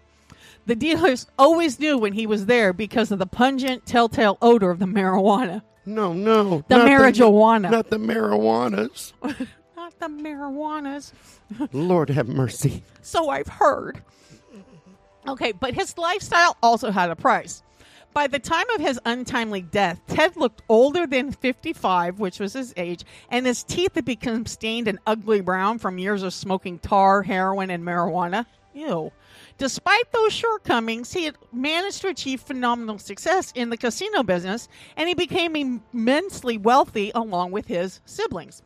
The 0.66 0.76
dealers 0.76 1.28
always 1.38 1.80
knew 1.80 1.98
when 1.98 2.14
he 2.14 2.26
was 2.26 2.46
there 2.46 2.74
because 2.74 3.12
of 3.12 3.20
the 3.20 3.26
pungent, 3.26 3.86
telltale 3.86 4.38
odor 4.42 4.70
of 4.70 4.80
the 4.80 4.86
marijuana. 4.86 5.62
No, 5.86 6.14
no. 6.14 6.64
The 6.68 6.78
not 6.78 6.88
marijuana. 6.88 7.70
not 7.70 7.90
the 7.90 7.98
marijuanas. 7.98 9.14
Not 9.76 10.00
the 10.00 10.08
marijuanas. 10.08 11.12
Lord 11.74 12.10
have 12.10 12.30
mercy. 12.30 12.84
So 13.02 13.28
I've 13.30 13.50
heard. 13.50 14.02
Okay, 15.28 15.52
but 15.52 15.74
his 15.74 15.98
lifestyle 15.98 16.56
also 16.64 16.90
had 16.90 17.10
a 17.10 17.18
price. 17.18 17.64
By 18.14 18.28
the 18.28 18.38
time 18.38 18.70
of 18.76 18.82
his 18.82 19.00
untimely 19.06 19.64
death, 19.64 20.00
Ted 20.08 20.38
looked 20.38 20.62
older 20.70 21.08
than 21.08 21.32
55, 21.32 22.20
which 22.20 22.40
was 22.40 22.54
his 22.54 22.72
age, 22.78 23.04
and 23.32 23.46
his 23.46 23.64
teeth 23.64 23.96
had 23.96 24.06
become 24.06 24.46
stained 24.46 24.88
an 24.88 25.00
ugly 25.08 25.42
brown 25.42 25.80
from 25.80 25.98
years 25.98 26.22
of 26.22 26.34
smoking 26.34 26.78
tar, 26.78 27.24
heroin, 27.24 27.72
and 27.72 27.84
marijuana. 27.84 28.46
Ew. 28.76 29.12
Despite 29.58 30.12
those 30.12 30.32
shortcomings, 30.32 31.14
he 31.14 31.26
had 31.26 31.38
managed 31.52 32.02
to 32.02 32.10
achieve 32.10 32.42
phenomenal 32.42 33.00
success 33.00 33.52
in 33.56 33.72
the 33.72 33.78
casino 33.78 34.22
business, 34.22 34.68
and 34.96 35.08
he 35.08 35.16
became 35.16 35.56
immensely 35.56 36.58
wealthy 36.60 37.12
along 37.16 37.52
with 37.52 37.66
his 37.66 38.00
siblings. 38.06 38.62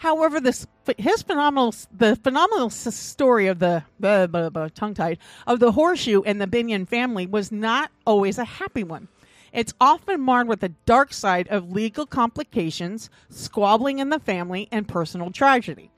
However, 0.00 0.40
this 0.40 0.66
his 0.96 1.20
phenomenal 1.20 1.74
the 1.94 2.16
phenomenal 2.16 2.70
story 2.70 3.48
of 3.48 3.58
the 3.58 3.84
blah, 3.98 4.26
blah, 4.26 4.48
blah, 4.48 4.68
tongue 4.68 4.94
tied 4.94 5.18
of 5.46 5.60
the 5.60 5.72
horseshoe 5.72 6.22
and 6.22 6.40
the 6.40 6.46
Binion 6.46 6.88
family 6.88 7.26
was 7.26 7.52
not 7.52 7.90
always 8.06 8.38
a 8.38 8.46
happy 8.46 8.82
one. 8.82 9.08
It's 9.52 9.74
often 9.78 10.22
marred 10.22 10.48
with 10.48 10.60
the 10.60 10.70
dark 10.86 11.12
side 11.12 11.48
of 11.48 11.72
legal 11.72 12.06
complications, 12.06 13.10
squabbling 13.28 13.98
in 13.98 14.08
the 14.08 14.18
family, 14.18 14.68
and 14.72 14.88
personal 14.88 15.30
tragedy. 15.30 15.90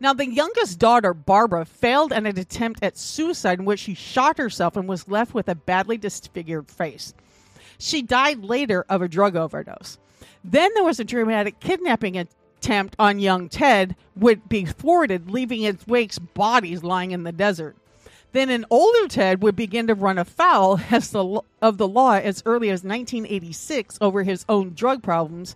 Now, 0.00 0.12
the 0.12 0.30
youngest 0.30 0.78
daughter, 0.78 1.14
Barbara, 1.14 1.64
failed 1.64 2.12
in 2.12 2.26
an 2.26 2.38
attempt 2.38 2.82
at 2.82 2.98
suicide 2.98 3.60
in 3.60 3.64
which 3.64 3.80
she 3.80 3.94
shot 3.94 4.36
herself 4.36 4.76
and 4.76 4.86
was 4.86 5.08
left 5.08 5.32
with 5.32 5.48
a 5.48 5.54
badly 5.54 5.96
disfigured 5.96 6.70
face. 6.70 7.14
She 7.78 8.02
died 8.02 8.44
later 8.44 8.84
of 8.90 9.00
a 9.00 9.08
drug 9.08 9.34
overdose. 9.34 9.96
Then 10.44 10.72
there 10.74 10.84
was 10.84 11.00
a 11.00 11.04
dramatic 11.04 11.58
kidnapping 11.58 12.16
attempt 12.66 12.96
on 12.98 13.20
young 13.20 13.48
Ted, 13.48 13.94
would 14.16 14.48
be 14.48 14.64
thwarted, 14.64 15.30
leaving 15.30 15.62
its 15.62 15.86
wake's 15.86 16.18
bodies 16.18 16.82
lying 16.82 17.12
in 17.12 17.22
the 17.22 17.30
desert. 17.30 17.76
Then 18.32 18.50
an 18.50 18.66
older 18.70 19.06
Ted 19.06 19.40
would 19.40 19.54
begin 19.54 19.86
to 19.86 19.94
run 19.94 20.18
afoul 20.18 20.76
the, 20.90 21.42
of 21.62 21.78
the 21.78 21.86
law 21.86 22.14
as 22.14 22.42
early 22.44 22.70
as 22.70 22.82
1986 22.82 23.98
over 24.00 24.24
his 24.24 24.44
own 24.48 24.74
drug 24.74 25.00
problems, 25.00 25.54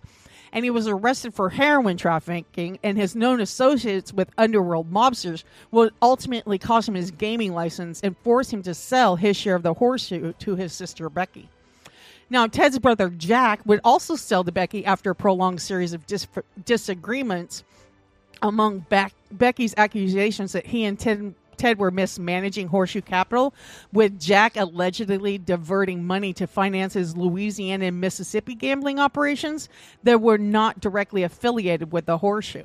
and 0.53 0.63
he 0.63 0.71
was 0.71 0.87
arrested 0.87 1.33
for 1.33 1.49
heroin 1.49 1.97
trafficking, 1.97 2.79
and 2.81 2.97
his 2.97 3.13
known 3.13 3.41
associates 3.41 4.13
with 4.13 4.31
underworld 4.37 4.89
mobsters 4.89 5.43
would 5.69 5.93
ultimately 6.01 6.57
cost 6.57 6.87
him 6.87 6.95
his 6.95 7.11
gaming 7.11 7.53
license 7.53 7.99
and 8.01 8.17
force 8.19 8.53
him 8.53 8.63
to 8.63 8.73
sell 8.73 9.17
his 9.17 9.35
share 9.35 9.55
of 9.55 9.63
the 9.63 9.73
horseshoe 9.73 10.31
to 10.39 10.55
his 10.55 10.71
sister 10.71 11.09
Becky. 11.09 11.49
Now, 12.31 12.47
Ted's 12.47 12.79
brother 12.79 13.09
Jack 13.09 13.59
would 13.65 13.81
also 13.83 14.15
sell 14.15 14.45
to 14.45 14.53
Becky 14.53 14.85
after 14.85 15.11
a 15.11 15.15
prolonged 15.15 15.61
series 15.61 15.91
of 15.91 16.07
dis- 16.07 16.29
disagreements 16.63 17.65
among 18.41 18.85
Beck- 18.87 19.13
Becky's 19.33 19.73
accusations 19.75 20.53
that 20.53 20.65
he 20.67 20.85
and 20.85 20.97
Ted, 20.97 21.35
Ted 21.57 21.77
were 21.77 21.91
mismanaging 21.91 22.69
Horseshoe 22.69 23.01
Capital, 23.01 23.53
with 23.91 24.17
Jack 24.17 24.55
allegedly 24.55 25.39
diverting 25.39 26.05
money 26.05 26.31
to 26.31 26.47
finance 26.47 26.93
his 26.93 27.17
Louisiana 27.17 27.87
and 27.87 27.99
Mississippi 27.99 28.55
gambling 28.55 28.97
operations 28.97 29.67
that 30.03 30.21
were 30.21 30.37
not 30.37 30.79
directly 30.79 31.23
affiliated 31.23 31.91
with 31.91 32.05
the 32.05 32.19
Horseshoe. 32.19 32.63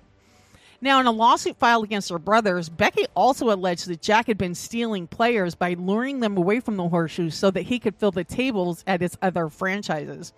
Now, 0.81 1.01
in 1.01 1.07
a 1.07 1.11
lawsuit 1.11 1.57
filed 1.57 1.85
against 1.85 2.11
her 2.11 2.19
brothers, 2.19 2.69
Becky 2.69 3.07
also 3.15 3.51
alleged 3.51 3.89
that 3.89 4.03
Jack 4.03 4.27
had 4.27 4.39
been 4.39 4.55
stealing 4.55 5.07
players 5.07 5.55
by 5.55 5.75
luring 5.75 6.21
them 6.21 6.37
away 6.37 6.61
from 6.61 6.77
the 6.77 6.89
horseshoe 6.89 7.31
so 7.31 7.51
that 7.51 7.63
he 7.63 7.79
could 7.79 7.97
fill 7.97 8.11
the 8.11 8.25
tables 8.25 8.85
at 8.87 9.01
his 9.01 9.17
other 9.23 9.49
franchises. 9.49 10.33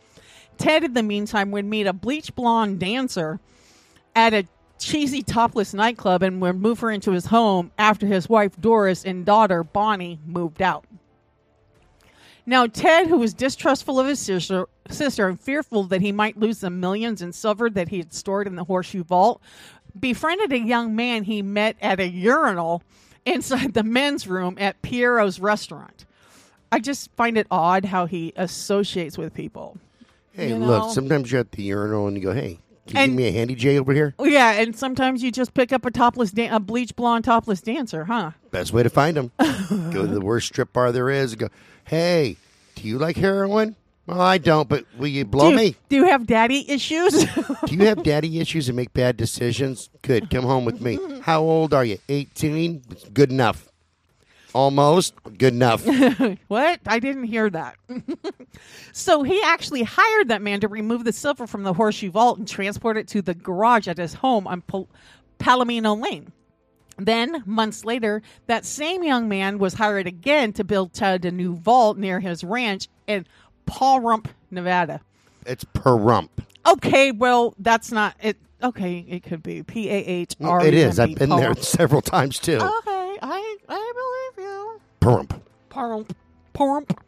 Ted, 0.56 0.84
in 0.84 0.94
the 0.94 1.02
meantime, 1.02 1.50
would 1.50 1.64
meet 1.64 1.86
a 1.86 1.92
bleach 1.92 2.34
blonde 2.34 2.78
dancer 2.80 3.40
at 4.14 4.34
a 4.34 4.46
cheesy 4.78 5.22
topless 5.22 5.74
nightclub 5.74 6.22
and 6.22 6.40
would 6.40 6.60
move 6.60 6.80
her 6.80 6.90
into 6.90 7.12
his 7.12 7.26
home 7.26 7.72
after 7.78 8.06
his 8.06 8.28
wife 8.28 8.60
Doris 8.60 9.04
and 9.04 9.26
daughter 9.26 9.64
Bonnie 9.64 10.20
moved 10.24 10.62
out. 10.62 10.84
Now, 12.46 12.66
Ted, 12.66 13.08
who 13.08 13.18
was 13.18 13.34
distrustful 13.34 14.00
of 14.00 14.06
his 14.06 14.18
sister, 14.18 14.66
sister 14.88 15.28
and 15.28 15.38
fearful 15.38 15.82
that 15.84 16.00
he 16.00 16.12
might 16.12 16.38
lose 16.38 16.60
the 16.60 16.70
millions 16.70 17.20
in 17.20 17.32
silver 17.32 17.68
that 17.68 17.90
he 17.90 17.98
had 17.98 18.14
stored 18.14 18.46
in 18.46 18.56
the 18.56 18.64
horseshoe 18.64 19.04
vault, 19.04 19.42
befriended 20.00 20.52
a 20.52 20.58
young 20.58 20.94
man 20.96 21.24
he 21.24 21.42
met 21.42 21.76
at 21.80 22.00
a 22.00 22.08
urinal 22.08 22.82
inside 23.26 23.74
the 23.74 23.82
men's 23.82 24.26
room 24.26 24.56
at 24.58 24.80
Piero's 24.82 25.40
restaurant. 25.40 26.04
I 26.70 26.78
just 26.80 27.10
find 27.16 27.38
it 27.38 27.46
odd 27.50 27.86
how 27.86 28.06
he 28.06 28.32
associates 28.36 29.16
with 29.18 29.34
people. 29.34 29.78
Hey, 30.32 30.48
You 30.50 30.56
look, 30.56 30.92
sometimes 30.92 31.32
you're 31.32 31.40
at 31.40 31.52
the 31.52 31.62
urinal 31.62 32.06
and 32.06 32.16
you 32.16 32.22
go, 32.22 32.32
hey, 32.32 32.58
Can 32.86 32.96
you 32.96 33.02
And- 33.02 33.10
give 33.12 33.16
me 33.16 33.26
a 33.28 33.32
handy 33.32 33.54
J 33.54 33.78
over 33.78 33.92
here? 33.92 34.14
Yeah, 34.22 34.52
and 34.52 34.76
sometimes 34.76 35.22
you 35.22 35.30
just 35.32 35.52
pick 35.54 35.72
up 35.72 35.84
a 35.84 35.90
topless, 35.90 36.30
dan- 36.30 36.52
a 36.52 36.60
bleach 36.60 36.94
blonde 36.96 37.24
topless 37.24 37.60
dancer, 37.60 38.04
huh? 38.04 38.30
Best 38.50 38.72
way 38.72 38.82
to 38.82 38.88
find 38.90 39.16
them. 39.16 39.30
go 39.38 40.02
to 40.02 40.06
the 40.06 40.20
worst 40.20 40.48
strip 40.48 40.72
bar 40.72 40.90
there 40.92 41.10
is. 41.10 41.32
And 41.32 41.40
go, 41.40 41.48
hey, 41.84 42.36
do 42.76 42.86
you 42.88 42.98
like 42.98 43.16
heroin? 43.16 43.76
Well, 44.08 44.22
I 44.22 44.38
don't, 44.38 44.70
but 44.70 44.86
will 44.96 45.08
you 45.08 45.26
blow 45.26 45.50
do, 45.50 45.56
me? 45.56 45.76
do 45.90 45.96
you 45.96 46.04
have 46.06 46.26
daddy 46.26 46.64
issues? 46.70 47.12
Do 47.66 47.74
you 47.74 47.84
have 47.84 48.02
daddy 48.02 48.40
issues 48.40 48.70
and 48.70 48.74
make 48.74 48.94
bad 48.94 49.18
decisions? 49.18 49.90
Good. 50.00 50.30
Come 50.30 50.44
home 50.44 50.64
with 50.64 50.80
me. 50.80 50.98
How 51.20 51.42
old 51.42 51.74
are 51.74 51.84
you? 51.84 51.98
18? 52.08 52.82
Good 53.12 53.30
enough. 53.30 53.68
Almost 54.54 55.12
good 55.36 55.52
enough. 55.52 55.86
what? 56.48 56.80
I 56.86 56.98
didn't 57.00 57.24
hear 57.24 57.50
that. 57.50 57.76
so 58.92 59.24
he 59.24 59.42
actually 59.44 59.82
hired 59.82 60.28
that 60.28 60.40
man 60.40 60.60
to 60.60 60.68
remove 60.68 61.04
the 61.04 61.12
silver 61.12 61.46
from 61.46 61.64
the 61.64 61.74
horseshoe 61.74 62.10
vault 62.10 62.38
and 62.38 62.48
transport 62.48 62.96
it 62.96 63.08
to 63.08 63.20
the 63.20 63.34
garage 63.34 63.88
at 63.88 63.98
his 63.98 64.14
home 64.14 64.46
on 64.46 64.62
Pal- 64.62 64.88
Palomino 65.38 66.02
Lane. 66.02 66.32
Then, 66.96 67.42
months 67.46 67.84
later, 67.84 68.22
that 68.46 68.64
same 68.64 69.04
young 69.04 69.28
man 69.28 69.58
was 69.58 69.74
hired 69.74 70.06
again 70.06 70.54
to 70.54 70.64
build 70.64 70.94
Ted 70.94 71.26
a 71.26 71.30
new 71.30 71.54
vault 71.54 71.98
near 71.98 72.20
his 72.20 72.42
ranch 72.42 72.88
in 73.06 73.26
Paul 73.68 74.00
Rump, 74.00 74.28
Nevada. 74.50 75.00
It's 75.46 75.64
per 75.64 75.96
rump. 75.96 76.42
Okay, 76.66 77.12
well, 77.12 77.54
that's 77.58 77.92
not 77.92 78.14
it. 78.20 78.36
Okay, 78.62 79.04
it 79.08 79.22
could 79.22 79.42
be 79.42 79.62
P 79.62 79.88
A 79.88 79.94
H 79.94 80.34
R. 80.40 80.64
It 80.64 80.74
is. 80.74 80.98
I've 80.98 81.14
been 81.14 81.30
there 81.30 81.54
several 81.54 82.02
times 82.02 82.38
too. 82.38 82.56
Okay, 82.56 83.18
I 83.22 83.56
I 83.68 84.32
believe 84.36 84.48
you. 84.48 84.80
Per 85.00 85.10
rump. 85.16 85.42
Parump, 85.70 86.10
parump. 86.54 86.98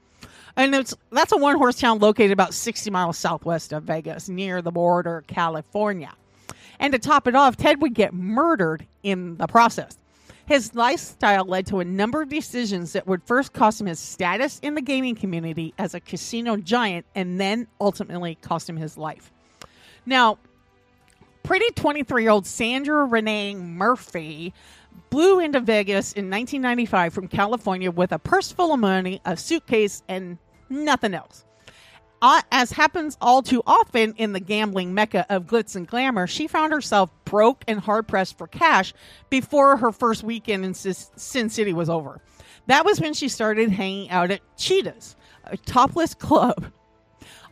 And 0.57 0.75
it's 0.75 0.94
that's 1.11 1.33
a 1.33 1.37
one 1.37 1.57
horse 1.57 1.81
town 1.81 1.99
located 1.99 2.31
about 2.31 2.55
60 2.55 2.90
miles 2.90 3.18
southwest 3.18 3.73
of 3.73 3.83
Vegas, 3.85 4.29
near 4.29 4.62
the 4.62 4.70
border 4.70 5.25
California. 5.27 6.12
And 6.79 6.92
to 6.92 6.99
top 6.99 7.27
it 7.27 7.35
off, 7.35 7.57
Ted 7.57 7.83
would 7.83 7.94
get 7.94 8.14
murdered 8.14 8.87
in 9.03 9.37
the 9.38 9.46
process. 9.46 9.99
His 10.51 10.75
lifestyle 10.75 11.45
led 11.45 11.67
to 11.69 11.79
a 11.79 11.85
number 11.85 12.23
of 12.23 12.29
decisions 12.29 12.95
that 12.95 13.07
would 13.07 13.23
first 13.23 13.53
cost 13.53 13.81
him 13.81 13.87
his 13.87 14.01
status 14.01 14.59
in 14.65 14.75
the 14.75 14.83
gaming 14.83 15.15
community 15.15 15.73
as 15.79 15.95
a 15.95 16.01
casino 16.01 16.57
giant 16.57 17.07
and 17.15 17.41
then 17.41 17.69
ultimately 17.81 18.35
cost 18.35 18.69
him 18.69 18.77
his 18.77 18.99
life. 18.99 19.31
Now, 20.05 20.39
pretty 21.45 21.73
23 21.77 22.23
year 22.25 22.33
old 22.33 22.49
Sandra 22.49 23.05
Renee 23.05 23.55
Murphy 23.55 24.53
blew 25.09 25.39
into 25.39 25.61
Vegas 25.61 26.15
in 26.15 26.29
1995 26.29 27.15
from 27.15 27.29
California 27.29 27.93
with 27.93 28.11
a 28.11 28.19
purse 28.19 28.51
full 28.51 28.75
of 28.75 28.81
money, 28.81 29.21
a 29.25 29.37
suitcase, 29.37 30.03
and 30.09 30.37
nothing 30.69 31.15
else. 31.15 31.45
Uh, 32.23 32.43
as 32.53 32.73
happens 32.73 33.17
all 33.21 33.41
too 33.41 33.63
often 33.67 34.13
in 34.19 34.33
the 34.33 34.41
gambling 34.41 34.93
mecca 34.93 35.25
of 35.31 35.47
glitz 35.47 35.75
and 35.75 35.87
glamour, 35.87 36.27
she 36.27 36.47
found 36.47 36.73
herself 36.73 37.11
broke 37.25 37.65
and 37.67 37.81
hard 37.81 38.07
pressed 38.07 38.37
for 38.37 38.47
cash 38.47 38.93
before 39.31 39.79
her 39.79 39.91
first 39.91 40.23
weekend 40.23 40.65
in 40.65 40.75
Sin 40.75 41.49
City 41.49 41.73
was 41.73 41.89
over. 41.89 42.21
That 42.67 42.85
was 42.85 43.01
when 43.01 43.15
she 43.15 43.29
started 43.29 43.71
hanging 43.71 44.11
out 44.11 44.31
at 44.31 44.43
Cheetahs, 44.59 45.17
a 45.45 45.57
topless 45.57 46.13
club 46.15 46.67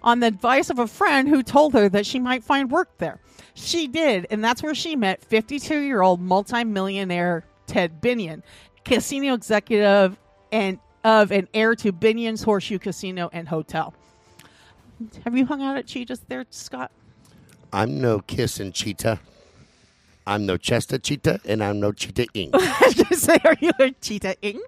on 0.03 0.21
the 0.21 0.27
advice 0.27 0.69
of 0.69 0.79
a 0.79 0.87
friend 0.87 1.29
who 1.29 1.43
told 1.43 1.73
her 1.73 1.89
that 1.89 2.07
she 2.07 2.19
might 2.19 2.45
find 2.45 2.71
work 2.71 2.99
there. 2.99 3.21
She 3.55 3.89
did, 3.89 4.27
and 4.31 4.45
that's 4.45 4.63
where 4.63 4.75
she 4.75 4.97
met 4.97 5.25
52 5.25 5.79
year 5.81 6.03
old 6.03 6.21
multimillionaire 6.21 7.45
Ted 7.67 8.03
Binion, 8.03 8.43
casino 8.85 9.33
executive 9.35 10.19
and 10.53 10.79
of 11.05 11.31
an 11.31 11.49
heir 11.55 11.75
to 11.77 11.93
Binion's 11.93 12.43
Horseshoe 12.43 12.79
Casino 12.79 13.31
and 13.33 13.49
Hotel. 13.49 13.95
Have 15.25 15.37
you 15.37 15.47
hung 15.47 15.63
out 15.63 15.77
at 15.77 15.87
Cheetahs 15.87 16.21
there, 16.29 16.45
Scott? 16.51 16.91
I'm 17.73 18.01
no 18.01 18.21
kissing 18.21 18.73
cheetah. 18.73 19.21
I'm 20.27 20.45
no 20.47 20.57
Chester 20.57 20.99
cheetah, 20.99 21.41
and 21.47 21.63
I'm 21.63 21.81
no 21.81 21.93
cheetah 21.93 22.27
ing. 22.35 22.53
Say, 23.13 23.39
are 23.45 23.57
you 23.61 23.71
a 23.79 23.91
cheetah 23.93 24.37
ing? 24.43 24.61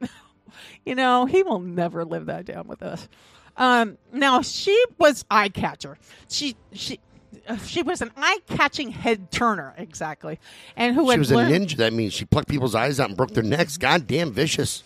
you 0.84 0.94
know, 0.94 1.26
he 1.26 1.42
will 1.42 1.60
never 1.60 2.04
live 2.04 2.26
that 2.26 2.44
down 2.44 2.66
with 2.66 2.82
us. 2.82 3.08
Um, 3.56 3.98
now 4.12 4.42
she 4.42 4.84
was 4.98 5.24
eye 5.30 5.48
catcher. 5.48 5.96
She 6.28 6.56
she 6.72 6.98
uh, 7.48 7.56
she 7.58 7.82
was 7.82 8.02
an 8.02 8.10
eye 8.16 8.38
catching 8.48 8.90
head 8.90 9.30
turner 9.30 9.74
exactly, 9.76 10.38
and 10.76 10.94
who 10.94 11.10
She 11.12 11.18
was 11.18 11.30
a 11.30 11.36
ninja. 11.36 11.76
That 11.76 11.92
means 11.92 12.12
she 12.12 12.24
plucked 12.24 12.48
people's 12.48 12.74
eyes 12.74 12.98
out 13.00 13.08
and 13.08 13.16
broke 13.16 13.30
their 13.30 13.44
necks. 13.44 13.76
God 13.76 14.06
damn 14.06 14.32
vicious. 14.32 14.82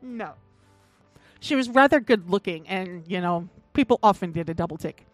No. 0.00 0.32
She 1.40 1.56
was 1.56 1.68
rather 1.68 2.00
good 2.00 2.30
looking, 2.30 2.68
and, 2.68 3.04
you 3.08 3.20
know, 3.20 3.48
people 3.72 3.98
often 4.02 4.32
did 4.32 4.48
a 4.48 4.54
double 4.54 4.76
take. 4.76 5.06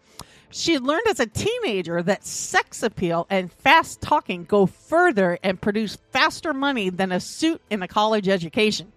She 0.51 0.79
learned 0.79 1.07
as 1.07 1.19
a 1.19 1.27
teenager 1.27 2.01
that 2.01 2.25
sex 2.25 2.81
appeal 2.81 3.27
and 3.29 3.51
fast 3.51 4.01
talking 4.01 4.45
go 4.45 4.65
further 4.65 5.37
and 5.43 5.61
produce 5.61 5.97
faster 6.11 6.53
money 6.53 6.89
than 6.89 7.11
a 7.11 7.19
suit 7.19 7.61
in 7.69 7.83
a 7.83 7.87
college 7.87 8.27
education. 8.27 8.91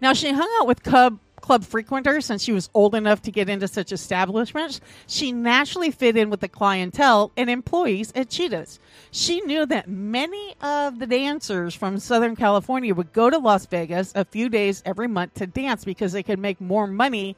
Now, 0.00 0.12
she 0.12 0.30
hung 0.30 0.48
out 0.60 0.68
with 0.68 0.84
club, 0.84 1.18
club 1.40 1.64
frequenters 1.64 2.26
since 2.26 2.44
she 2.44 2.52
was 2.52 2.70
old 2.74 2.94
enough 2.94 3.22
to 3.22 3.32
get 3.32 3.48
into 3.48 3.66
such 3.66 3.90
establishments. 3.90 4.80
She 5.08 5.32
naturally 5.32 5.90
fit 5.90 6.16
in 6.16 6.30
with 6.30 6.40
the 6.40 6.48
clientele 6.48 7.32
and 7.36 7.50
employees 7.50 8.12
at 8.14 8.30
Cheetahs. 8.30 8.78
She 9.10 9.40
knew 9.40 9.66
that 9.66 9.88
many 9.88 10.54
of 10.60 11.00
the 11.00 11.06
dancers 11.06 11.74
from 11.74 11.98
Southern 11.98 12.36
California 12.36 12.94
would 12.94 13.12
go 13.12 13.30
to 13.30 13.38
Las 13.38 13.66
Vegas 13.66 14.12
a 14.14 14.24
few 14.24 14.48
days 14.48 14.82
every 14.86 15.08
month 15.08 15.34
to 15.34 15.46
dance 15.46 15.84
because 15.84 16.12
they 16.12 16.22
could 16.22 16.38
make 16.38 16.60
more 16.60 16.86
money 16.86 17.36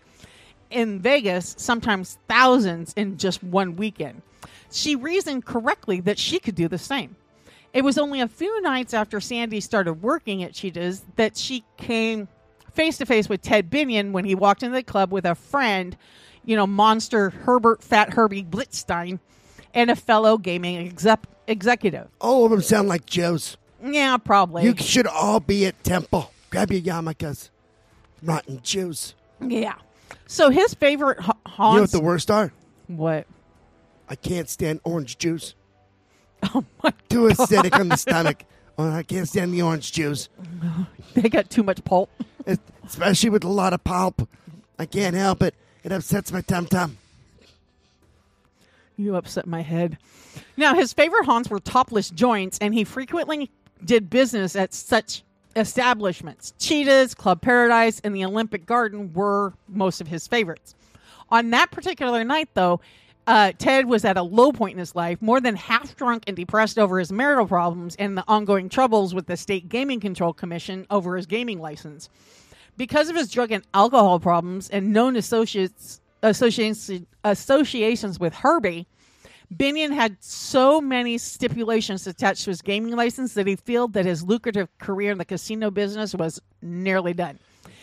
in 0.70 1.00
Vegas, 1.00 1.54
sometimes 1.58 2.18
thousands 2.28 2.92
in 2.94 3.16
just 3.18 3.42
one 3.42 3.76
weekend. 3.76 4.22
She 4.70 4.96
reasoned 4.96 5.44
correctly 5.44 6.00
that 6.00 6.18
she 6.18 6.38
could 6.38 6.54
do 6.54 6.68
the 6.68 6.78
same. 6.78 7.16
It 7.72 7.84
was 7.84 7.98
only 7.98 8.20
a 8.20 8.28
few 8.28 8.60
nights 8.62 8.94
after 8.94 9.20
Sandy 9.20 9.60
started 9.60 9.94
working 10.02 10.42
at 10.42 10.54
Cheetahs 10.54 11.02
that 11.16 11.36
she 11.36 11.64
came 11.76 12.28
face 12.72 12.98
to 12.98 13.06
face 13.06 13.28
with 13.28 13.42
Ted 13.42 13.70
Binion 13.70 14.12
when 14.12 14.24
he 14.24 14.34
walked 14.34 14.62
into 14.62 14.74
the 14.74 14.82
club 14.82 15.12
with 15.12 15.24
a 15.24 15.34
friend, 15.34 15.96
you 16.44 16.56
know, 16.56 16.66
monster 16.66 17.30
Herbert 17.30 17.82
Fat 17.82 18.12
Herbie 18.14 18.44
Blitzstein, 18.44 19.18
and 19.74 19.90
a 19.90 19.96
fellow 19.96 20.38
gaming 20.38 20.78
exec- 20.86 21.26
executive. 21.46 22.08
All 22.20 22.44
of 22.44 22.50
them 22.50 22.62
sound 22.62 22.88
like 22.88 23.04
Joe's. 23.06 23.56
Yeah, 23.84 24.16
probably. 24.16 24.64
You 24.64 24.74
should 24.76 25.06
all 25.06 25.40
be 25.40 25.66
at 25.66 25.82
Temple. 25.84 26.32
Grab 26.50 26.72
your 26.72 26.80
yarmulkes. 26.80 27.50
Rotten 28.22 28.60
Jews. 28.62 29.14
yeah. 29.40 29.74
So 30.28 30.50
his 30.50 30.74
favorite 30.74 31.18
ha- 31.20 31.32
You 31.70 31.74
know 31.76 31.80
what 31.80 31.90
the 31.90 32.00
worst 32.00 32.30
are? 32.30 32.52
what? 32.86 33.26
I 34.08 34.14
can't 34.14 34.48
stand 34.48 34.80
orange 34.84 35.18
juice. 35.18 35.54
Oh 36.54 36.64
my! 36.84 36.92
Too 37.08 37.22
acidic 37.28 37.74
on 37.78 37.88
the 37.88 37.96
stomach. 38.06 38.44
Oh, 38.78 38.88
I 38.88 39.02
can't 39.02 39.26
stand 39.28 39.52
the 39.52 39.62
orange 39.62 39.90
juice, 39.90 40.28
They 41.14 41.28
got 41.28 41.50
too 41.50 41.64
much 41.64 41.82
pulp. 41.82 42.10
It- 42.46 42.60
especially 42.86 43.30
with 43.30 43.42
a 43.42 43.48
lot 43.48 43.72
of 43.72 43.82
pulp. 43.82 44.28
I 44.78 44.86
can't 44.86 45.16
help 45.16 45.42
it. 45.42 45.54
It 45.82 45.90
upsets 45.90 46.30
my 46.32 46.40
tum 46.42 46.66
tum. 46.66 46.96
You 48.96 49.16
upset 49.16 49.46
my 49.46 49.62
head. 49.62 49.98
Now, 50.56 50.74
his 50.74 50.92
favorite 50.92 51.24
haunts 51.24 51.50
were 51.50 51.58
topless 51.60 52.10
joints, 52.10 52.58
and 52.60 52.72
he 52.74 52.84
frequently 52.84 53.50
did 53.84 54.08
business 54.10 54.54
at 54.56 54.72
such 54.74 55.22
establishments. 55.58 56.54
Cheetahs, 56.58 57.14
Club 57.14 57.40
Paradise, 57.42 58.00
and 58.04 58.14
the 58.14 58.24
Olympic 58.24 58.66
Garden 58.66 59.12
were 59.12 59.52
most 59.68 60.00
of 60.00 60.08
his 60.08 60.26
favorites. 60.26 60.74
On 61.30 61.50
that 61.50 61.70
particular 61.70 62.24
night, 62.24 62.48
though, 62.54 62.80
uh, 63.26 63.52
Ted 63.58 63.86
was 63.86 64.06
at 64.06 64.16
a 64.16 64.22
low 64.22 64.52
point 64.52 64.72
in 64.72 64.78
his 64.78 64.96
life, 64.96 65.20
more 65.20 65.40
than 65.40 65.54
half 65.54 65.94
drunk 65.96 66.24
and 66.26 66.34
depressed 66.34 66.78
over 66.78 66.98
his 66.98 67.12
marital 67.12 67.46
problems 67.46 67.94
and 67.96 68.16
the 68.16 68.24
ongoing 68.26 68.70
troubles 68.70 69.14
with 69.14 69.26
the 69.26 69.36
State 69.36 69.68
Gaming 69.68 70.00
Control 70.00 70.32
Commission 70.32 70.86
over 70.90 71.14
his 71.14 71.26
gaming 71.26 71.58
license. 71.58 72.08
Because 72.78 73.10
of 73.10 73.16
his 73.16 73.30
drug 73.30 73.52
and 73.52 73.64
alcohol 73.74 74.18
problems 74.18 74.70
and 74.70 74.92
known 74.94 75.14
associates 75.16 76.00
associations 76.22 77.06
associations 77.22 78.18
with 78.18 78.34
Herbie, 78.34 78.86
Binion 79.54 79.94
had 79.94 80.16
so 80.20 80.80
many 80.80 81.16
stipulations 81.16 82.06
attached 82.06 82.44
to 82.44 82.50
his 82.50 82.60
gaming 82.60 82.94
license 82.94 83.34
that 83.34 83.46
he 83.46 83.56
felt 83.56 83.92
that 83.94 84.04
his 84.04 84.22
lucrative 84.22 84.68
career 84.78 85.10
in 85.10 85.18
the 85.18 85.24
casino 85.24 85.70
business 85.70 86.14
was 86.14 86.40
nearly 86.60 87.14
done. 87.14 87.38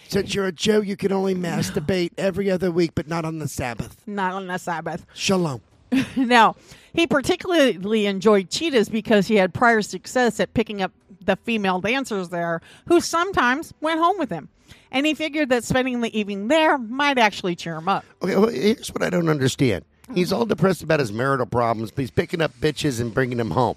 Since 0.08 0.36
you're 0.36 0.46
a 0.46 0.52
Jew, 0.52 0.84
you 0.84 0.96
can 0.96 1.12
only 1.12 1.34
masturbate 1.34 2.12
every 2.18 2.52
other 2.52 2.72
week, 2.72 2.92
but 2.94 3.08
not 3.08 3.26
on 3.26 3.40
the 3.40 3.48
Sabbath. 3.48 4.00
Not 4.06 4.34
on 4.34 4.48
the 4.48 4.58
Sabbath. 4.58 5.06
Shalom. 5.14 5.62
Now, 6.16 6.56
he 6.94 7.08
particularly 7.08 8.06
enjoyed 8.06 8.50
Cheetahs 8.50 8.90
because 8.90 9.28
he 9.28 9.36
had 9.36 9.54
prior 9.54 9.82
success 9.82 10.40
at 10.40 10.54
picking 10.54 10.82
up 10.82 10.92
the 11.24 11.36
female 11.38 11.80
dancers 11.80 12.30
there 12.30 12.62
who 12.88 13.00
sometimes 13.00 13.74
went 13.82 14.00
home 14.00 14.18
with 14.18 14.30
him. 14.30 14.50
And 14.92 15.06
he 15.06 15.14
figured 15.14 15.50
that 15.50 15.64
spending 15.64 16.02
the 16.02 16.18
evening 16.18 16.48
there 16.48 16.78
might 16.78 17.18
actually 17.18 17.56
cheer 17.56 17.76
him 17.76 17.90
up. 17.90 18.06
Okay, 18.22 18.36
well, 18.36 18.50
here's 18.50 18.90
what 18.90 19.04
I 19.04 19.10
don't 19.10 19.30
understand. 19.30 19.84
He's 20.14 20.32
all 20.32 20.46
depressed 20.46 20.84
about 20.84 21.00
his 21.00 21.12
marital 21.12 21.46
problems, 21.46 21.92
but 21.92 22.02
he's 22.02 22.12
picking 22.12 22.42
up 22.42 22.52
bitches 22.62 23.02
and 23.02 23.14
bringing 23.14 23.38
them 23.38 23.52
home. 23.52 23.76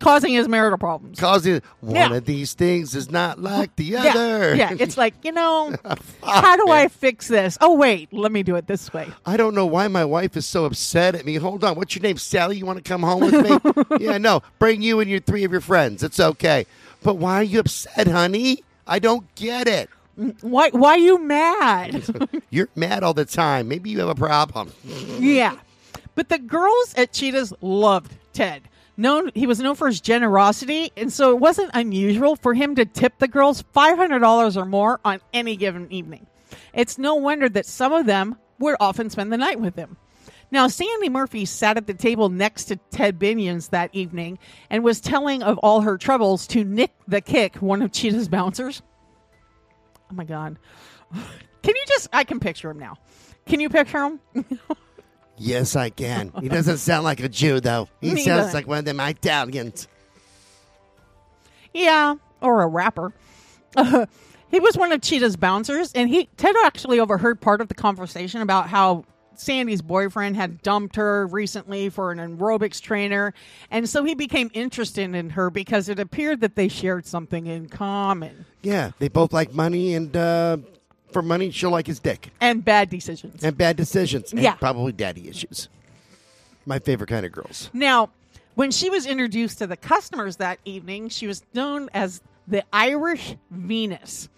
causing 0.00 0.34
his 0.34 0.48
marital 0.48 0.76
problems. 0.76 1.18
Causing 1.18 1.62
one 1.80 1.94
Yeah. 1.94 2.12
of 2.14 2.26
these 2.26 2.52
things 2.52 2.94
is 2.94 3.10
not 3.10 3.40
like 3.40 3.74
the 3.76 3.84
Yeah, 3.84 4.04
other. 4.10 4.54
yeah. 4.54 4.74
It's 4.78 4.98
like 4.98 5.14
you 5.22 5.32
know, 5.32 5.74
how 6.22 6.56
do 6.56 6.70
I 6.70 6.88
fix 6.88 7.28
this? 7.28 7.56
Oh 7.62 7.74
wait, 7.74 8.12
let 8.12 8.30
me 8.30 8.42
do 8.42 8.56
it 8.56 8.66
this 8.66 8.92
way. 8.92 9.08
I 9.24 9.38
don't 9.38 9.54
know 9.54 9.64
why 9.64 9.88
my 9.88 10.04
wife 10.04 10.36
is 10.36 10.44
so 10.44 10.66
upset 10.66 11.14
at 11.14 11.24
me. 11.24 11.36
Hold 11.36 11.64
on, 11.64 11.76
what's 11.76 11.94
your 11.96 12.02
name, 12.02 12.18
Sally? 12.18 12.58
You 12.58 12.66
want 12.66 12.84
to 12.84 12.86
come 12.86 13.02
home 13.02 13.20
with 13.20 13.88
me? 13.96 13.96
yeah, 14.04 14.18
no. 14.18 14.42
Bring 14.58 14.82
you 14.82 15.00
and 15.00 15.08
your 15.10 15.20
three 15.20 15.44
of 15.44 15.52
your 15.52 15.62
friends. 15.62 16.02
It's 16.02 16.20
okay. 16.20 16.66
But 17.02 17.14
why 17.14 17.36
are 17.36 17.42
you 17.42 17.60
upset, 17.60 18.06
honey? 18.08 18.62
I 18.86 18.98
don't 18.98 19.32
get 19.36 19.66
it. 19.68 19.88
Why? 20.40 20.70
Why 20.70 20.90
are 20.90 20.98
you 20.98 21.18
mad? 21.22 22.04
You're 22.50 22.68
mad 22.76 23.02
all 23.02 23.14
the 23.14 23.24
time. 23.24 23.68
Maybe 23.68 23.90
you 23.90 23.98
have 24.00 24.08
a 24.08 24.14
problem. 24.14 24.72
yeah, 25.18 25.56
but 26.14 26.28
the 26.28 26.38
girls 26.38 26.94
at 26.96 27.12
Cheetahs 27.12 27.52
loved 27.60 28.14
Ted. 28.32 28.62
Known 28.96 29.32
he 29.34 29.48
was 29.48 29.58
known 29.58 29.74
for 29.74 29.88
his 29.88 30.00
generosity, 30.00 30.92
and 30.96 31.12
so 31.12 31.30
it 31.30 31.40
wasn't 31.40 31.70
unusual 31.74 32.36
for 32.36 32.54
him 32.54 32.76
to 32.76 32.84
tip 32.84 33.18
the 33.18 33.26
girls 33.26 33.62
five 33.72 33.96
hundred 33.96 34.20
dollars 34.20 34.56
or 34.56 34.64
more 34.64 35.00
on 35.04 35.20
any 35.32 35.56
given 35.56 35.90
evening. 35.92 36.26
It's 36.72 36.96
no 36.96 37.16
wonder 37.16 37.48
that 37.48 37.66
some 37.66 37.92
of 37.92 38.06
them 38.06 38.36
would 38.60 38.76
often 38.78 39.10
spend 39.10 39.32
the 39.32 39.36
night 39.36 39.60
with 39.60 39.74
him. 39.74 39.96
Now, 40.52 40.68
Sandy 40.68 41.08
Murphy 41.08 41.44
sat 41.44 41.76
at 41.76 41.88
the 41.88 41.94
table 41.94 42.28
next 42.28 42.66
to 42.66 42.76
Ted 42.92 43.18
Binions 43.18 43.70
that 43.70 43.90
evening 43.92 44.38
and 44.70 44.84
was 44.84 45.00
telling 45.00 45.42
of 45.42 45.58
all 45.58 45.80
her 45.80 45.98
troubles 45.98 46.46
to 46.48 46.62
Nick 46.62 46.92
the 47.08 47.20
Kick, 47.20 47.56
one 47.56 47.82
of 47.82 47.90
Cheetah's 47.90 48.28
bouncers. 48.28 48.80
Oh 50.14 50.16
my 50.16 50.24
God. 50.24 50.58
Can 51.12 51.74
you 51.74 51.84
just, 51.88 52.08
I 52.12 52.22
can 52.22 52.38
picture 52.38 52.70
him 52.70 52.78
now. 52.78 52.98
Can 53.46 53.58
you 53.58 53.68
picture 53.68 54.04
him? 54.04 54.20
Yes, 55.36 55.74
I 55.74 55.90
can. 55.90 56.32
He 56.40 56.48
doesn't 56.48 56.78
sound 56.78 57.02
like 57.02 57.18
a 57.18 57.28
Jew, 57.28 57.58
though. 57.58 57.88
He 58.00 58.14
Me 58.14 58.22
sounds 58.22 58.54
like 58.54 58.68
one 58.68 58.78
of 58.78 58.84
them 58.84 59.00
Italians. 59.00 59.88
Yeah, 61.72 62.14
or 62.40 62.62
a 62.62 62.68
rapper. 62.68 63.12
he 64.48 64.60
was 64.60 64.76
one 64.76 64.92
of 64.92 65.00
Cheetah's 65.00 65.34
bouncers, 65.34 65.90
and 65.92 66.08
he 66.08 66.28
Ted 66.36 66.54
actually 66.64 67.00
overheard 67.00 67.40
part 67.40 67.60
of 67.60 67.66
the 67.66 67.74
conversation 67.74 68.42
about 68.42 68.68
how 68.68 69.04
Sandy's 69.40 69.82
boyfriend 69.82 70.36
had 70.36 70.62
dumped 70.62 70.96
her 70.96 71.26
recently 71.26 71.88
for 71.88 72.12
an 72.12 72.18
aerobics 72.18 72.80
trainer, 72.80 73.34
and 73.70 73.88
so 73.88 74.04
he 74.04 74.14
became 74.14 74.50
interested 74.54 75.14
in 75.14 75.30
her 75.30 75.50
because 75.50 75.88
it 75.88 75.98
appeared 75.98 76.40
that 76.40 76.56
they 76.56 76.68
shared 76.68 77.06
something 77.06 77.46
in 77.46 77.68
common 77.68 78.44
Yeah, 78.62 78.92
they 78.98 79.08
both 79.08 79.32
like 79.32 79.52
money, 79.52 79.94
and 79.94 80.16
uh, 80.16 80.58
for 81.12 81.22
money, 81.22 81.50
she'll 81.50 81.70
like 81.70 81.86
his 81.86 81.98
dick. 82.00 82.30
and 82.40 82.64
bad 82.64 82.90
decisions. 82.90 83.44
And 83.44 83.56
bad 83.56 83.76
decisions. 83.76 84.32
And 84.32 84.40
Yeah. 84.42 84.54
probably 84.54 84.92
daddy 84.92 85.28
issues. 85.28 85.68
My 86.66 86.78
favorite 86.78 87.08
kind 87.08 87.26
of 87.26 87.32
girls. 87.32 87.70
Now, 87.72 88.10
when 88.54 88.70
she 88.70 88.88
was 88.90 89.04
introduced 89.06 89.58
to 89.58 89.66
the 89.66 89.76
customers 89.76 90.36
that 90.36 90.58
evening, 90.64 91.08
she 91.10 91.26
was 91.26 91.42
known 91.54 91.90
as 91.92 92.22
the 92.48 92.64
Irish 92.72 93.36
Venus. 93.50 94.28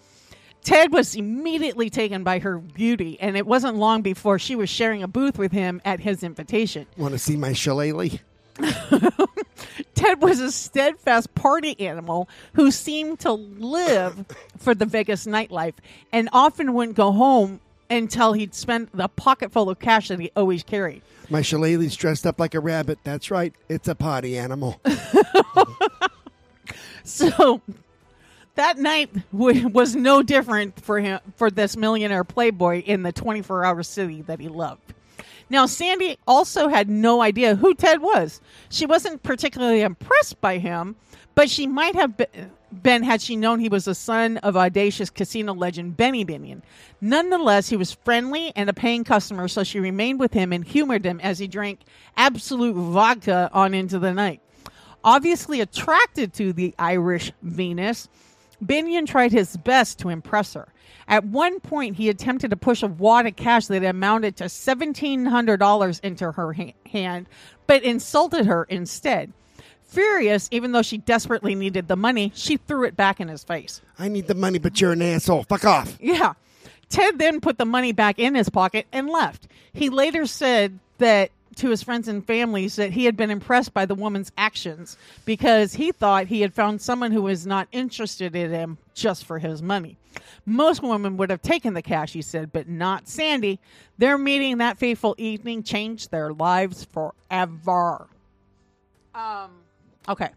Ted 0.66 0.92
was 0.92 1.14
immediately 1.14 1.88
taken 1.90 2.24
by 2.24 2.40
her 2.40 2.58
beauty, 2.58 3.16
and 3.20 3.36
it 3.36 3.46
wasn't 3.46 3.76
long 3.76 4.02
before 4.02 4.36
she 4.40 4.56
was 4.56 4.68
sharing 4.68 5.00
a 5.00 5.06
booth 5.06 5.38
with 5.38 5.52
him 5.52 5.80
at 5.84 6.00
his 6.00 6.24
invitation. 6.24 6.86
Want 6.96 7.12
to 7.12 7.18
see 7.18 7.36
my 7.36 7.52
shillelagh? 7.52 8.18
Ted 9.94 10.20
was 10.20 10.40
a 10.40 10.50
steadfast 10.50 11.32
party 11.36 11.78
animal 11.78 12.28
who 12.54 12.72
seemed 12.72 13.20
to 13.20 13.32
live 13.32 14.26
for 14.58 14.74
the 14.74 14.86
Vegas 14.86 15.24
nightlife 15.24 15.74
and 16.12 16.28
often 16.32 16.74
wouldn't 16.74 16.96
go 16.96 17.12
home 17.12 17.60
until 17.88 18.32
he'd 18.32 18.52
spent 18.52 18.90
the 18.92 19.06
pocketful 19.06 19.70
of 19.70 19.78
cash 19.78 20.08
that 20.08 20.18
he 20.18 20.32
always 20.34 20.64
carried. 20.64 21.02
My 21.30 21.42
shillelagh's 21.42 21.94
dressed 21.94 22.26
up 22.26 22.40
like 22.40 22.54
a 22.54 22.60
rabbit. 22.60 22.98
That's 23.04 23.30
right. 23.30 23.54
It's 23.68 23.86
a 23.86 23.94
potty 23.94 24.36
animal. 24.36 24.80
So 27.06 27.60
that 28.56 28.78
night 28.78 29.10
was 29.32 29.94
no 29.94 30.22
different 30.22 30.80
for 30.80 31.00
him 31.00 31.20
for 31.36 31.50
this 31.50 31.76
millionaire 31.76 32.24
playboy 32.24 32.82
in 32.82 33.02
the 33.02 33.12
24-hour 33.12 33.82
city 33.82 34.22
that 34.22 34.40
he 34.40 34.48
loved. 34.48 34.94
Now 35.48 35.66
Sandy 35.66 36.18
also 36.26 36.68
had 36.68 36.90
no 36.90 37.22
idea 37.22 37.54
who 37.54 37.74
Ted 37.74 38.02
was. 38.02 38.40
She 38.68 38.84
wasn't 38.84 39.22
particularly 39.22 39.82
impressed 39.82 40.40
by 40.40 40.58
him, 40.58 40.96
but 41.34 41.48
she 41.48 41.66
might 41.66 41.94
have 41.94 42.16
be- 42.16 42.26
been 42.82 43.02
had 43.04 43.22
she 43.22 43.36
known 43.36 43.60
he 43.60 43.68
was 43.68 43.84
the 43.84 43.94
son 43.94 44.38
of 44.38 44.56
audacious 44.56 45.10
casino 45.10 45.54
legend 45.54 45.96
Benny 45.96 46.24
Binion. 46.24 46.62
Nonetheless, 47.00 47.68
he 47.68 47.76
was 47.76 47.92
friendly 47.92 48.52
and 48.56 48.68
a 48.68 48.72
paying 48.72 49.04
customer, 49.04 49.46
so 49.46 49.62
she 49.62 49.78
remained 49.78 50.18
with 50.18 50.32
him 50.32 50.52
and 50.52 50.64
humored 50.64 51.04
him 51.04 51.20
as 51.20 51.38
he 51.38 51.46
drank 51.46 51.80
Absolut 52.16 52.74
vodka 52.74 53.50
on 53.52 53.74
into 53.74 53.98
the 53.98 54.12
night. 54.12 54.40
Obviously 55.04 55.60
attracted 55.60 56.32
to 56.34 56.52
the 56.52 56.74
Irish 56.78 57.30
Venus, 57.42 58.08
Binion 58.64 59.06
tried 59.06 59.32
his 59.32 59.56
best 59.56 59.98
to 60.00 60.08
impress 60.08 60.54
her. 60.54 60.68
At 61.08 61.24
one 61.24 61.60
point, 61.60 61.96
he 61.96 62.08
attempted 62.08 62.50
to 62.50 62.56
push 62.56 62.82
a 62.82 62.88
wad 62.88 63.26
of 63.26 63.36
cash 63.36 63.66
that 63.66 63.84
amounted 63.84 64.36
to 64.36 64.44
$1,700 64.44 66.00
into 66.00 66.32
her 66.32 66.52
ha- 66.52 66.74
hand, 66.90 67.26
but 67.66 67.82
insulted 67.82 68.46
her 68.46 68.64
instead. 68.64 69.32
Furious, 69.84 70.48
even 70.50 70.72
though 70.72 70.82
she 70.82 70.98
desperately 70.98 71.54
needed 71.54 71.86
the 71.86 71.96
money, 71.96 72.32
she 72.34 72.56
threw 72.56 72.84
it 72.84 72.96
back 72.96 73.20
in 73.20 73.28
his 73.28 73.44
face. 73.44 73.80
I 73.98 74.08
need 74.08 74.26
the 74.26 74.34
money, 74.34 74.58
but 74.58 74.80
you're 74.80 74.92
an 74.92 75.02
asshole. 75.02 75.44
Fuck 75.44 75.64
off. 75.64 75.96
Yeah. 76.00 76.32
Ted 76.88 77.18
then 77.18 77.40
put 77.40 77.58
the 77.58 77.64
money 77.64 77.92
back 77.92 78.18
in 78.18 78.34
his 78.34 78.48
pocket 78.48 78.86
and 78.92 79.08
left. 79.08 79.46
He 79.72 79.90
later 79.90 80.26
said 80.26 80.78
that 80.98 81.30
to 81.56 81.70
his 81.70 81.82
friends 81.82 82.08
and 82.08 82.26
families 82.26 82.76
that 82.76 82.92
he 82.92 83.04
had 83.04 83.16
been 83.16 83.30
impressed 83.30 83.74
by 83.74 83.86
the 83.86 83.94
woman's 83.94 84.32
actions 84.38 84.96
because 85.24 85.74
he 85.74 85.92
thought 85.92 86.26
he 86.26 86.40
had 86.40 86.54
found 86.54 86.80
someone 86.80 87.12
who 87.12 87.22
was 87.22 87.46
not 87.46 87.68
interested 87.72 88.34
in 88.36 88.50
him 88.50 88.78
just 88.94 89.24
for 89.24 89.38
his 89.38 89.62
money. 89.62 89.96
Most 90.44 90.82
women 90.82 91.16
would 91.16 91.30
have 91.30 91.42
taken 91.42 91.74
the 91.74 91.82
cash, 91.82 92.12
he 92.12 92.22
said, 92.22 92.52
but 92.52 92.68
not 92.68 93.08
Sandy. 93.08 93.58
Their 93.98 94.16
meeting 94.16 94.58
that 94.58 94.78
fateful 94.78 95.14
evening 95.18 95.62
changed 95.62 96.10
their 96.10 96.32
lives 96.32 96.84
forever. 96.84 98.06
Um, 99.14 99.50
okay. 100.08 100.30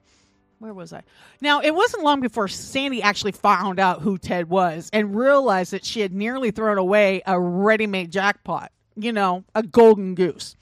Where 0.60 0.74
was 0.74 0.92
I? 0.92 1.04
Now, 1.40 1.62
it 1.62 1.74
wasn't 1.74 2.04
long 2.04 2.20
before 2.20 2.50
Sandy 2.50 3.02
actually 3.02 3.32
found 3.32 3.80
out 3.80 4.02
who 4.02 4.18
Ted 4.18 4.50
was 4.50 4.90
and 4.92 5.16
realized 5.16 5.72
that 5.72 5.86
she 5.86 6.02
had 6.02 6.14
nearly 6.14 6.52
thrown 6.52 6.78
away 6.78 7.22
a 7.26 7.40
ready 7.40 7.88
made 7.88 8.12
jackpot. 8.12 8.72
You 8.96 9.14
know, 9.14 9.46
a 9.56 9.64
golden 9.64 10.16
goose. 10.16 10.58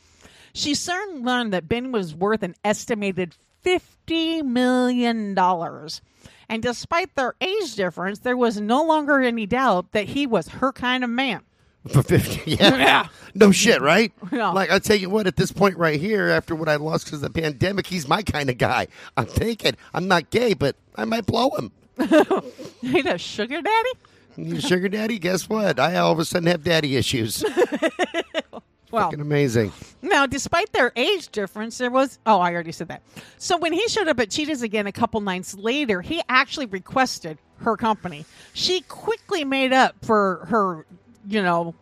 She 0.58 0.74
soon 0.74 1.24
learned 1.24 1.54
that 1.54 1.70
Ben 1.70 1.92
was 1.92 2.16
worth 2.16 2.42
an 2.42 2.56
estimated 2.66 3.36
$50 3.64 4.44
million. 4.44 5.38
And 5.38 6.64
despite 6.64 7.14
their 7.14 7.36
age 7.40 7.76
difference, 7.76 8.20
there 8.20 8.36
was 8.36 8.60
no 8.60 8.84
longer 8.84 9.22
any 9.22 9.46
doubt 9.46 9.92
that 9.92 10.06
he 10.08 10.26
was 10.26 10.48
her 10.48 10.72
kind 10.72 11.04
of 11.04 11.12
man. 11.12 11.42
For 11.88 12.02
50. 12.02 12.42
Yeah. 12.58 12.76
Yeah. 12.76 13.08
No 13.36 13.52
shit, 13.52 13.82
right? 13.82 14.12
Yeah. 14.32 14.50
Like, 14.50 14.72
I'll 14.72 14.80
tell 14.80 14.96
you 14.96 15.12
what, 15.12 15.28
at 15.28 15.36
this 15.36 15.52
point 15.52 15.78
right 15.78 16.00
here, 16.00 16.30
after 16.30 16.56
what 16.56 16.68
I 16.68 16.78
lost 16.78 17.06
because 17.06 17.22
of 17.22 17.32
the 17.32 17.40
pandemic, 17.42 17.86
he's 17.86 18.08
my 18.08 18.24
kind 18.24 18.50
of 18.50 18.58
guy. 18.58 18.88
I'm 19.16 19.28
thinking, 19.28 19.76
I'm 19.94 20.08
not 20.08 20.32
gay, 20.32 20.56
but 20.56 20.76
I 20.96 21.06
might 21.06 21.28
blow 21.28 21.52
him. 21.52 21.72
He's 22.82 23.06
a 23.06 23.18
sugar 23.20 23.62
daddy? 23.62 24.60
Sugar 24.60 24.90
daddy? 24.90 25.20
Guess 25.20 25.50
what? 25.50 25.80
I 25.80 25.98
all 25.98 26.12
of 26.12 26.20
a 26.20 26.26
sudden 26.26 26.48
have 26.48 26.64
daddy 26.64 26.96
issues. 26.96 27.44
Well, 28.92 29.06
Fucking 29.06 29.22
amazing. 29.22 29.72
Now, 30.02 30.26
despite 30.26 30.72
their 30.72 30.94
age 30.96 31.30
difference, 31.30 31.78
there 31.78 31.92
was. 31.92 32.20
Oh, 32.26 32.40
I 32.40 32.54
already 32.54 32.72
said 32.72 32.88
that. 32.88 33.02
So 33.38 33.58
when 33.58 33.74
he 33.74 33.88
showed 33.90 34.08
up 34.08 34.20
at 34.20 34.30
Cheetahs 34.30 34.62
again 34.62 34.88
a 34.88 34.92
couple 34.92 35.20
nights 35.20 35.56
later, 35.56 36.02
he 36.02 36.22
actually 36.30 36.68
requested 36.68 37.38
her 37.58 37.76
company. 37.76 38.26
She 38.54 38.82
quickly 38.82 39.44
made 39.44 39.74
up 39.74 39.96
for 40.04 40.46
her, 40.50 40.86
you 41.28 41.42
know, 41.42 41.76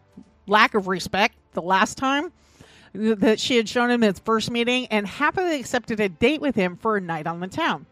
lack 0.47 0.73
of 0.73 0.87
respect 0.87 1.35
the 1.53 1.61
last 1.61 1.97
time 1.97 2.31
that 2.93 3.39
she 3.39 3.57
had 3.57 3.67
shown 3.67 3.91
him 3.91 4.03
at 4.03 4.15
his 4.15 4.19
first 4.19 4.49
meeting 4.49 4.87
and 4.87 5.05
happily 5.05 5.59
accepted 5.59 5.99
a 5.99 6.09
date 6.09 6.41
with 6.41 6.55
him 6.55 6.77
for 6.77 6.97
a 6.97 7.01
night 7.01 7.27
on 7.27 7.39
the 7.39 7.47
town. 7.47 7.85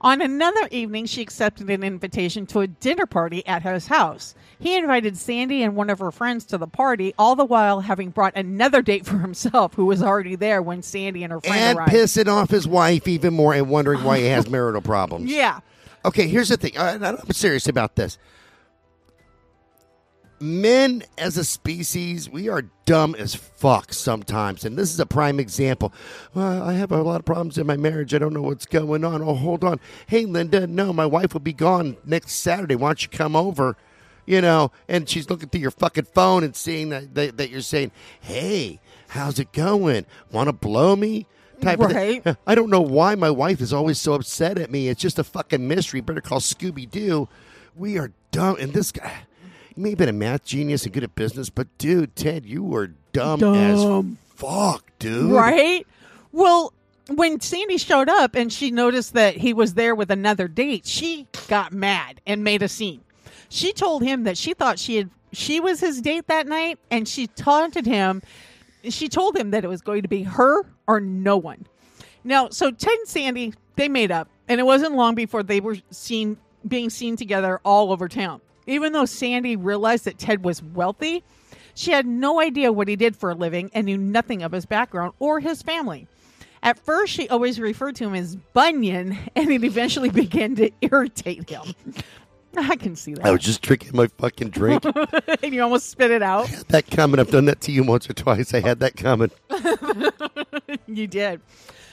On 0.00 0.22
another 0.22 0.68
evening, 0.70 1.06
she 1.06 1.22
accepted 1.22 1.68
an 1.70 1.82
invitation 1.82 2.46
to 2.46 2.60
a 2.60 2.68
dinner 2.68 3.04
party 3.06 3.44
at 3.46 3.62
his 3.64 3.88
house. 3.88 4.34
He 4.58 4.76
invited 4.76 5.16
Sandy 5.16 5.62
and 5.62 5.74
one 5.74 5.90
of 5.90 5.98
her 5.98 6.12
friends 6.12 6.44
to 6.46 6.58
the 6.58 6.68
party, 6.68 7.14
all 7.18 7.34
the 7.34 7.44
while 7.44 7.80
having 7.80 8.10
brought 8.10 8.36
another 8.36 8.80
date 8.80 9.06
for 9.06 9.18
himself, 9.18 9.74
who 9.74 9.86
was 9.86 10.00
already 10.02 10.36
there 10.36 10.62
when 10.62 10.82
Sandy 10.82 11.24
and 11.24 11.32
her 11.32 11.40
friend 11.40 11.56
And 11.56 11.78
arrived. 11.78 11.92
pissing 11.92 12.28
off 12.28 12.50
his 12.50 12.68
wife 12.68 13.08
even 13.08 13.34
more 13.34 13.54
and 13.54 13.68
wondering 13.68 14.04
why 14.04 14.18
he 14.18 14.26
has 14.26 14.48
marital 14.50 14.82
problems. 14.82 15.30
Yeah. 15.30 15.60
Okay, 16.04 16.28
here's 16.28 16.48
the 16.48 16.56
thing. 16.56 16.78
I, 16.78 16.94
I'm 16.94 17.32
serious 17.32 17.66
about 17.66 17.96
this. 17.96 18.18
Men 20.40 21.02
as 21.16 21.36
a 21.36 21.44
species, 21.44 22.30
we 22.30 22.48
are 22.48 22.62
dumb 22.84 23.14
as 23.16 23.34
fuck 23.34 23.92
sometimes. 23.92 24.64
And 24.64 24.76
this 24.76 24.92
is 24.92 25.00
a 25.00 25.06
prime 25.06 25.40
example. 25.40 25.92
Well, 26.34 26.62
I 26.62 26.74
have 26.74 26.92
a 26.92 27.02
lot 27.02 27.18
of 27.20 27.24
problems 27.24 27.58
in 27.58 27.66
my 27.66 27.76
marriage. 27.76 28.14
I 28.14 28.18
don't 28.18 28.32
know 28.32 28.42
what's 28.42 28.66
going 28.66 29.04
on. 29.04 29.20
Oh, 29.22 29.34
hold 29.34 29.64
on. 29.64 29.80
Hey, 30.06 30.24
Linda, 30.26 30.66
no, 30.66 30.92
my 30.92 31.06
wife 31.06 31.32
will 31.32 31.40
be 31.40 31.52
gone 31.52 31.96
next 32.04 32.34
Saturday. 32.34 32.76
Why 32.76 32.90
don't 32.90 33.02
you 33.02 33.08
come 33.08 33.34
over? 33.34 33.76
You 34.26 34.40
know, 34.42 34.72
and 34.88 35.08
she's 35.08 35.28
looking 35.30 35.48
through 35.48 35.62
your 35.62 35.70
fucking 35.70 36.04
phone 36.04 36.44
and 36.44 36.54
seeing 36.54 36.90
that, 36.90 37.14
that, 37.14 37.36
that 37.38 37.50
you're 37.50 37.60
saying, 37.62 37.90
hey, 38.20 38.78
how's 39.08 39.38
it 39.38 39.52
going? 39.52 40.06
Want 40.30 40.48
to 40.48 40.52
blow 40.52 40.94
me? 40.96 41.26
type 41.60 41.80
of 41.80 41.90
Right. 41.90 42.22
thing. 42.22 42.36
I 42.46 42.54
don't 42.54 42.70
know 42.70 42.80
why 42.80 43.16
my 43.16 43.30
wife 43.30 43.60
is 43.60 43.72
always 43.72 43.98
so 44.00 44.12
upset 44.12 44.58
at 44.58 44.70
me. 44.70 44.88
It's 44.88 45.00
just 45.00 45.18
a 45.18 45.24
fucking 45.24 45.66
mystery. 45.66 46.00
Better 46.00 46.20
call 46.20 46.38
Scooby 46.38 46.88
Doo. 46.88 47.28
We 47.74 47.98
are 47.98 48.12
dumb. 48.30 48.56
And 48.60 48.72
this 48.72 48.92
guy, 48.92 49.12
he 49.78 49.84
may 49.84 49.90
have 49.90 49.98
been 49.98 50.08
a 50.08 50.12
math 50.12 50.44
genius 50.44 50.82
and 50.82 50.92
good 50.92 51.04
at 51.04 51.14
business, 51.14 51.50
but 51.50 51.68
dude, 51.78 52.16
Ted, 52.16 52.44
you 52.44 52.64
were 52.64 52.88
dumb, 53.12 53.38
Dumb. 53.38 53.54
as 53.54 54.34
fuck, 54.34 54.84
dude. 54.98 55.30
Right? 55.30 55.86
Well, 56.32 56.72
when 57.06 57.38
Sandy 57.38 57.78
showed 57.78 58.08
up 58.08 58.34
and 58.34 58.52
she 58.52 58.72
noticed 58.72 59.14
that 59.14 59.36
he 59.36 59.54
was 59.54 59.74
there 59.74 59.94
with 59.94 60.10
another 60.10 60.48
date, 60.48 60.84
she 60.84 61.28
got 61.46 61.72
mad 61.72 62.20
and 62.26 62.42
made 62.42 62.60
a 62.60 62.68
scene. 62.68 63.02
She 63.50 63.72
told 63.72 64.02
him 64.02 64.24
that 64.24 64.36
she 64.36 64.52
thought 64.52 64.80
she 64.80 64.96
had 64.96 65.10
she 65.30 65.60
was 65.60 65.78
his 65.78 66.00
date 66.00 66.26
that 66.26 66.48
night 66.48 66.80
and 66.90 67.06
she 67.06 67.28
taunted 67.28 67.86
him. 67.86 68.20
She 68.82 69.08
told 69.08 69.36
him 69.36 69.52
that 69.52 69.62
it 69.62 69.68
was 69.68 69.80
going 69.80 70.02
to 70.02 70.08
be 70.08 70.24
her 70.24 70.66
or 70.88 70.98
no 70.98 71.36
one. 71.36 71.66
Now, 72.24 72.48
so 72.48 72.72
Ted 72.72 72.98
and 72.98 73.08
Sandy, 73.08 73.54
they 73.76 73.88
made 73.88 74.10
up, 74.10 74.28
and 74.48 74.58
it 74.58 74.64
wasn't 74.64 74.96
long 74.96 75.14
before 75.14 75.44
they 75.44 75.60
were 75.60 75.76
seen 75.92 76.36
being 76.66 76.90
seen 76.90 77.14
together 77.14 77.60
all 77.64 77.92
over 77.92 78.08
town. 78.08 78.40
Even 78.68 78.92
though 78.92 79.06
Sandy 79.06 79.56
realized 79.56 80.04
that 80.04 80.18
Ted 80.18 80.44
was 80.44 80.62
wealthy, 80.62 81.24
she 81.74 81.90
had 81.90 82.06
no 82.06 82.38
idea 82.38 82.70
what 82.70 82.86
he 82.86 82.96
did 82.96 83.16
for 83.16 83.30
a 83.30 83.34
living 83.34 83.70
and 83.72 83.86
knew 83.86 83.96
nothing 83.96 84.42
of 84.42 84.52
his 84.52 84.66
background 84.66 85.14
or 85.18 85.40
his 85.40 85.62
family. 85.62 86.06
At 86.62 86.78
first, 86.78 87.12
she 87.12 87.28
always 87.28 87.58
referred 87.58 87.96
to 87.96 88.04
him 88.04 88.14
as 88.14 88.36
Bunyan, 88.36 89.16
and 89.36 89.50
it 89.50 89.64
eventually 89.64 90.10
began 90.24 90.54
to 90.56 90.70
irritate 90.82 91.48
him. 91.48 91.74
I 92.56 92.76
can 92.76 92.96
see 92.96 93.14
that. 93.14 93.24
I 93.24 93.30
was 93.30 93.42
just 93.42 93.62
drinking 93.62 93.92
my 93.94 94.08
fucking 94.18 94.50
drink. 94.50 94.84
and 94.84 95.54
you 95.54 95.62
almost 95.62 95.90
spit 95.90 96.10
it 96.10 96.22
out. 96.22 96.48
that 96.68 96.90
coming. 96.90 97.20
I've 97.20 97.30
done 97.30 97.44
that 97.44 97.60
to 97.62 97.72
you 97.72 97.84
once 97.84 98.10
or 98.10 98.14
twice. 98.14 98.52
I 98.52 98.60
had 98.60 98.80
that 98.80 98.96
coming. 98.96 99.30
You 100.86 101.06
did. 101.06 101.40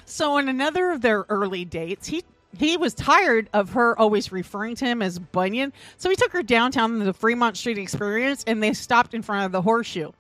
So 0.06 0.38
on 0.38 0.50
another 0.50 0.92
of 0.92 1.02
their 1.02 1.26
early 1.30 1.66
dates, 1.66 2.08
he 2.08 2.24
he 2.58 2.78
was 2.78 2.94
tired 2.94 3.50
of 3.54 3.72
her 3.72 3.98
always 4.00 4.32
referring 4.32 4.76
to 4.76 4.86
him 4.86 5.02
as 5.02 5.20
Bunyan, 5.20 5.74
so 5.98 6.10
he 6.10 6.16
took 6.16 6.32
her 6.32 6.44
downtown 6.44 7.00
to 7.00 7.06
the 7.06 7.14
Fremont 7.14 7.58
Street 7.58 7.78
Experience, 7.78 8.44
and 8.48 8.62
they 8.62 8.74
stopped 8.74 9.14
in 9.14 9.22
front 9.22 9.46
of 9.46 9.52
the 9.52 9.62
Horseshoe. 9.62 10.12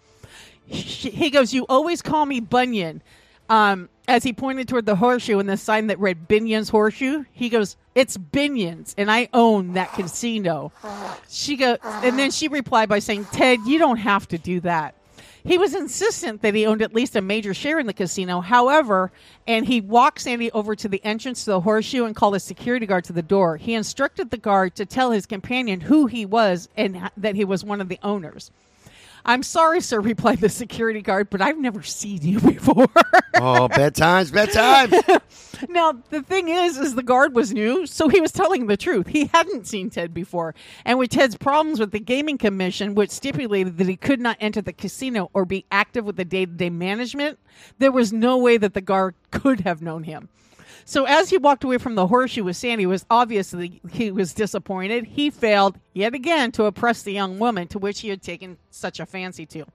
He 0.65 1.29
goes, 1.29 1.53
"You 1.53 1.65
always 1.69 2.01
call 2.01 2.25
me 2.25 2.39
Bunyan." 2.39 3.01
Um, 3.49 3.89
as 4.07 4.23
he 4.23 4.33
pointed 4.33 4.67
toward 4.67 4.87
the 4.87 4.95
horseshoe 4.95 5.37
and 5.37 5.47
the 5.47 5.57
sign 5.57 5.87
that 5.87 5.99
read 5.99 6.27
Binion's 6.27 6.69
Horseshoe, 6.69 7.25
he 7.31 7.49
goes, 7.49 7.77
"It's 7.93 8.17
Binion's, 8.17 8.95
and 8.97 9.11
I 9.11 9.29
own 9.33 9.73
that 9.73 9.93
casino." 9.93 10.71
She 11.29 11.55
goes, 11.55 11.77
and 11.83 12.17
then 12.17 12.31
she 12.31 12.47
replied 12.47 12.89
by 12.89 12.99
saying, 12.99 13.27
"Ted, 13.31 13.59
you 13.67 13.77
don't 13.77 13.97
have 13.97 14.27
to 14.29 14.39
do 14.39 14.59
that." 14.61 14.95
He 15.45 15.59
was 15.59 15.75
insistent 15.75 16.41
that 16.41 16.55
he 16.55 16.65
owned 16.65 16.81
at 16.81 16.95
least 16.95 17.15
a 17.15 17.21
major 17.21 17.53
share 17.53 17.77
in 17.77 17.85
the 17.85 17.93
casino. 17.93 18.41
However, 18.41 19.11
and 19.45 19.67
he 19.67 19.79
walked 19.79 20.21
Sandy 20.21 20.51
over 20.51 20.75
to 20.75 20.89
the 20.89 21.03
entrance 21.05 21.45
to 21.45 21.51
the 21.51 21.61
horseshoe 21.61 22.05
and 22.05 22.15
called 22.15 22.33
a 22.33 22.39
security 22.39 22.87
guard 22.87 23.03
to 23.05 23.13
the 23.13 23.21
door. 23.21 23.57
He 23.57 23.75
instructed 23.75 24.31
the 24.31 24.37
guard 24.37 24.75
to 24.75 24.87
tell 24.87 25.11
his 25.11 25.27
companion 25.27 25.81
who 25.81 26.07
he 26.07 26.25
was 26.25 26.67
and 26.75 27.11
that 27.15 27.35
he 27.35 27.45
was 27.45 27.63
one 27.63 27.79
of 27.79 27.89
the 27.89 27.99
owners. 28.01 28.49
I'm 29.27 29.41
sorry, 29.41 29.81
sir, 29.81 29.99
replied 29.99 30.39
the 30.39 30.49
security 30.49 31.01
guard, 31.01 31.31
but 31.31 31.41
I've 31.41 31.57
never 31.57 31.81
seen 31.81 32.21
you 32.21 32.39
before. 32.53 32.87
Oh, 33.35 33.67
bedtime's 33.67 34.29
bedtime. 34.29 34.91
now, 35.69 35.93
the 36.11 36.21
thing 36.21 36.47
is, 36.47 36.77
is 36.77 36.93
the 36.93 37.03
guard 37.03 37.33
was 37.33 37.51
new, 37.51 37.87
so 37.87 38.07
he 38.07 38.21
was 38.21 38.31
telling 38.31 38.67
the 38.67 38.77
truth. 38.77 39.07
He 39.07 39.25
hadn't 39.33 39.65
seen 39.65 39.89
Ted 39.89 40.13
before. 40.13 40.53
And 40.85 40.99
with 40.99 41.09
Ted's 41.09 41.35
problems 41.35 41.79
with 41.79 41.91
the 41.91 41.99
gaming 41.99 42.37
commission, 42.37 42.93
which 42.93 43.09
stipulated 43.09 43.77
that 43.79 43.87
he 43.87 43.97
could 43.97 44.19
not 44.19 44.37
enter 44.39 44.61
the 44.61 44.73
casino 44.73 45.31
or 45.33 45.43
be 45.43 45.65
active 45.71 46.05
with 46.05 46.17
the 46.17 46.25
day-to-day 46.25 46.69
management, 46.69 47.39
there 47.79 47.91
was 47.91 48.13
no 48.13 48.37
way 48.37 48.57
that 48.57 48.75
the 48.75 48.81
guard 48.81 49.15
could 49.31 49.61
have 49.61 49.81
known 49.81 50.03
him. 50.03 50.29
So 50.87 51.05
as 51.05 51.31
he 51.31 51.37
walked 51.39 51.63
away 51.63 51.79
from 51.79 51.95
the 51.95 52.05
horseshoe 52.05 52.43
with 52.43 52.55
Sandy, 52.55 52.83
it 52.83 52.87
was 52.87 53.07
obvious 53.09 53.49
that 53.49 53.71
he 53.91 54.11
was 54.11 54.33
disappointed. 54.33 55.05
He 55.05 55.31
failed 55.31 55.79
yet 55.93 56.13
again 56.13 56.51
to 56.53 56.65
oppress 56.65 57.01
the 57.01 57.11
young 57.11 57.39
woman 57.39 57.67
to 57.69 57.79
which 57.79 58.01
he 58.01 58.09
had 58.09 58.21
taken 58.21 58.57
such 58.69 58.99
a 58.99 59.05
fancy 59.07 59.47
to. 59.47 59.65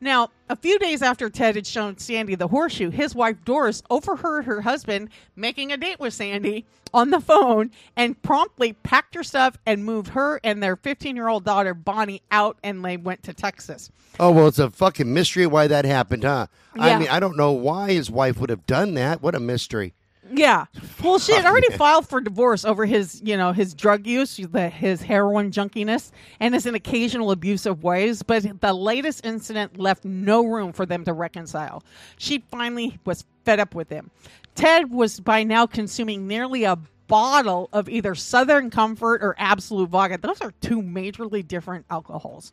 Now, 0.00 0.30
a 0.48 0.56
few 0.56 0.78
days 0.78 1.02
after 1.02 1.30
Ted 1.30 1.56
had 1.56 1.66
shown 1.66 1.98
Sandy 1.98 2.34
the 2.34 2.48
horseshoe, 2.48 2.90
his 2.90 3.14
wife 3.14 3.36
Doris 3.44 3.82
overheard 3.88 4.44
her 4.44 4.60
husband 4.60 5.08
making 5.34 5.72
a 5.72 5.76
date 5.76 5.98
with 5.98 6.14
Sandy 6.14 6.66
on 6.92 7.10
the 7.10 7.20
phone 7.20 7.70
and 7.96 8.20
promptly 8.22 8.74
packed 8.74 9.14
her 9.14 9.22
stuff 9.22 9.56
and 9.64 9.84
moved 9.84 10.08
her 10.08 10.40
and 10.44 10.62
their 10.62 10.76
15 10.76 11.16
year 11.16 11.28
old 11.28 11.44
daughter 11.44 11.74
Bonnie 11.74 12.22
out 12.30 12.58
and 12.62 12.84
they 12.84 12.96
went 12.96 13.22
to 13.24 13.34
Texas. 13.34 13.90
Oh 14.20 14.30
well, 14.32 14.48
it's 14.48 14.58
a 14.58 14.70
fucking 14.70 15.12
mystery 15.12 15.46
why 15.46 15.66
that 15.66 15.84
happened, 15.84 16.24
huh? 16.24 16.46
Yeah. 16.74 16.82
I 16.82 16.98
mean, 16.98 17.08
I 17.08 17.20
don't 17.20 17.36
know 17.36 17.52
why 17.52 17.92
his 17.92 18.10
wife 18.10 18.38
would 18.40 18.50
have 18.50 18.66
done 18.66 18.94
that. 18.94 19.22
What 19.22 19.34
a 19.34 19.40
mystery. 19.40 19.94
Yeah. 20.32 20.66
Well, 21.02 21.18
she 21.18 21.32
had 21.32 21.44
already 21.44 21.70
filed 21.76 22.08
for 22.08 22.20
divorce 22.20 22.64
over 22.64 22.84
his, 22.84 23.20
you 23.24 23.36
know, 23.36 23.52
his 23.52 23.74
drug 23.74 24.06
use, 24.06 24.36
the, 24.36 24.68
his 24.68 25.02
heroin 25.02 25.50
junkiness, 25.50 26.10
and 26.40 26.54
his 26.54 26.66
occasional 26.66 27.30
abusive 27.30 27.82
ways. 27.82 28.22
But 28.22 28.60
the 28.60 28.72
latest 28.72 29.24
incident 29.24 29.78
left 29.78 30.04
no 30.04 30.44
room 30.44 30.72
for 30.72 30.86
them 30.86 31.04
to 31.04 31.12
reconcile. 31.12 31.82
She 32.18 32.44
finally 32.50 32.98
was 33.04 33.24
fed 33.44 33.60
up 33.60 33.74
with 33.74 33.88
him. 33.88 34.10
Ted 34.54 34.90
was 34.90 35.20
by 35.20 35.44
now 35.44 35.66
consuming 35.66 36.26
nearly 36.26 36.64
a 36.64 36.78
bottle 37.06 37.68
of 37.72 37.88
either 37.88 38.14
Southern 38.14 38.70
Comfort 38.70 39.22
or 39.22 39.34
Absolut 39.38 39.90
Vodka. 39.90 40.18
Those 40.20 40.40
are 40.40 40.52
two 40.60 40.82
majorly 40.82 41.46
different 41.46 41.86
alcohols 41.90 42.52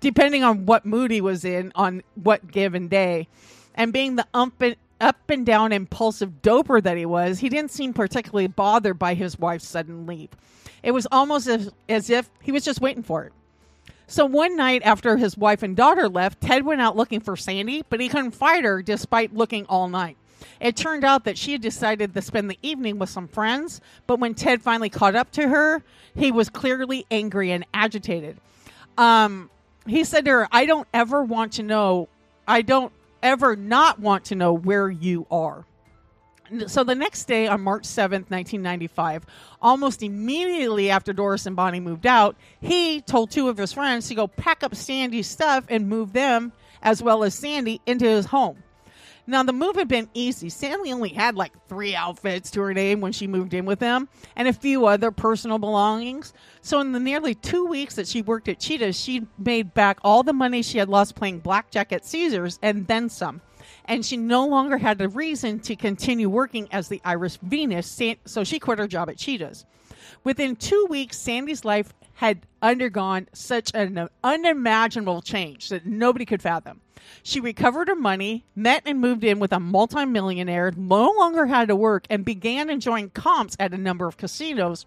depending 0.00 0.44
on 0.44 0.66
what 0.66 0.84
mood 0.84 1.10
he 1.10 1.20
was 1.20 1.44
in 1.44 1.72
on 1.74 2.02
what 2.14 2.50
given 2.50 2.88
day. 2.88 3.28
And 3.74 3.92
being 3.92 4.16
the 4.16 4.26
and, 4.34 4.76
up 5.02 5.28
and 5.28 5.44
down 5.44 5.72
impulsive 5.72 6.40
doper 6.40 6.82
that 6.82 6.96
he 6.96 7.04
was, 7.04 7.40
he 7.40 7.48
didn't 7.48 7.72
seem 7.72 7.92
particularly 7.92 8.46
bothered 8.46 8.98
by 8.98 9.14
his 9.14 9.38
wife's 9.38 9.68
sudden 9.68 10.06
leave. 10.06 10.30
It 10.82 10.92
was 10.92 11.06
almost 11.12 11.46
as, 11.48 11.70
as 11.88 12.08
if 12.08 12.30
he 12.40 12.52
was 12.52 12.64
just 12.64 12.80
waiting 12.80 13.02
for 13.02 13.24
it. 13.24 13.32
So 14.06 14.24
one 14.24 14.56
night 14.56 14.82
after 14.84 15.16
his 15.16 15.36
wife 15.36 15.62
and 15.62 15.76
daughter 15.76 16.08
left, 16.08 16.40
Ted 16.40 16.64
went 16.64 16.80
out 16.80 16.96
looking 16.96 17.20
for 17.20 17.36
Sandy, 17.36 17.82
but 17.88 18.00
he 18.00 18.08
couldn't 18.08 18.32
find 18.32 18.64
her 18.64 18.82
despite 18.82 19.34
looking 19.34 19.66
all 19.66 19.88
night. 19.88 20.16
It 20.60 20.76
turned 20.76 21.04
out 21.04 21.24
that 21.24 21.38
she 21.38 21.52
had 21.52 21.60
decided 21.60 22.14
to 22.14 22.22
spend 22.22 22.50
the 22.50 22.58
evening 22.62 22.98
with 22.98 23.08
some 23.08 23.26
friends, 23.26 23.80
but 24.06 24.20
when 24.20 24.34
Ted 24.34 24.62
finally 24.62 24.90
caught 24.90 25.14
up 25.14 25.30
to 25.32 25.48
her, 25.48 25.82
he 26.14 26.30
was 26.30 26.48
clearly 26.48 27.06
angry 27.10 27.50
and 27.50 27.64
agitated. 27.74 28.36
Um, 28.98 29.50
he 29.86 30.04
said 30.04 30.24
to 30.26 30.30
her, 30.30 30.48
I 30.52 30.66
don't 30.66 30.86
ever 30.92 31.24
want 31.24 31.54
to 31.54 31.62
know, 31.62 32.08
I 32.46 32.62
don't 32.62 32.92
ever 33.22 33.56
not 33.56 33.98
want 33.98 34.26
to 34.26 34.34
know 34.34 34.52
where 34.52 34.90
you 34.90 35.26
are. 35.30 35.64
So 36.66 36.84
the 36.84 36.94
next 36.94 37.24
day, 37.24 37.46
on 37.46 37.62
March 37.62 37.84
7th, 37.84 38.28
1995, 38.28 39.24
almost 39.62 40.02
immediately 40.02 40.90
after 40.90 41.12
Doris 41.14 41.46
and 41.46 41.56
Bonnie 41.56 41.80
moved 41.80 42.06
out, 42.06 42.36
he 42.60 43.00
told 43.00 43.30
two 43.30 43.48
of 43.48 43.56
his 43.56 43.72
friends 43.72 44.08
to 44.08 44.14
go 44.14 44.26
pack 44.26 44.62
up 44.62 44.74
Sandy's 44.74 45.28
stuff 45.28 45.64
and 45.68 45.88
move 45.88 46.12
them, 46.12 46.52
as 46.82 47.02
well 47.02 47.24
as 47.24 47.34
Sandy, 47.34 47.80
into 47.86 48.04
his 48.04 48.26
home. 48.26 48.62
Now, 49.26 49.44
the 49.44 49.52
move 49.52 49.76
had 49.76 49.86
been 49.86 50.08
easy. 50.14 50.48
Sandy 50.48 50.92
only 50.92 51.10
had 51.10 51.36
like 51.36 51.52
three 51.68 51.94
outfits 51.94 52.50
to 52.52 52.60
her 52.60 52.74
name 52.74 53.00
when 53.00 53.12
she 53.12 53.28
moved 53.28 53.54
in 53.54 53.64
with 53.64 53.78
them 53.78 54.08
and 54.34 54.48
a 54.48 54.52
few 54.52 54.86
other 54.86 55.12
personal 55.12 55.58
belongings. 55.58 56.32
So, 56.60 56.80
in 56.80 56.92
the 56.92 56.98
nearly 56.98 57.34
two 57.34 57.66
weeks 57.66 57.94
that 57.94 58.08
she 58.08 58.22
worked 58.22 58.48
at 58.48 58.58
Cheetah's, 58.58 59.00
she 59.00 59.26
made 59.38 59.74
back 59.74 59.98
all 60.02 60.24
the 60.24 60.32
money 60.32 60.62
she 60.62 60.78
had 60.78 60.88
lost 60.88 61.14
playing 61.14 61.38
blackjack 61.38 61.92
at 61.92 62.04
Caesars 62.04 62.58
and 62.62 62.86
then 62.88 63.08
some. 63.08 63.40
And 63.84 64.04
she 64.04 64.16
no 64.16 64.46
longer 64.46 64.78
had 64.78 65.00
a 65.00 65.08
reason 65.08 65.60
to 65.60 65.76
continue 65.76 66.28
working 66.28 66.68
as 66.72 66.88
the 66.88 67.00
Irish 67.04 67.38
Venus, 67.42 68.00
so 68.24 68.44
she 68.44 68.58
quit 68.58 68.78
her 68.78 68.88
job 68.88 69.08
at 69.08 69.18
Cheetah's. 69.18 69.66
Within 70.24 70.56
two 70.56 70.86
weeks, 70.88 71.18
Sandy's 71.18 71.64
life 71.64 71.92
had 72.22 72.46
undergone 72.62 73.26
such 73.32 73.72
an 73.74 74.08
unimaginable 74.22 75.20
change 75.20 75.70
that 75.70 75.84
nobody 75.84 76.24
could 76.24 76.40
fathom. 76.40 76.80
She 77.24 77.40
recovered 77.40 77.88
her 77.88 77.96
money, 77.96 78.44
met 78.54 78.84
and 78.86 79.00
moved 79.00 79.24
in 79.24 79.40
with 79.40 79.52
a 79.52 79.58
multimillionaire, 79.58 80.70
no 80.76 81.12
longer 81.18 81.46
had 81.46 81.66
to 81.66 81.74
work, 81.74 82.06
and 82.08 82.24
began 82.24 82.70
enjoying 82.70 83.10
comps 83.10 83.56
at 83.58 83.74
a 83.74 83.76
number 83.76 84.06
of 84.06 84.18
casinos. 84.18 84.86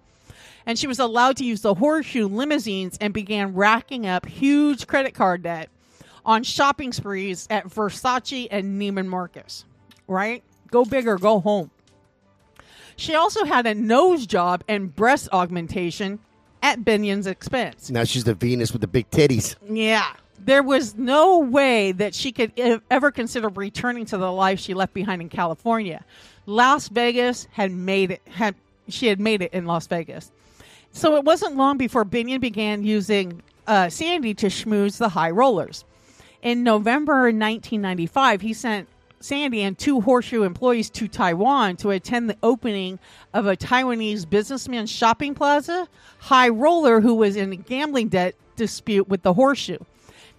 And 0.65 0.79
she 0.79 0.87
was 0.87 0.97
allowed 0.97 1.35
to 1.35 1.43
use 1.43 1.59
the 1.59 1.73
horseshoe 1.73 2.29
limousines 2.29 2.97
and 3.01 3.13
began 3.13 3.53
racking 3.53 4.07
up 4.07 4.25
huge 4.25 4.87
credit 4.87 5.13
card 5.13 5.43
debt 5.43 5.67
on 6.25 6.41
shopping 6.41 6.93
sprees 6.93 7.47
at 7.49 7.67
Versace 7.67 8.47
and 8.49 8.81
Neiman 8.81 9.07
Marcus. 9.07 9.65
Right? 10.07 10.41
Go 10.71 10.85
big 10.85 11.05
or 11.05 11.17
go 11.17 11.41
home. 11.41 11.69
She 12.95 13.13
also 13.13 13.43
had 13.43 13.67
a 13.67 13.75
nose 13.75 14.25
job 14.25 14.63
and 14.69 14.95
breast 14.95 15.27
augmentation 15.33 16.19
at 16.61 16.81
Binion's 16.81 17.27
expense. 17.27 17.89
Now 17.89 18.03
she's 18.03 18.23
the 18.23 18.33
Venus 18.33 18.71
with 18.71 18.81
the 18.81 18.87
big 18.87 19.09
titties. 19.11 19.55
Yeah. 19.67 20.13
There 20.39 20.63
was 20.63 20.95
no 20.95 21.39
way 21.39 21.91
that 21.93 22.13
she 22.13 22.31
could 22.31 22.51
ever 22.91 23.11
consider 23.11 23.49
returning 23.49 24.05
to 24.05 24.17
the 24.17 24.31
life 24.31 24.59
she 24.59 24.73
left 24.73 24.93
behind 24.93 25.21
in 25.21 25.29
California. 25.29 26.03
Las 26.45 26.87
Vegas 26.89 27.47
had 27.51 27.71
made 27.71 28.11
it 28.11 28.21
had 28.25 28.55
she 28.87 29.07
had 29.07 29.19
made 29.19 29.41
it 29.41 29.53
in 29.53 29.65
Las 29.65 29.87
Vegas. 29.87 30.31
So 30.91 31.15
it 31.15 31.23
wasn't 31.23 31.57
long 31.57 31.77
before 31.77 32.05
Binion 32.05 32.39
began 32.39 32.83
using 32.83 33.41
uh, 33.67 33.89
Sandy 33.89 34.33
to 34.35 34.47
schmooze 34.47 34.97
the 34.97 35.09
high 35.09 35.31
rollers. 35.31 35.83
In 36.41 36.63
November 36.63 37.23
1995, 37.23 38.41
he 38.41 38.53
sent 38.53 38.87
Sandy 39.19 39.61
and 39.61 39.77
two 39.77 40.01
Horseshoe 40.01 40.43
employees 40.43 40.89
to 40.91 41.07
Taiwan 41.07 41.77
to 41.77 41.89
attend 41.91 42.29
the 42.29 42.37
opening 42.43 42.99
of 43.33 43.47
a 43.47 43.57
Taiwanese 43.57 44.29
businessman's 44.29 44.91
shopping 44.91 45.33
plaza, 45.33 45.87
High 46.19 46.49
Roller, 46.49 47.01
who 47.01 47.15
was 47.15 47.35
in 47.35 47.51
a 47.51 47.55
gambling 47.55 48.09
debt 48.09 48.35
dispute 48.55 49.07
with 49.07 49.23
the 49.23 49.33
Horseshoe. 49.33 49.79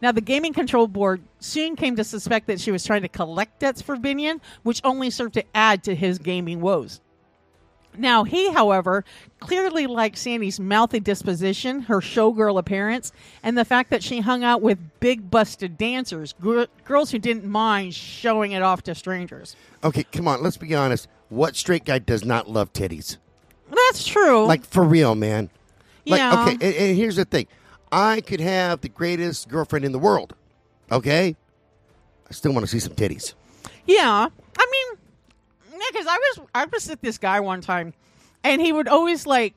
Now, 0.03 0.13
the 0.13 0.21
Gaming 0.21 0.53
Control 0.53 0.87
Board 0.89 1.23
soon 1.41 1.75
came 1.75 1.97
to 1.97 2.05
suspect 2.05 2.47
that 2.49 2.61
she 2.61 2.71
was 2.71 2.85
trying 2.85 3.03
to 3.03 3.09
collect 3.09 3.61
debts 3.61 3.81
for 3.81 3.97
Binion, 3.97 4.41
which 4.63 4.81
only 4.85 5.11
served 5.11 5.35
to 5.35 5.45
add 5.55 5.83
to 5.85 5.95
his 5.95 6.19
gaming 6.19 6.61
woes. 6.61 7.01
Now, 7.99 8.25
he, 8.25 8.53
however, 8.53 9.05
clearly 9.41 9.87
liked 9.87 10.19
Sandy's 10.19 10.59
mouthy 10.61 11.01
disposition, 11.01 11.83
her 11.83 12.01
showgirl 12.01 12.59
appearance, 12.59 13.13
and 13.43 13.57
the 13.57 13.65
fact 13.65 13.91
that 13.91 14.03
she 14.03 14.21
hung 14.21 14.45
out 14.45 14.63
with 14.63 14.79
big 15.01 15.31
busted 15.31 15.77
dancers, 15.79 16.35
gr- 16.41 16.65
girls 16.85 17.11
who 17.11 17.19
didn't 17.19 17.45
mind 17.45 17.95
showing 17.95 18.53
it 18.53 18.63
off 18.63 18.83
to 18.85 18.95
strangers. 18.95 19.57
Okay, 19.85 20.05
come 20.05 20.27
on. 20.29 20.43
Let's 20.43 20.57
be 20.57 20.75
honest. 20.75 21.09
What 21.29 21.57
straight 21.57 21.85
guy 21.85 21.99
does 21.99 22.25
not 22.25 22.49
love 22.49 22.73
titties? 22.73 23.17
That's 23.71 24.07
true. 24.07 24.47
Like 24.47 24.65
for 24.65 24.85
real, 24.85 25.15
man. 25.15 25.51
Like, 26.07 26.19
Yeah. 26.19 26.43
Okay, 26.43 26.53
and, 26.53 26.63
and 26.63 26.97
here's 26.97 27.17
the 27.17 27.25
thing. 27.25 27.47
I 27.91 28.21
could 28.21 28.41
have 28.41 28.81
the 28.81 28.89
greatest 28.89 29.49
girlfriend 29.49 29.85
in 29.85 29.93
the 29.93 29.99
world. 29.99 30.35
Okay, 30.93 31.35
I 32.29 32.33
still 32.33 32.53
want 32.53 32.65
to 32.65 32.71
see 32.71 32.79
some 32.79 32.95
titties. 32.95 33.35
yeah. 33.87 34.29
I 34.59 34.67
mean, 34.71 34.86
because 35.91 36.07
I 36.07 36.17
was 36.17 36.49
I 36.55 36.65
was 36.67 36.89
with 36.89 37.01
this 37.01 37.19
guy 37.19 37.41
one 37.41 37.61
time, 37.61 37.95
and 38.45 38.61
he 38.61 38.73
would 38.73 38.89
always 38.89 39.27
like 39.27 39.55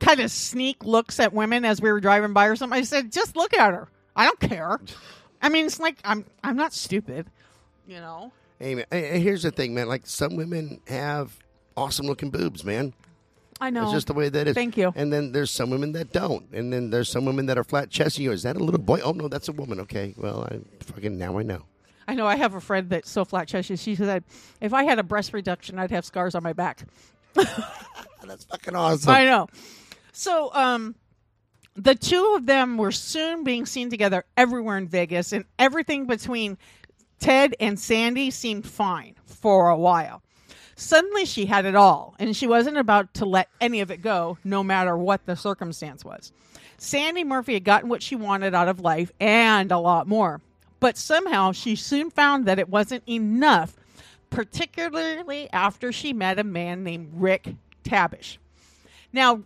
kind 0.00 0.20
of 0.20 0.30
sneak 0.30 0.84
looks 0.84 1.20
at 1.20 1.32
women 1.32 1.64
as 1.64 1.80
we 1.80 1.90
were 1.90 2.00
driving 2.00 2.32
by 2.32 2.46
or 2.46 2.56
something. 2.56 2.78
I 2.78 2.82
said, 2.82 3.12
just 3.12 3.36
look 3.36 3.54
at 3.54 3.72
her. 3.72 3.88
I 4.16 4.24
don't 4.24 4.40
care. 4.40 4.80
I 5.42 5.48
mean, 5.48 5.66
it's 5.66 5.80
like 5.80 5.98
I'm 6.04 6.24
I'm 6.42 6.56
not 6.56 6.72
stupid, 6.72 7.26
you 7.86 7.96
know. 7.96 8.32
Hey, 8.58 8.74
man. 8.76 8.84
And 8.90 9.04
and 9.04 9.22
here's 9.22 9.42
the 9.42 9.50
thing, 9.50 9.74
man. 9.74 9.88
Like 9.88 10.06
some 10.06 10.36
women 10.36 10.80
have 10.88 11.36
awesome 11.76 12.06
looking 12.06 12.30
boobs, 12.30 12.64
man. 12.64 12.94
I 13.60 13.70
know. 13.70 13.84
It's 13.84 13.92
just 13.92 14.06
the 14.08 14.14
way 14.14 14.28
that 14.28 14.48
is. 14.48 14.54
Thank 14.54 14.76
you. 14.76 14.92
And 14.96 15.12
then 15.12 15.32
there's 15.32 15.50
some 15.50 15.70
women 15.70 15.92
that 15.92 16.12
don't. 16.12 16.46
And 16.52 16.72
then 16.72 16.90
there's 16.90 17.08
some 17.08 17.24
women 17.24 17.46
that 17.46 17.58
are 17.58 17.64
flat 17.64 17.90
chested. 17.90 18.22
You 18.22 18.32
is 18.32 18.42
that 18.42 18.56
a 18.56 18.58
little 18.58 18.80
boy? 18.80 19.00
Oh 19.02 19.12
no, 19.12 19.28
that's 19.28 19.48
a 19.48 19.52
woman. 19.52 19.80
Okay, 19.80 20.14
well, 20.16 20.48
I 20.50 20.60
fucking 20.84 21.16
now 21.16 21.38
I 21.38 21.42
know. 21.42 21.62
I 22.06 22.14
know 22.14 22.26
I 22.26 22.36
have 22.36 22.54
a 22.54 22.60
friend 22.60 22.90
that's 22.90 23.10
so 23.10 23.24
flat 23.24 23.48
chested. 23.48 23.78
She 23.78 23.94
said, 23.94 24.24
if 24.60 24.72
I 24.72 24.84
had 24.84 24.98
a 24.98 25.02
breast 25.02 25.32
reduction, 25.32 25.78
I'd 25.78 25.90
have 25.90 26.04
scars 26.04 26.34
on 26.34 26.42
my 26.42 26.52
back. 26.52 26.84
That's 27.34 28.44
fucking 28.44 28.74
awesome. 28.74 29.10
I 29.10 29.24
know. 29.24 29.48
So, 30.12 30.50
um, 30.54 30.94
the 31.76 31.94
two 31.94 32.34
of 32.36 32.46
them 32.46 32.76
were 32.76 32.92
soon 32.92 33.42
being 33.42 33.66
seen 33.66 33.90
together 33.90 34.24
everywhere 34.36 34.78
in 34.78 34.86
Vegas, 34.86 35.32
and 35.32 35.44
everything 35.58 36.06
between 36.06 36.56
Ted 37.18 37.56
and 37.58 37.78
Sandy 37.78 38.30
seemed 38.30 38.66
fine 38.66 39.16
for 39.26 39.68
a 39.68 39.76
while. 39.76 40.22
Suddenly, 40.76 41.24
she 41.24 41.46
had 41.46 41.66
it 41.66 41.74
all, 41.74 42.14
and 42.18 42.36
she 42.36 42.46
wasn't 42.46 42.76
about 42.76 43.14
to 43.14 43.24
let 43.24 43.48
any 43.60 43.80
of 43.80 43.90
it 43.90 44.02
go, 44.02 44.38
no 44.44 44.62
matter 44.62 44.96
what 44.96 45.26
the 45.26 45.36
circumstance 45.36 46.04
was. 46.04 46.32
Sandy 46.78 47.24
Murphy 47.24 47.54
had 47.54 47.64
gotten 47.64 47.88
what 47.88 48.02
she 48.02 48.16
wanted 48.16 48.54
out 48.54 48.68
of 48.68 48.80
life 48.80 49.12
and 49.20 49.70
a 49.70 49.78
lot 49.78 50.06
more. 50.06 50.40
But 50.84 50.98
somehow 50.98 51.52
she 51.52 51.76
soon 51.76 52.10
found 52.10 52.44
that 52.44 52.58
it 52.58 52.68
wasn't 52.68 53.08
enough, 53.08 53.74
particularly 54.28 55.48
after 55.50 55.90
she 55.90 56.12
met 56.12 56.38
a 56.38 56.44
man 56.44 56.84
named 56.84 57.10
Rick 57.14 57.54
Tabish. 57.84 58.36
Now, 59.10 59.44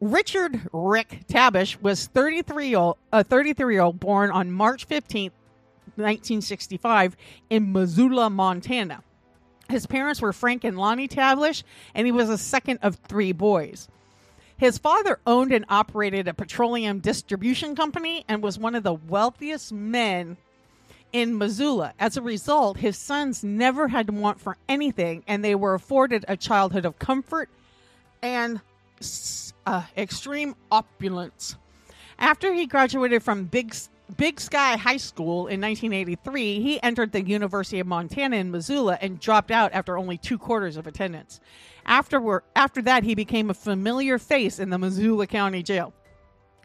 Richard 0.00 0.62
Rick 0.72 1.26
Tabish 1.28 1.78
was 1.82 2.06
33 2.06 2.68
year 2.68 2.78
old, 2.78 2.96
a 3.12 3.22
33 3.22 3.74
year 3.74 3.82
old 3.82 4.00
born 4.00 4.30
on 4.30 4.50
March 4.50 4.88
15th, 4.88 5.32
1965, 5.96 7.18
in 7.50 7.70
Missoula, 7.70 8.30
Montana. 8.30 9.02
His 9.68 9.86
parents 9.86 10.22
were 10.22 10.32
Frank 10.32 10.64
and 10.64 10.78
Lonnie 10.78 11.06
Tabish, 11.06 11.64
and 11.94 12.06
he 12.06 12.12
was 12.12 12.28
the 12.28 12.38
second 12.38 12.78
of 12.80 12.94
three 12.94 13.32
boys. 13.32 13.88
His 14.56 14.78
father 14.78 15.20
owned 15.26 15.52
and 15.52 15.66
operated 15.68 16.28
a 16.28 16.32
petroleum 16.32 17.00
distribution 17.00 17.76
company 17.76 18.24
and 18.26 18.42
was 18.42 18.58
one 18.58 18.74
of 18.74 18.84
the 18.84 18.94
wealthiest 18.94 19.70
men 19.70 20.38
in 21.12 21.38
Missoula. 21.38 21.94
As 21.98 22.16
a 22.16 22.22
result, 22.22 22.76
his 22.76 22.96
sons 22.96 23.42
never 23.42 23.88
had 23.88 24.06
to 24.06 24.12
want 24.12 24.40
for 24.40 24.56
anything, 24.68 25.24
and 25.26 25.44
they 25.44 25.54
were 25.54 25.74
afforded 25.74 26.24
a 26.28 26.36
childhood 26.36 26.84
of 26.84 26.98
comfort 26.98 27.48
and 28.22 28.60
uh, 29.66 29.82
extreme 29.96 30.54
opulence. 30.70 31.56
After 32.18 32.52
he 32.52 32.66
graduated 32.66 33.22
from 33.22 33.44
Big 33.44 33.74
Big 34.16 34.40
Sky 34.40 34.76
High 34.76 34.96
School 34.96 35.48
in 35.48 35.60
1983, 35.60 36.62
he 36.62 36.82
entered 36.82 37.12
the 37.12 37.22
University 37.22 37.78
of 37.78 37.86
Montana 37.86 38.36
in 38.36 38.50
Missoula 38.50 38.96
and 39.02 39.20
dropped 39.20 39.50
out 39.50 39.74
after 39.74 39.98
only 39.98 40.16
two 40.16 40.38
quarters 40.38 40.78
of 40.78 40.86
attendance. 40.86 41.40
Afterward, 41.84 42.42
after 42.56 42.80
that, 42.82 43.04
he 43.04 43.14
became 43.14 43.50
a 43.50 43.54
familiar 43.54 44.18
face 44.18 44.58
in 44.58 44.70
the 44.70 44.78
Missoula 44.78 45.26
County 45.26 45.62
Jail. 45.62 45.92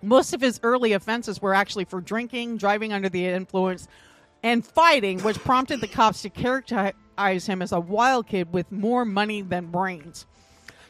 Most 0.02 0.34
of 0.34 0.39
his 0.39 0.60
early 0.64 0.94
offenses 0.94 1.41
were 1.41 1.54
actually 1.54 1.86
for 1.86 2.00
drinking, 2.00 2.58
driving 2.58 2.94
under 2.94 3.10
the 3.10 3.26
influence, 3.26 3.89
and 4.44 4.66
fighting, 4.66 5.20
which 5.22 5.39
prompted 5.39 5.82
the 5.82 5.88
cops 5.88 6.22
to 6.24 6.30
characterize 6.30 7.46
him 7.48 7.62
as 7.62 7.72
a 7.72 7.80
wild 7.80 8.28
kid 8.28 8.52
with 8.54 8.72
more 8.72 9.06
money 9.06 9.41
than 9.41 9.68
brains. 9.68 10.26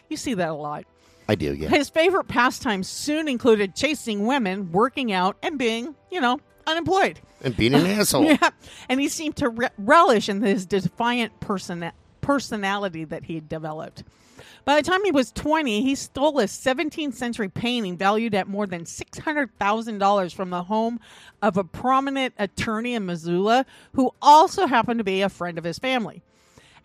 You 0.09 0.17
see 0.17 0.33
that 0.33 0.49
a 0.49 0.53
lot. 0.53 0.85
I 1.29 1.35
do, 1.35 1.53
yeah. 1.53 1.69
His 1.69 1.89
favorite 1.89 2.27
pastimes 2.27 2.89
soon 2.89 3.27
included 3.29 3.75
chasing 3.75 4.25
women, 4.25 4.71
working 4.71 5.13
out, 5.13 5.37
and 5.41 5.57
being, 5.57 5.95
you 6.11 6.19
know, 6.19 6.39
unemployed. 6.67 7.21
And 7.41 7.55
being 7.55 7.73
an 7.73 7.85
asshole. 7.85 8.25
Yeah, 8.25 8.49
and 8.89 8.99
he 8.99 9.07
seemed 9.07 9.37
to 9.37 9.49
re- 9.49 9.69
relish 9.77 10.27
in 10.27 10.41
his 10.41 10.65
defiant 10.65 11.39
person- 11.39 11.91
personality 12.21 13.05
that 13.05 13.23
he 13.23 13.35
had 13.35 13.47
developed. 13.47 14.03
By 14.65 14.77
the 14.77 14.89
time 14.89 15.03
he 15.03 15.11
was 15.11 15.31
20, 15.33 15.81
he 15.81 15.93
stole 15.93 16.39
a 16.39 16.45
17th 16.45 17.15
century 17.15 17.49
painting 17.49 17.97
valued 17.97 18.33
at 18.33 18.47
more 18.47 18.65
than 18.65 18.85
$600,000 18.85 20.33
from 20.33 20.49
the 20.51 20.63
home 20.63 21.01
of 21.41 21.57
a 21.57 21.65
prominent 21.65 22.33
attorney 22.39 22.93
in 22.93 23.05
Missoula 23.05 23.65
who 23.93 24.11
also 24.21 24.65
happened 24.65 24.99
to 24.99 25.03
be 25.03 25.21
a 25.21 25.27
friend 25.27 25.57
of 25.57 25.65
his 25.65 25.79
family. 25.79 26.21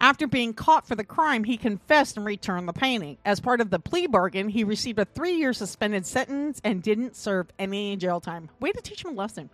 After 0.01 0.27
being 0.27 0.55
caught 0.55 0.89
for 0.89 0.97
the 0.97 1.05
crime, 1.05 1.45
he 1.45 1.57
confessed 1.57 2.17
and 2.17 2.27
returned 2.27 2.69
the 2.69 2.73
painting. 2.73 3.19
As 3.25 3.39
part 3.39 3.61
of 3.61 3.71
the 3.71 3.81
plea 3.81 4.09
bargain, 4.09 4.49
he 4.49 4.65
received 4.65 4.99
a 4.99 5.05
three 5.05 5.35
year 5.35 5.53
suspended 5.53 6.05
sentence 6.05 6.61
and 6.65 6.83
didn't 6.83 7.15
serve 7.15 7.49
any 7.61 7.97
jail 7.97 8.21
time. 8.21 8.49
Way 8.61 8.73
to 8.73 8.81
teach 8.81 9.05
him 9.05 9.13
a 9.13 9.15
lesson. 9.15 9.51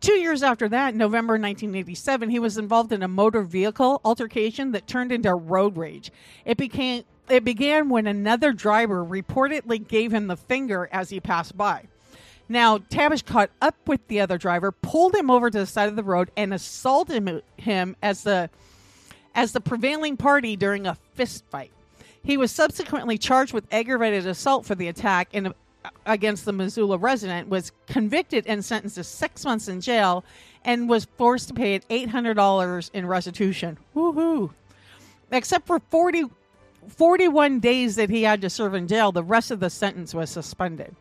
Two 0.00 0.14
years 0.14 0.42
after 0.42 0.66
that, 0.68 0.94
November 0.94 1.34
1987, 1.34 2.30
he 2.30 2.38
was 2.38 2.56
involved 2.56 2.92
in 2.92 3.02
a 3.02 3.08
motor 3.08 3.42
vehicle 3.42 4.00
altercation 4.02 4.72
that 4.72 4.86
turned 4.86 5.12
into 5.12 5.28
a 5.28 5.34
road 5.34 5.76
rage. 5.76 6.10
It 6.44 6.56
became 6.56 7.04
it 7.28 7.44
began 7.44 7.90
when 7.90 8.08
another 8.08 8.52
driver 8.52 9.04
reportedly 9.04 9.86
gave 9.86 10.12
him 10.12 10.26
the 10.26 10.36
finger 10.36 10.88
as 10.90 11.10
he 11.10 11.20
passed 11.20 11.56
by. 11.56 11.84
Now, 12.48 12.78
Tabish 12.78 13.22
caught 13.22 13.50
up 13.62 13.76
with 13.86 14.04
the 14.08 14.20
other 14.20 14.36
driver, 14.36 14.72
pulled 14.72 15.14
him 15.14 15.30
over 15.30 15.50
to 15.50 15.58
the 15.58 15.66
side 15.66 15.88
of 15.88 15.94
the 15.94 16.02
road, 16.02 16.32
and 16.36 16.52
assaulted 16.52 17.42
him 17.58 17.96
as 18.02 18.24
the 18.24 18.50
as 19.34 19.52
the 19.52 19.60
prevailing 19.60 20.16
party 20.16 20.56
during 20.56 20.86
a 20.86 20.96
fist 21.14 21.44
fight. 21.50 21.70
He 22.22 22.36
was 22.36 22.50
subsequently 22.50 23.18
charged 23.18 23.52
with 23.52 23.72
aggravated 23.72 24.26
assault 24.26 24.66
for 24.66 24.74
the 24.74 24.88
attack 24.88 25.28
and 25.32 25.54
against 26.06 26.44
the 26.44 26.52
Missoula 26.52 26.98
resident, 26.98 27.48
was 27.48 27.72
convicted 27.86 28.46
and 28.46 28.64
sentenced 28.64 28.96
to 28.96 29.04
six 29.04 29.44
months 29.44 29.68
in 29.68 29.80
jail, 29.80 30.24
and 30.64 30.88
was 30.88 31.06
forced 31.16 31.48
to 31.48 31.54
pay 31.54 31.80
eight 31.90 32.10
hundred 32.10 32.34
dollars 32.34 32.90
in 32.92 33.06
restitution. 33.06 33.78
Woohoo! 33.94 34.50
Except 35.32 35.66
for 35.66 35.80
40, 35.90 36.24
41 36.88 37.60
days 37.60 37.96
that 37.96 38.10
he 38.10 38.22
had 38.24 38.40
to 38.40 38.50
serve 38.50 38.74
in 38.74 38.88
jail, 38.88 39.12
the 39.12 39.22
rest 39.22 39.50
of 39.50 39.60
the 39.60 39.70
sentence 39.70 40.12
was 40.12 40.28
suspended. 40.30 40.94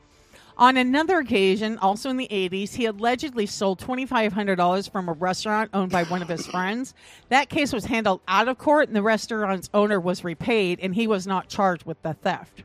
On 0.60 0.76
another 0.76 1.20
occasion, 1.20 1.78
also 1.78 2.10
in 2.10 2.18
the 2.18 2.28
80s, 2.28 2.76
he 2.76 2.86
allegedly 2.86 3.46
sold 3.46 3.80
$2,500 3.80 4.92
from 4.92 5.08
a 5.08 5.14
restaurant 5.14 5.70
owned 5.74 5.90
by 5.90 6.04
one 6.04 6.22
of 6.22 6.28
his 6.28 6.46
friends. 6.46 6.94
That 7.30 7.48
case 7.48 7.72
was 7.72 7.86
handled 7.86 8.20
out 8.28 8.50
of 8.50 8.58
court, 8.58 8.90
and 8.90 8.96
the 8.96 9.02
restaurant's 9.02 9.70
owner 9.74 10.02
was 10.02 10.26
repaid, 10.26 10.82
and 10.82 10.94
he 10.94 11.08
was 11.08 11.26
not 11.26 11.48
charged 11.48 11.86
with 11.86 12.02
the 12.02 12.14
theft. 12.14 12.64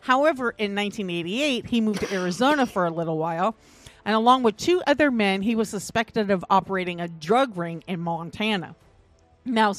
However, 0.00 0.50
in 0.50 0.74
1988, 0.74 1.66
he 1.66 1.80
moved 1.80 2.00
to 2.00 2.12
Arizona 2.12 2.66
for 2.66 2.86
a 2.86 2.90
little 2.90 3.18
while, 3.18 3.56
and 4.04 4.14
along 4.14 4.42
with 4.42 4.56
two 4.56 4.82
other 4.86 5.10
men, 5.10 5.42
he 5.42 5.54
was 5.54 5.68
suspected 5.68 6.30
of 6.30 6.44
operating 6.48 7.00
a 7.00 7.08
drug 7.08 7.56
ring 7.56 7.84
in 7.86 8.00
Montana. 8.00 8.74
Now, 9.44 9.74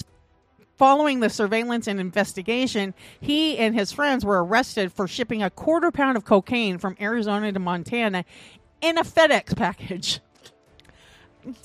following 0.78 1.20
the 1.20 1.30
surveillance 1.30 1.88
and 1.88 2.00
investigation, 2.00 2.94
he 3.20 3.58
and 3.58 3.76
his 3.76 3.92
friends 3.92 4.24
were 4.24 4.44
arrested 4.44 4.92
for 4.94 5.08
shipping 5.08 5.42
a 5.44 5.50
quarter 5.50 5.92
pound 5.92 6.18
of 6.18 6.26
cocaine 6.26 6.78
from 6.78 6.96
Arizona 7.00 7.52
to 7.52 7.60
Montana 7.60 8.26
in 8.82 8.98
a 8.98 9.04
FedEx 9.04 9.56
package. 9.56 10.20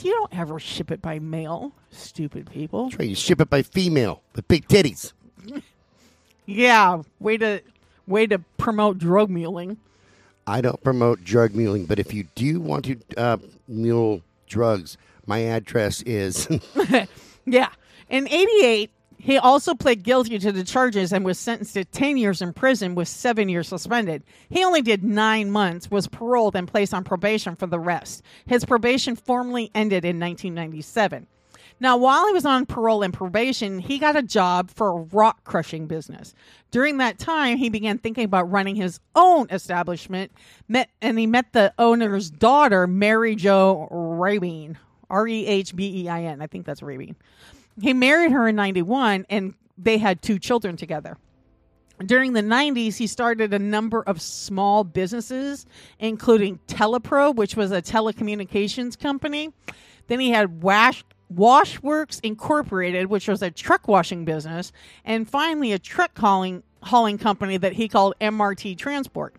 You 0.00 0.12
don't 0.12 0.38
ever 0.38 0.58
ship 0.58 0.90
it 0.90 1.02
by 1.02 1.18
mail, 1.18 1.72
stupid 1.90 2.50
people. 2.50 2.90
Right, 2.98 3.08
you 3.08 3.14
ship 3.14 3.40
it 3.42 3.50
by 3.50 3.62
female 3.62 4.22
with 4.34 4.48
big 4.48 4.66
titties. 4.68 5.12
Yeah, 6.48 7.02
way 7.18 7.38
to 7.38 7.60
way 8.06 8.26
to 8.26 8.38
promote 8.58 8.98
drug 8.98 9.30
muling. 9.30 9.78
I 10.46 10.60
don't 10.60 10.82
promote 10.82 11.24
drug 11.24 11.54
muling, 11.54 11.86
but 11.86 11.98
if 11.98 12.14
you 12.14 12.24
do 12.34 12.60
want 12.60 12.84
to 12.84 12.96
uh, 13.16 13.36
mule 13.66 14.22
drugs, 14.46 14.96
my 15.26 15.38
address 15.38 16.02
is 16.02 16.48
Yeah. 17.46 17.68
In 18.10 18.28
88, 18.28 18.90
he 19.18 19.38
also 19.38 19.74
pled 19.74 20.02
guilty 20.02 20.38
to 20.38 20.52
the 20.52 20.64
charges 20.64 21.12
and 21.12 21.24
was 21.24 21.38
sentenced 21.38 21.74
to 21.74 21.84
10 21.84 22.16
years 22.18 22.42
in 22.42 22.52
prison 22.52 22.94
with 22.94 23.08
seven 23.08 23.48
years 23.48 23.68
suspended. 23.68 24.22
He 24.50 24.64
only 24.64 24.82
did 24.82 25.02
nine 25.02 25.50
months, 25.50 25.90
was 25.90 26.06
paroled, 26.06 26.54
and 26.54 26.68
placed 26.68 26.92
on 26.92 27.04
probation 27.04 27.56
for 27.56 27.66
the 27.66 27.78
rest. 27.78 28.22
His 28.46 28.64
probation 28.64 29.16
formally 29.16 29.70
ended 29.74 30.04
in 30.04 30.20
1997. 30.20 31.26
Now, 31.78 31.96
while 31.96 32.26
he 32.26 32.32
was 32.32 32.46
on 32.46 32.66
parole 32.66 33.02
and 33.02 33.12
probation, 33.12 33.78
he 33.78 33.98
got 33.98 34.16
a 34.16 34.22
job 34.22 34.70
for 34.70 34.88
a 34.88 35.02
rock 35.12 35.44
crushing 35.44 35.86
business. 35.86 36.34
During 36.70 36.98
that 36.98 37.18
time, 37.18 37.58
he 37.58 37.68
began 37.68 37.98
thinking 37.98 38.24
about 38.24 38.50
running 38.50 38.76
his 38.76 38.98
own 39.14 39.46
establishment, 39.50 40.32
met, 40.68 40.88
and 41.02 41.18
he 41.18 41.26
met 41.26 41.52
the 41.52 41.74
owner's 41.78 42.30
daughter, 42.30 42.86
Mary 42.86 43.34
Jo 43.36 43.88
Rabin. 43.90 44.78
R 45.10 45.26
E 45.28 45.46
H 45.46 45.74
B 45.74 46.02
E 46.02 46.08
I 46.08 46.22
N. 46.24 46.42
I 46.42 46.46
think 46.46 46.66
that's 46.66 46.82
Rabin. 46.82 47.16
He 47.80 47.92
married 47.92 48.32
her 48.32 48.48
in 48.48 48.56
91 48.56 49.26
and 49.28 49.54
they 49.78 49.98
had 49.98 50.22
two 50.22 50.38
children 50.38 50.76
together. 50.76 51.16
During 52.04 52.34
the 52.34 52.42
90s, 52.42 52.96
he 52.96 53.06
started 53.06 53.54
a 53.54 53.58
number 53.58 54.02
of 54.02 54.20
small 54.20 54.84
businesses, 54.84 55.64
including 55.98 56.58
Telepro, 56.66 57.34
which 57.34 57.56
was 57.56 57.72
a 57.72 57.80
telecommunications 57.80 58.98
company. 58.98 59.50
Then 60.08 60.20
he 60.20 60.30
had 60.30 60.62
Wash, 60.62 61.04
Washworks 61.34 62.20
Incorporated, 62.22 63.06
which 63.06 63.28
was 63.28 63.42
a 63.42 63.50
truck 63.50 63.88
washing 63.88 64.24
business. 64.24 64.72
And 65.04 65.28
finally, 65.28 65.72
a 65.72 65.78
truck 65.78 66.16
hauling, 66.18 66.62
hauling 66.82 67.18
company 67.18 67.56
that 67.56 67.72
he 67.74 67.88
called 67.88 68.14
MRT 68.20 68.78
Transport, 68.78 69.34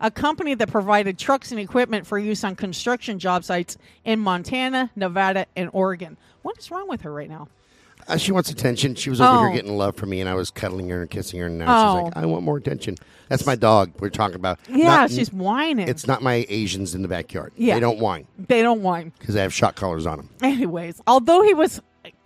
a 0.00 0.10
company 0.10 0.54
that 0.54 0.68
provided 0.70 1.18
trucks 1.18 1.50
and 1.50 1.60
equipment 1.60 2.06
for 2.06 2.18
use 2.18 2.44
on 2.44 2.56
construction 2.56 3.18
job 3.18 3.44
sites 3.44 3.78
in 4.04 4.18
Montana, 4.20 4.90
Nevada, 4.96 5.46
and 5.56 5.70
Oregon. 5.72 6.16
What 6.42 6.58
is 6.58 6.70
wrong 6.70 6.88
with 6.88 7.02
her 7.02 7.12
right 7.12 7.28
now? 7.28 7.48
Uh, 8.08 8.16
she 8.16 8.32
wants 8.32 8.50
attention. 8.50 8.94
She 8.94 9.10
was 9.10 9.20
over 9.20 9.30
Oh. 9.30 9.42
here 9.44 9.52
getting 9.52 9.76
love 9.76 9.94
from 9.94 10.10
me, 10.10 10.20
and 10.20 10.28
I 10.28 10.34
was 10.34 10.50
cuddling 10.50 10.88
her 10.88 11.02
and 11.02 11.10
kissing 11.10 11.38
her, 11.40 11.46
and 11.46 11.58
now 11.58 11.66
Oh. 11.68 11.96
she's 11.96 12.04
like, 12.04 12.16
"I 12.16 12.26
want 12.26 12.44
more 12.44 12.56
attention." 12.56 12.96
That's 13.30 13.46
my 13.46 13.54
dog. 13.54 13.92
We're 14.00 14.10
talking 14.10 14.34
about. 14.34 14.58
Yeah, 14.68 14.86
Not- 14.88 15.10
she's 15.10 15.32
whining. 15.32 15.88
It's 15.88 16.06
not 16.06 16.20
my 16.20 16.44
Asians 16.50 16.94
in 16.94 17.00
the 17.02 17.08
backyard. 17.08 17.52
Yeah. 17.56 17.74
They 17.74 17.80
don't 17.80 17.98
whine 18.00 18.26
they 18.36 18.60
don't 18.60 18.82
whine. 18.82 19.12
because 19.18 19.34
they 19.34 19.40
have 19.42 19.54
shot 19.54 19.76
collars 19.76 20.04
on 20.04 20.18
them. 20.18 20.28
Anyways, 20.42 21.00
although 21.06 21.42
he 21.42 21.54
was 21.54 21.80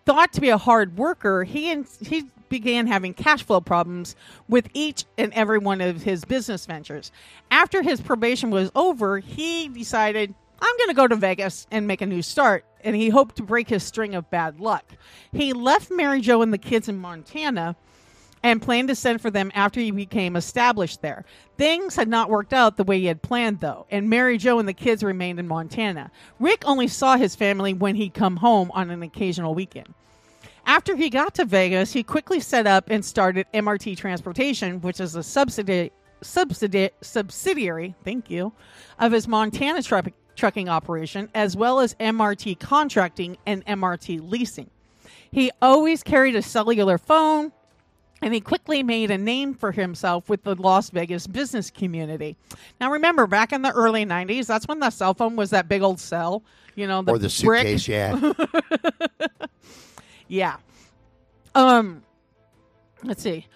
thought 0.07 0.33
to 0.33 0.41
be 0.41 0.49
a 0.49 0.59
hard 0.59 0.97
worker, 0.97 1.45
he 1.45 1.71
and 1.71 1.87
he 2.01 2.25
began 2.49 2.87
having 2.87 3.13
cash 3.13 3.43
flow 3.43 3.61
problems 3.61 4.17
with 4.49 4.69
each 4.75 5.05
and 5.19 5.33
every 5.35 5.59
one 5.59 5.81
of 5.81 6.03
his 6.03 6.25
business 6.25 6.65
ventures. 6.67 7.13
After 7.51 7.83
his 7.83 8.01
probation 8.01 8.51
was 8.51 8.71
over, 8.75 9.19
he 9.19 9.69
decided, 9.69 10.35
I'm 10.61 10.77
going 10.79 10.89
to 10.89 10.95
go 10.95 11.07
to 11.09 11.17
Vegas 11.17 11.67
and 11.71 11.87
make 11.87 12.01
a 12.01 12.07
new 12.07 12.23
start, 12.23 12.65
and 12.83 12.95
he 12.97 13.09
hoped 13.11 13.37
to 13.37 13.43
break 13.43 13.69
his 13.69 13.83
string 13.83 14.15
of 14.15 14.31
bad 14.31 14.61
luck. 14.61 14.85
He 15.33 15.53
left 15.53 15.91
Mary 15.91 16.21
Jo 16.21 16.43
and 16.43 16.53
the 16.53 16.59
kids 16.59 16.89
in 16.89 16.99
Montana 16.99 17.77
and 18.45 18.61
planned 18.61 18.89
to 18.89 18.95
send 18.95 19.23
for 19.23 19.31
them 19.31 19.51
after 19.55 19.81
he 19.81 19.91
became 19.91 20.37
established 20.37 21.01
there. 21.01 21.25
Things 21.57 21.97
had 21.97 22.09
not 22.09 22.29
worked 22.29 22.53
out 22.53 22.77
the 22.77 22.85
way 22.85 23.01
he 23.01 23.07
had 23.07 23.23
planned, 23.23 23.61
though, 23.61 23.87
and 23.91 24.11
Mary 24.11 24.37
Jo 24.37 24.59
and 24.59 24.69
the 24.69 24.75
kids 24.75 25.03
remained 25.03 25.41
in 25.41 25.49
Montana. 25.49 26.11
Rick 26.39 26.63
only 26.67 26.87
saw 26.87 27.17
his 27.17 27.35
family 27.35 27.73
when 27.73 27.95
he'd 27.97 28.13
come 28.13 28.37
home 28.37 28.71
on 28.73 28.91
an 28.91 29.03
occasional 29.03 29.55
weekend. 29.55 29.95
After 30.67 30.95
he 30.95 31.09
got 31.09 31.35
to 31.37 31.47
Vegas, 31.47 31.95
he 31.95 32.03
quickly 32.03 32.39
set 32.39 32.67
up 32.67 32.85
and 32.89 33.03
started 33.03 33.47
MRT 33.55 33.97
Transportation, 33.97 34.83
which 34.83 35.01
is 35.01 35.17
a 35.17 35.23
subsidiary, 35.23 35.91
subsidi- 36.23 36.91
subsidiary, 37.01 37.95
thank 38.05 38.31
you, 38.31 38.53
of 38.99 39.13
his 39.13 39.27
Montana 39.27 39.83
truck, 39.83 40.09
trucking 40.37 40.69
operation, 40.69 41.31
as 41.35 41.57
well 41.57 41.81
as 41.81 41.95
MRT 41.95 42.61
Contracting 42.61 43.39
and 43.47 43.65
MRT 43.65 44.31
Leasing. 44.31 44.69
He 45.31 45.51
always 45.63 46.03
carried 46.03 46.37
a 46.37 46.43
cellular 46.43 46.99
phone, 46.99 47.53
and 48.25 48.33
he 48.33 48.41
quickly 48.41 48.83
made 48.83 49.11
a 49.11 49.19
name 49.19 49.53
for 49.53 49.71
himself 49.71 50.31
with 50.31 50.43
the 50.45 50.55
Las 50.55 50.89
Vegas 50.89 51.27
business 51.27 51.71
community. 51.71 52.39
Now, 52.81 52.91
remember, 52.91 53.27
back 53.27 53.53
in 53.53 53.61
the 53.61 53.71
early 53.71 54.07
90s, 54.07 54.47
that's 54.47 54.67
when 54.67 54.81
the 54.81 54.89
cell 54.89 55.13
phone 55.13 55.37
was 55.37 55.51
that 55.51 55.69
big 55.69 55.83
old 55.83 56.01
cell, 56.01 56.43
you 56.75 56.87
know, 56.87 57.03
the, 57.03 57.13
or 57.13 57.19
the 57.19 57.43
brick. 57.45 57.79
suitcase, 57.79 57.87
yeah. 57.87 58.33
Yeah. 60.27 60.57
Um, 61.55 62.03
let's 63.03 63.23
see. 63.23 63.47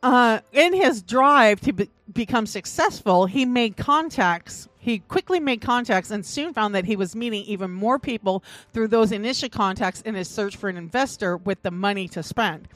Uh, 0.00 0.38
in 0.52 0.72
his 0.72 1.02
drive 1.02 1.60
to 1.62 1.72
be- 1.72 1.90
become 2.12 2.46
successful, 2.46 3.26
he 3.26 3.44
made 3.44 3.76
contacts. 3.76 4.68
He 4.78 5.00
quickly 5.00 5.40
made 5.40 5.60
contacts 5.60 6.12
and 6.12 6.24
soon 6.24 6.54
found 6.54 6.72
that 6.76 6.84
he 6.84 6.94
was 6.94 7.16
meeting 7.16 7.42
even 7.44 7.72
more 7.72 7.98
people 7.98 8.44
through 8.72 8.88
those 8.88 9.10
initial 9.10 9.48
contacts 9.48 10.02
in 10.02 10.14
his 10.14 10.28
search 10.28 10.56
for 10.56 10.68
an 10.68 10.76
investor 10.76 11.36
with 11.36 11.60
the 11.62 11.72
money 11.72 12.06
to 12.08 12.22
spend. 12.22 12.68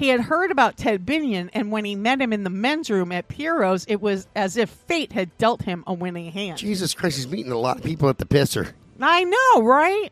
He 0.00 0.08
had 0.08 0.22
heard 0.22 0.50
about 0.50 0.78
Ted 0.78 1.04
Binion, 1.04 1.50
and 1.52 1.70
when 1.70 1.84
he 1.84 1.94
met 1.94 2.22
him 2.22 2.32
in 2.32 2.42
the 2.42 2.48
men's 2.48 2.88
room 2.88 3.12
at 3.12 3.28
Piero's, 3.28 3.84
it 3.86 4.00
was 4.00 4.26
as 4.34 4.56
if 4.56 4.70
fate 4.70 5.12
had 5.12 5.36
dealt 5.36 5.60
him 5.60 5.84
a 5.86 5.92
winning 5.92 6.32
hand. 6.32 6.56
Jesus 6.56 6.94
Christ, 6.94 7.18
he's 7.18 7.28
meeting 7.28 7.52
a 7.52 7.58
lot 7.58 7.76
of 7.76 7.84
people 7.84 8.08
at 8.08 8.16
the 8.16 8.24
pisser. 8.24 8.72
I 8.98 9.24
know, 9.24 9.62
right? 9.62 10.08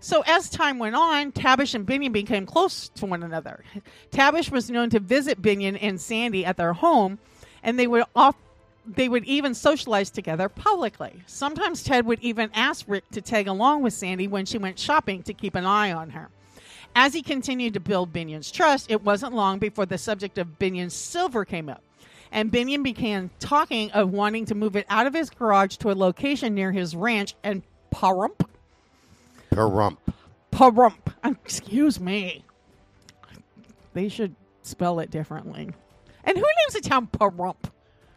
So 0.00 0.24
as 0.26 0.50
time 0.50 0.80
went 0.80 0.96
on, 0.96 1.30
Tabish 1.30 1.76
and 1.76 1.86
Binion 1.86 2.10
became 2.10 2.44
close 2.44 2.88
to 2.96 3.06
one 3.06 3.22
another. 3.22 3.62
Tabish 4.10 4.50
was 4.50 4.68
known 4.68 4.90
to 4.90 4.98
visit 4.98 5.40
Binion 5.40 5.78
and 5.80 6.00
Sandy 6.00 6.44
at 6.44 6.56
their 6.56 6.72
home, 6.72 7.20
and 7.62 7.78
they 7.78 7.86
would 7.86 8.02
off 8.16 8.34
they 8.84 9.08
would 9.08 9.24
even 9.26 9.54
socialize 9.54 10.10
together 10.10 10.48
publicly. 10.48 11.22
Sometimes 11.26 11.84
Ted 11.84 12.04
would 12.04 12.18
even 12.20 12.50
ask 12.52 12.84
Rick 12.88 13.08
to 13.12 13.20
tag 13.20 13.46
along 13.46 13.84
with 13.84 13.92
Sandy 13.92 14.26
when 14.26 14.44
she 14.44 14.58
went 14.58 14.76
shopping 14.76 15.22
to 15.22 15.34
keep 15.34 15.54
an 15.54 15.66
eye 15.66 15.92
on 15.92 16.10
her. 16.10 16.30
As 16.94 17.14
he 17.14 17.22
continued 17.22 17.74
to 17.74 17.80
build 17.80 18.12
Binion's 18.12 18.50
trust, 18.50 18.90
it 18.90 19.02
wasn't 19.02 19.32
long 19.32 19.58
before 19.58 19.86
the 19.86 19.98
subject 19.98 20.38
of 20.38 20.58
Binion's 20.58 20.94
silver 20.94 21.44
came 21.44 21.68
up. 21.68 21.82
And 22.32 22.52
Binion 22.52 22.82
began 22.82 23.30
talking 23.40 23.90
of 23.92 24.10
wanting 24.10 24.46
to 24.46 24.54
move 24.54 24.76
it 24.76 24.86
out 24.88 25.06
of 25.06 25.14
his 25.14 25.30
garage 25.30 25.76
to 25.78 25.90
a 25.90 25.94
location 25.94 26.54
near 26.54 26.70
his 26.72 26.94
ranch 26.94 27.34
and 27.42 27.62
Pahrump. 27.92 28.46
Perump. 29.50 29.98
Pahrump. 30.52 31.12
Excuse 31.24 31.98
me. 31.98 32.44
They 33.94 34.08
should 34.08 34.34
spell 34.62 35.00
it 35.00 35.10
differently. 35.10 35.70
And 36.24 36.36
who 36.36 36.44
names 36.44 36.74
a 36.76 36.80
town 36.80 37.08
Pahrump? 37.08 37.70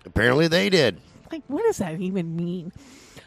Apparently, 0.06 0.48
they 0.48 0.70
did. 0.70 1.00
Like, 1.32 1.44
what 1.48 1.64
does 1.64 1.78
that 1.78 2.00
even 2.00 2.36
mean? 2.36 2.72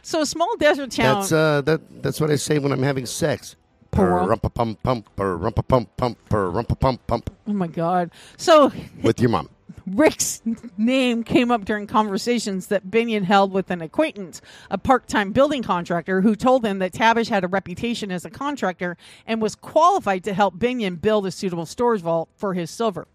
So, 0.02 0.20
a 0.20 0.26
small 0.26 0.56
desert 0.56 0.92
town. 0.92 1.20
That's 1.20 1.32
uh, 1.32 1.60
that 1.62 2.02
that's 2.02 2.20
what 2.20 2.30
I 2.30 2.36
say 2.36 2.60
when 2.60 2.70
I'm 2.70 2.82
having 2.82 3.06
sex. 3.06 3.56
Perumpa 3.92 4.52
pump 4.52 4.82
pump 4.82 5.08
pump 5.16 5.96
pump 5.96 6.28
perumpa 6.28 6.78
pump 6.78 7.06
pump 7.06 7.30
oh 7.46 7.52
my 7.52 7.66
God. 7.66 8.10
So, 8.36 8.72
with 9.02 9.20
your 9.20 9.30
mom. 9.30 9.48
Rick's 9.86 10.42
name 10.76 11.22
came 11.22 11.52
up 11.52 11.64
during 11.64 11.86
conversations 11.86 12.66
that 12.68 12.90
Binion 12.90 13.22
held 13.22 13.52
with 13.52 13.70
an 13.70 13.80
acquaintance, 13.80 14.40
a 14.68 14.78
part 14.78 15.06
time 15.06 15.30
building 15.30 15.62
contractor, 15.62 16.22
who 16.22 16.34
told 16.34 16.66
him 16.66 16.80
that 16.80 16.92
Tabish 16.92 17.28
had 17.28 17.44
a 17.44 17.48
reputation 17.48 18.10
as 18.10 18.24
a 18.24 18.30
contractor 18.30 18.96
and 19.26 19.40
was 19.40 19.54
qualified 19.54 20.24
to 20.24 20.34
help 20.34 20.58
Binion 20.58 21.00
build 21.00 21.24
a 21.26 21.30
suitable 21.30 21.66
storage 21.66 22.00
vault 22.00 22.28
for 22.36 22.54
his 22.54 22.70
silver. 22.70 23.06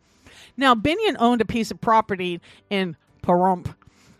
Now, 0.55 0.74
Binion 0.74 1.17
owned 1.19 1.41
a 1.41 1.45
piece 1.45 1.72
of 1.72 1.82
property 1.82 2.39
in 2.69 2.95
Pahrump 3.22 3.76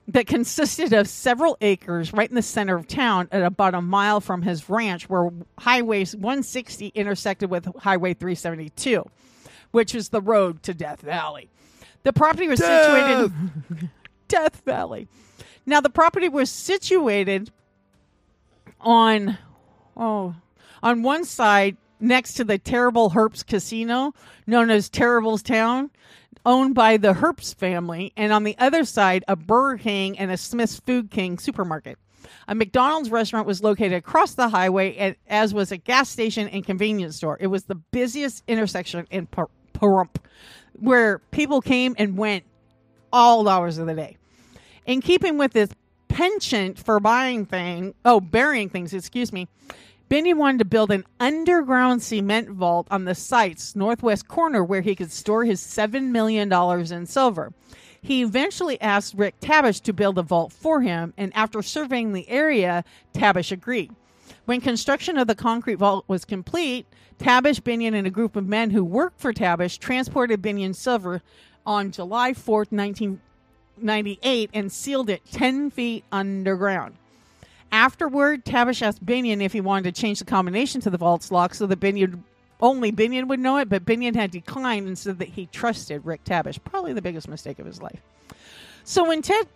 that 0.08 0.28
consisted 0.28 0.94
of 0.94 1.08
several 1.08 1.58
acres 1.62 2.12
right 2.12 2.30
in 2.30 2.36
the 2.36 2.42
center 2.42 2.76
of 2.76 2.88
town 2.88 3.30
at 3.32 3.44
about 3.44 3.74
a 3.74 3.82
mile 3.82 4.20
from 4.20 4.42
his 4.42 4.70
ranch 4.70 5.10
where 5.10 5.30
Highway 5.60 6.06
160 6.06 6.88
intersected 6.88 7.50
with 7.50 7.66
Highway 7.78 8.14
372, 8.14 9.06
which 9.72 9.96
is 9.96 10.10
the 10.10 10.22
road 10.22 10.64
to 10.64 10.74
Death 10.74 11.02
Valley. 11.02 11.50
The 12.04 12.14
property 12.14 12.48
was 12.48 12.60
situated 12.60 13.32
Death 14.28 14.62
Valley. 14.66 15.08
Now 15.66 15.82
the 15.82 15.90
property 15.90 16.30
was 16.30 16.50
situated 16.50 17.52
on 18.80 19.38
oh 19.96 20.36
on 20.82 21.04
one 21.04 21.24
side 21.24 21.78
next 22.00 22.34
to 22.34 22.44
the 22.44 22.58
Terrible 22.58 23.12
Herbst 23.12 23.46
Casino, 23.46 24.14
known 24.48 24.72
as 24.72 24.90
Terrible's 24.90 25.44
Town, 25.44 25.92
owned 26.46 26.76
by 26.76 26.98
the 26.98 27.14
Herbst 27.14 27.56
family, 27.56 28.14
and 28.16 28.32
on 28.32 28.44
the 28.44 28.56
other 28.58 28.84
side 28.84 29.24
a 29.28 29.36
Burger 29.36 29.78
King 29.78 30.18
and 30.18 30.32
a 30.32 30.38
Smith's 30.38 30.80
Food 30.80 31.12
King 31.12 31.38
supermarket. 31.38 31.98
A 32.48 32.56
McDonald's 32.56 33.10
restaurant 33.10 33.48
was 33.48 33.64
located 33.64 33.94
across 33.94 34.36
the 34.36 34.50
highway, 34.50 34.96
and, 34.96 35.16
as 35.28 35.54
was 35.54 35.72
a 35.72 35.78
gas 35.78 36.10
station 36.10 36.48
and 36.48 36.66
convenience 36.66 37.18
store. 37.18 37.38
It 37.40 37.48
was 37.48 37.64
the 37.64 37.76
busiest 37.76 38.44
intersection 38.48 39.08
in 39.12 39.28
Pahrump, 39.28 40.16
where 40.74 41.20
people 41.32 41.62
came 41.62 41.96
and 41.98 42.18
went 42.18 42.44
all 43.12 43.48
hours 43.48 43.78
of 43.78 43.88
the 43.88 43.94
day. 43.94 44.18
In 44.86 45.02
keeping 45.02 45.38
with 45.38 45.54
this 45.54 45.70
penchant 46.08 46.78
for 46.78 47.00
buying 47.00 47.46
thing, 47.46 47.94
oh, 48.06 48.20
burying 48.20 48.70
things, 48.70 48.94
excuse 48.94 49.32
me, 49.32 49.48
Benny 50.12 50.34
wanted 50.34 50.60
to 50.60 50.66
build 50.66 50.92
an 50.92 51.06
underground 51.22 52.04
cement 52.04 52.50
vault 52.50 52.86
on 52.92 53.06
the 53.06 53.16
site's 53.16 53.78
northwest 53.78 54.28
corner 54.28 54.62
where 54.62 54.82
he 54.82 54.94
could 54.94 55.10
store 55.10 55.46
his 55.46 55.62
$7 55.62 56.10
million 56.10 56.52
in 56.52 57.06
silver. 57.06 57.54
He 58.02 58.22
eventually 58.22 58.82
asked 58.82 59.14
Rick 59.16 59.40
Tabish 59.40 59.80
to 59.80 59.94
build 59.94 60.18
a 60.18 60.22
vault 60.22 60.52
for 60.52 60.82
him, 60.82 61.14
and 61.16 61.34
after 61.34 61.62
surveying 61.62 62.12
the 62.12 62.28
area, 62.28 62.84
Tabish 63.14 63.54
agreed. 63.54 63.96
When 64.44 64.60
construction 64.60 65.18
of 65.18 65.28
the 65.28 65.34
concrete 65.34 65.76
vault 65.76 66.04
was 66.10 66.26
complete, 66.26 66.86
Tabish 67.18 67.62
Binion 67.62 67.96
and 67.96 68.06
a 68.06 68.10
group 68.10 68.36
of 68.36 68.46
men 68.46 68.72
who 68.72 68.84
worked 68.84 69.22
for 69.22 69.32
Tabish 69.32 69.78
transported 69.78 70.42
Binion's 70.42 70.78
silver 70.78 71.22
on 71.66 71.90
July 71.90 72.34
4th, 72.34 72.74
1998, 72.74 74.50
and 74.54 74.70
sealed 74.74 75.10
it 75.10 75.22
10 75.32 75.70
feet 75.70 76.04
underground. 76.12 76.98
Afterward, 77.72 78.44
Tabish 78.44 78.82
asked 78.82 79.06
Binion 79.06 79.42
if 79.42 79.54
he 79.54 79.62
wanted 79.62 79.94
to 79.94 80.02
change 80.02 80.20
the 80.20 80.26
combination 80.26 80.82
to 80.82 80.90
the 80.90 80.98
vault's 80.98 81.32
lock 81.32 81.54
so 81.54 81.66
that 81.68 81.80
Binion 81.80 82.24
only 82.60 82.92
Binion 82.92 83.28
would 83.28 83.40
know 83.40 83.58
it, 83.58 83.70
but 83.70 83.86
Binion 83.86 84.16
had 84.16 84.32
declined 84.32 84.88
and 84.88 84.98
said 84.98 85.20
that 85.20 85.30
he 85.30 85.48
trusted 85.48 86.06
Rick 86.06 86.24
Tabish. 86.24 86.60
Probably 86.64 86.94
the 86.94 87.02
biggest 87.02 87.28
mistake 87.28 87.60
of 87.60 87.66
his 87.66 87.82
life. 87.82 88.02
So 88.84 89.08
when 89.08 89.22
Ted 89.22 89.48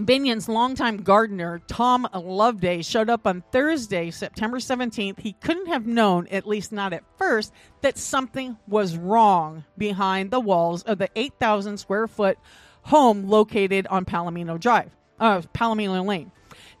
Binion's 0.00 0.48
longtime 0.48 0.98
gardener, 0.98 1.60
Tom 1.66 2.08
Loveday, 2.14 2.82
showed 2.82 3.10
up 3.10 3.26
on 3.26 3.42
Thursday, 3.52 4.10
September 4.10 4.58
17th, 4.58 5.20
he 5.20 5.34
couldn't 5.34 5.66
have 5.66 5.86
known, 5.86 6.26
at 6.28 6.46
least 6.46 6.72
not 6.72 6.92
at 6.92 7.04
first, 7.18 7.52
that 7.82 7.98
something 7.98 8.56
was 8.66 8.96
wrong 8.96 9.64
behind 9.76 10.30
the 10.30 10.40
walls 10.40 10.82
of 10.84 10.98
the 10.98 11.10
8,000 11.14 11.76
square 11.78 12.06
foot 12.06 12.38
home 12.84 13.28
located 13.28 13.86
on 13.88 14.04
Palomino 14.06 14.58
Drive, 14.58 14.90
uh, 15.18 15.42
Palomino 15.54 16.04
Lane. 16.04 16.32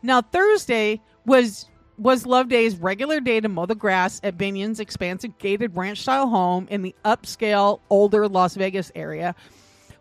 Now, 0.02 0.22
Thursday 0.22 1.00
was 1.26 1.66
was 2.00 2.24
Loveday's 2.24 2.76
regular 2.76 3.20
day 3.20 3.40
to 3.40 3.48
mow 3.48 3.66
the 3.66 3.74
grass 3.74 4.20
at 4.24 4.38
Binion's 4.38 4.80
expansive 4.80 5.36
gated 5.38 5.76
ranch 5.76 6.00
style 6.00 6.28
home 6.28 6.66
in 6.70 6.80
the 6.80 6.94
upscale, 7.04 7.80
older 7.90 8.26
Las 8.26 8.54
Vegas 8.54 8.90
area, 8.94 9.34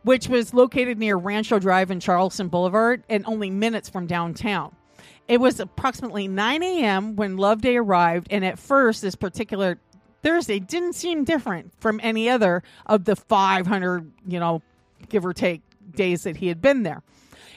which 0.04 0.30
was 0.30 0.54
located 0.54 0.98
near 0.98 1.18
Rancho 1.18 1.60
Drive 1.60 1.92
and 1.92 2.02
Charleston 2.02 2.48
Boulevard 2.48 3.04
and 3.10 3.26
only 3.26 3.50
minutes 3.50 3.90
from 3.90 4.08
downtown. 4.08 4.74
It 5.28 5.42
was 5.42 5.60
approximately 5.60 6.30
9 6.30 6.64
a.m. 6.64 7.18
when 7.18 7.36
Love 7.36 7.62
Day 7.62 7.76
arrived, 7.76 8.28
and 8.32 8.46
at 8.46 8.58
first, 8.58 9.02
this 9.02 9.16
particular 9.16 9.78
Thursday 10.24 10.60
didn't 10.60 10.94
seem 10.94 11.26
different 11.26 11.74
from 11.80 12.00
any 12.02 12.30
other 12.30 12.64
of 12.86 13.04
the 13.04 13.16
500, 13.16 14.12
you 14.26 14.40
know, 14.40 14.62
give 15.10 15.26
or 15.26 15.34
take 15.34 15.62
days 15.92 16.24
that 16.24 16.38
he 16.38 16.48
had 16.48 16.62
been 16.62 16.84
there. 16.84 17.04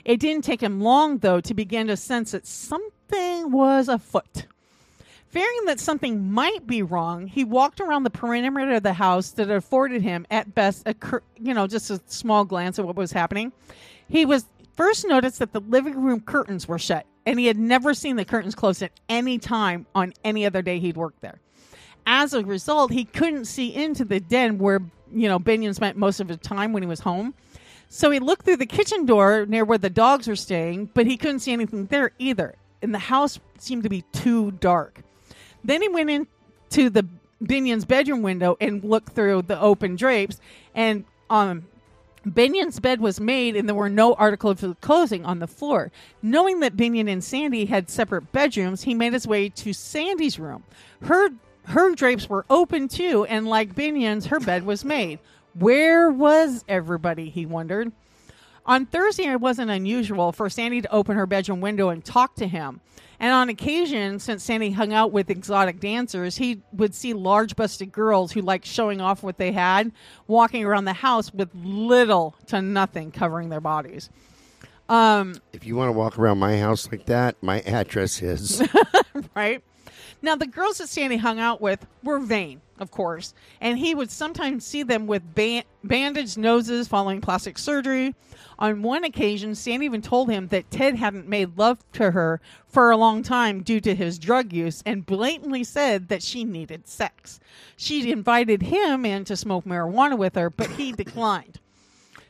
It 0.05 0.21
didn't 0.21 0.45
take 0.45 0.63
him 0.63 0.81
long, 0.81 1.19
though, 1.19 1.41
to 1.41 1.55
begin 1.55 1.87
to 1.89 1.97
sense 1.97 2.33
that 2.33 2.47
something 2.47 3.51
was 3.51 3.89
afoot. 3.89 4.47
Fearing 5.33 5.65
that 5.65 5.81
something 5.81 6.31
might 6.31 6.67
be 6.67 6.83
wrong, 6.83 7.27
he 7.27 7.43
walked 7.43 7.81
around 7.81 8.03
the 8.03 8.11
perimeter 8.11 8.73
of 8.73 8.83
the 8.83 8.93
house 8.93 9.31
that 9.31 9.51
afforded 9.51 10.03
him, 10.03 10.27
at 10.31 10.55
best, 10.55 10.83
a 10.85 10.93
cur- 10.93 11.23
you 11.39 11.55
know 11.55 11.67
just 11.67 11.91
a 11.91 11.99
small 12.07 12.45
glance 12.45 12.79
at 12.79 12.85
what 12.85 12.97
was 12.97 13.13
happening. 13.13 13.51
He 14.09 14.27
was 14.27 14.45
first 14.77 15.07
noticed 15.07 15.39
that 15.39 15.53
the 15.53 15.61
living 15.61 16.03
room 16.03 16.21
curtains 16.21 16.69
were 16.69 16.79
shut, 16.79 17.07
and 17.25 17.39
he 17.39 17.47
had 17.47 17.59
never 17.59 17.95
seen 17.95 18.17
the 18.17 18.27
curtains 18.27 18.55
closed 18.55 18.83
at 18.83 18.93
any 19.09 19.39
time 19.39 19.87
on 19.95 20.13
any 20.23 20.45
other 20.45 20.61
day 20.61 20.79
he'd 20.79 20.99
worked 20.99 21.23
there. 21.23 21.41
As 22.05 22.35
a 22.35 22.45
result, 22.45 22.91
he 22.91 23.05
couldn't 23.07 23.47
see 23.47 23.75
into 23.75 24.05
the 24.05 24.21
den 24.21 24.59
where 24.59 24.81
you 25.11 25.29
know 25.29 25.39
Binion 25.39 25.75
spent 25.75 25.97
most 25.97 26.21
of 26.21 26.29
his 26.29 26.39
time 26.39 26.75
when 26.75 26.83
he 26.83 26.87
was 26.87 27.01
home. 27.01 27.33
So 27.95 28.11
he 28.11 28.21
looked 28.21 28.47
through 28.47 28.57
the 28.57 28.65
kitchen 28.65 29.05
door 29.05 29.45
near 29.45 29.67
where 29.67 29.77
the 29.77 29.91
dogs 29.91 30.27
were 30.27 30.35
staying, 30.35 30.89
but 30.95 31.07
he 31.07 31.19
couldn't 31.19 31.41
see 31.41 31.53
anything 31.53 31.85
there 31.87 32.13
either. 32.19 32.55
And 32.81 32.95
the 32.95 32.99
house 32.99 33.39
seemed 33.59 33.83
to 33.83 33.91
be 33.91 34.01
too 34.13 34.53
dark. 34.53 35.03
Then 35.63 35.83
he 35.83 35.89
went 35.89 36.09
into 36.09 36.89
the 36.89 37.07
Binion's 37.45 37.85
bedroom 37.85 38.23
window 38.23 38.57
and 38.63 38.83
looked 38.83 39.13
through 39.13 39.43
the 39.43 39.61
open 39.61 39.97
drapes, 39.97 40.41
and 40.75 41.05
um, 41.29 41.67
Binion's 42.27 42.81
bed 42.81 42.99
was 42.99 43.21
made, 43.21 43.57
and 43.57 43.69
there 43.69 43.77
were 43.77 43.91
no 43.91 44.15
articles 44.15 44.63
of 44.63 44.81
clothing 44.81 45.27
on 45.27 45.41
the 45.41 45.47
floor. 45.47 45.93
Knowing 46.23 46.61
that 46.61 46.79
Binion 46.79 47.13
and 47.13 47.23
Sandy 47.23 47.67
had 47.67 47.91
separate 47.91 48.33
bedrooms, 48.33 48.85
he 48.85 48.95
made 48.95 49.13
his 49.13 49.27
way 49.27 49.51
to 49.51 49.75
Sandy's 49.75 50.39
room. 50.39 50.65
Her 51.03 51.29
her 51.65 51.95
drapes 51.95 52.27
were 52.27 52.47
open 52.49 52.89
too, 52.89 53.27
and 53.27 53.47
like 53.47 53.75
Binion's, 53.75 54.27
her 54.27 54.41
bed 54.41 54.65
was 54.65 54.83
made. 54.83 55.19
Where 55.55 56.11
was 56.11 56.65
everybody? 56.69 57.31
He 57.31 57.47
wondered. 57.47 57.93
On 58.65 58.87
Thursday, 58.87 59.25
it 59.25 59.41
wasn't 59.41 59.71
unusual 59.71 60.31
for 60.33 60.49
Sandy 60.49 60.81
to 60.83 60.93
open 60.93 61.17
her 61.17 61.27
bedroom 61.27 61.61
window 61.61 61.89
and 61.89 62.05
talk 62.05 62.37
to 62.37 62.47
him. 62.47 62.81
And 63.19 63.33
on 63.33 63.49
occasion, 63.49 64.19
since 64.19 64.43
Sandy 64.43 64.71
hung 64.73 64.93
out 64.93 65.13
with 65.13 65.31
exotic 65.31 65.79
dancers, 65.79 66.37
he 66.37 66.61
would 66.73 66.95
see 66.95 67.13
large 67.13 67.55
busted 67.55 67.93
girls 67.93 68.33
who 68.33 68.41
liked 68.41 68.67
showing 68.67 69.01
off 69.01 69.23
what 69.23 69.39
they 69.39 69.53
had 69.53 69.93
walking 70.27 70.65
around 70.65 70.87
the 70.87 70.93
house 70.93 71.33
with 71.33 71.49
little 71.55 72.35
to 72.47 72.61
nothing 72.61 73.13
covering 73.13 73.49
their 73.49 73.61
bodies. 73.61 74.11
Um, 74.89 75.37
If 75.53 75.65
you 75.67 75.77
want 75.77 75.89
to 75.89 75.93
walk 75.93 76.19
around 76.19 76.39
my 76.39 76.59
house 76.59 76.91
like 76.91 77.07
that, 77.07 77.37
my 77.43 77.61
address 77.61 78.23
is. 78.23 78.63
right? 79.37 79.63
Now, 80.25 80.37
the 80.37 80.47
girls 80.47 80.79
that 80.79 80.89
Sandy 80.89 81.17
hung 81.17 81.41
out 81.41 81.61
with 81.61 81.85
were 82.05 82.21
vain, 82.21 82.61
of 82.79 82.93
course, 82.93 83.35
and 83.61 83.77
he 83.77 83.93
would 83.93 84.11
sometimes 84.11 84.65
see 84.65 84.85
them 84.85 85.09
with 85.09 85.35
ban- 85.35 85.65
bandaged 85.83 86.39
noses 86.39 86.87
following 86.87 87.21
plastic 87.21 87.59
surgery. 87.59 88.15
On 88.57 88.83
one 88.83 89.03
occasion, 89.03 89.57
Sandy 89.57 89.87
even 89.87 90.01
told 90.01 90.31
him 90.31 90.47
that 90.49 90.71
Ted 90.71 90.95
hadn't 90.95 91.27
made 91.27 91.59
love 91.59 91.79
to 91.95 92.13
her 92.13 92.41
for 92.69 92.93
a 92.93 92.97
long 92.97 93.25
time 93.25 93.65
due 93.65 93.81
to 93.81 93.97
his 93.97 94.21
drug 94.21 94.53
use 94.53 94.81
and 94.87 95.05
blatantly 95.05 95.65
said 95.65 96.09
that 96.09 96.23
she 96.23 96.45
needed 96.45 96.87
sex. 96.87 97.41
She 97.77 98.13
invited 98.13 98.63
him 98.63 99.05
in 99.05 99.25
to 99.25 99.37
smoke 99.37 99.65
marijuana 99.65 100.17
with 100.17 100.37
her, 100.37 100.51
but 100.51 100.71
he 100.71 100.93
declined. 100.93 101.59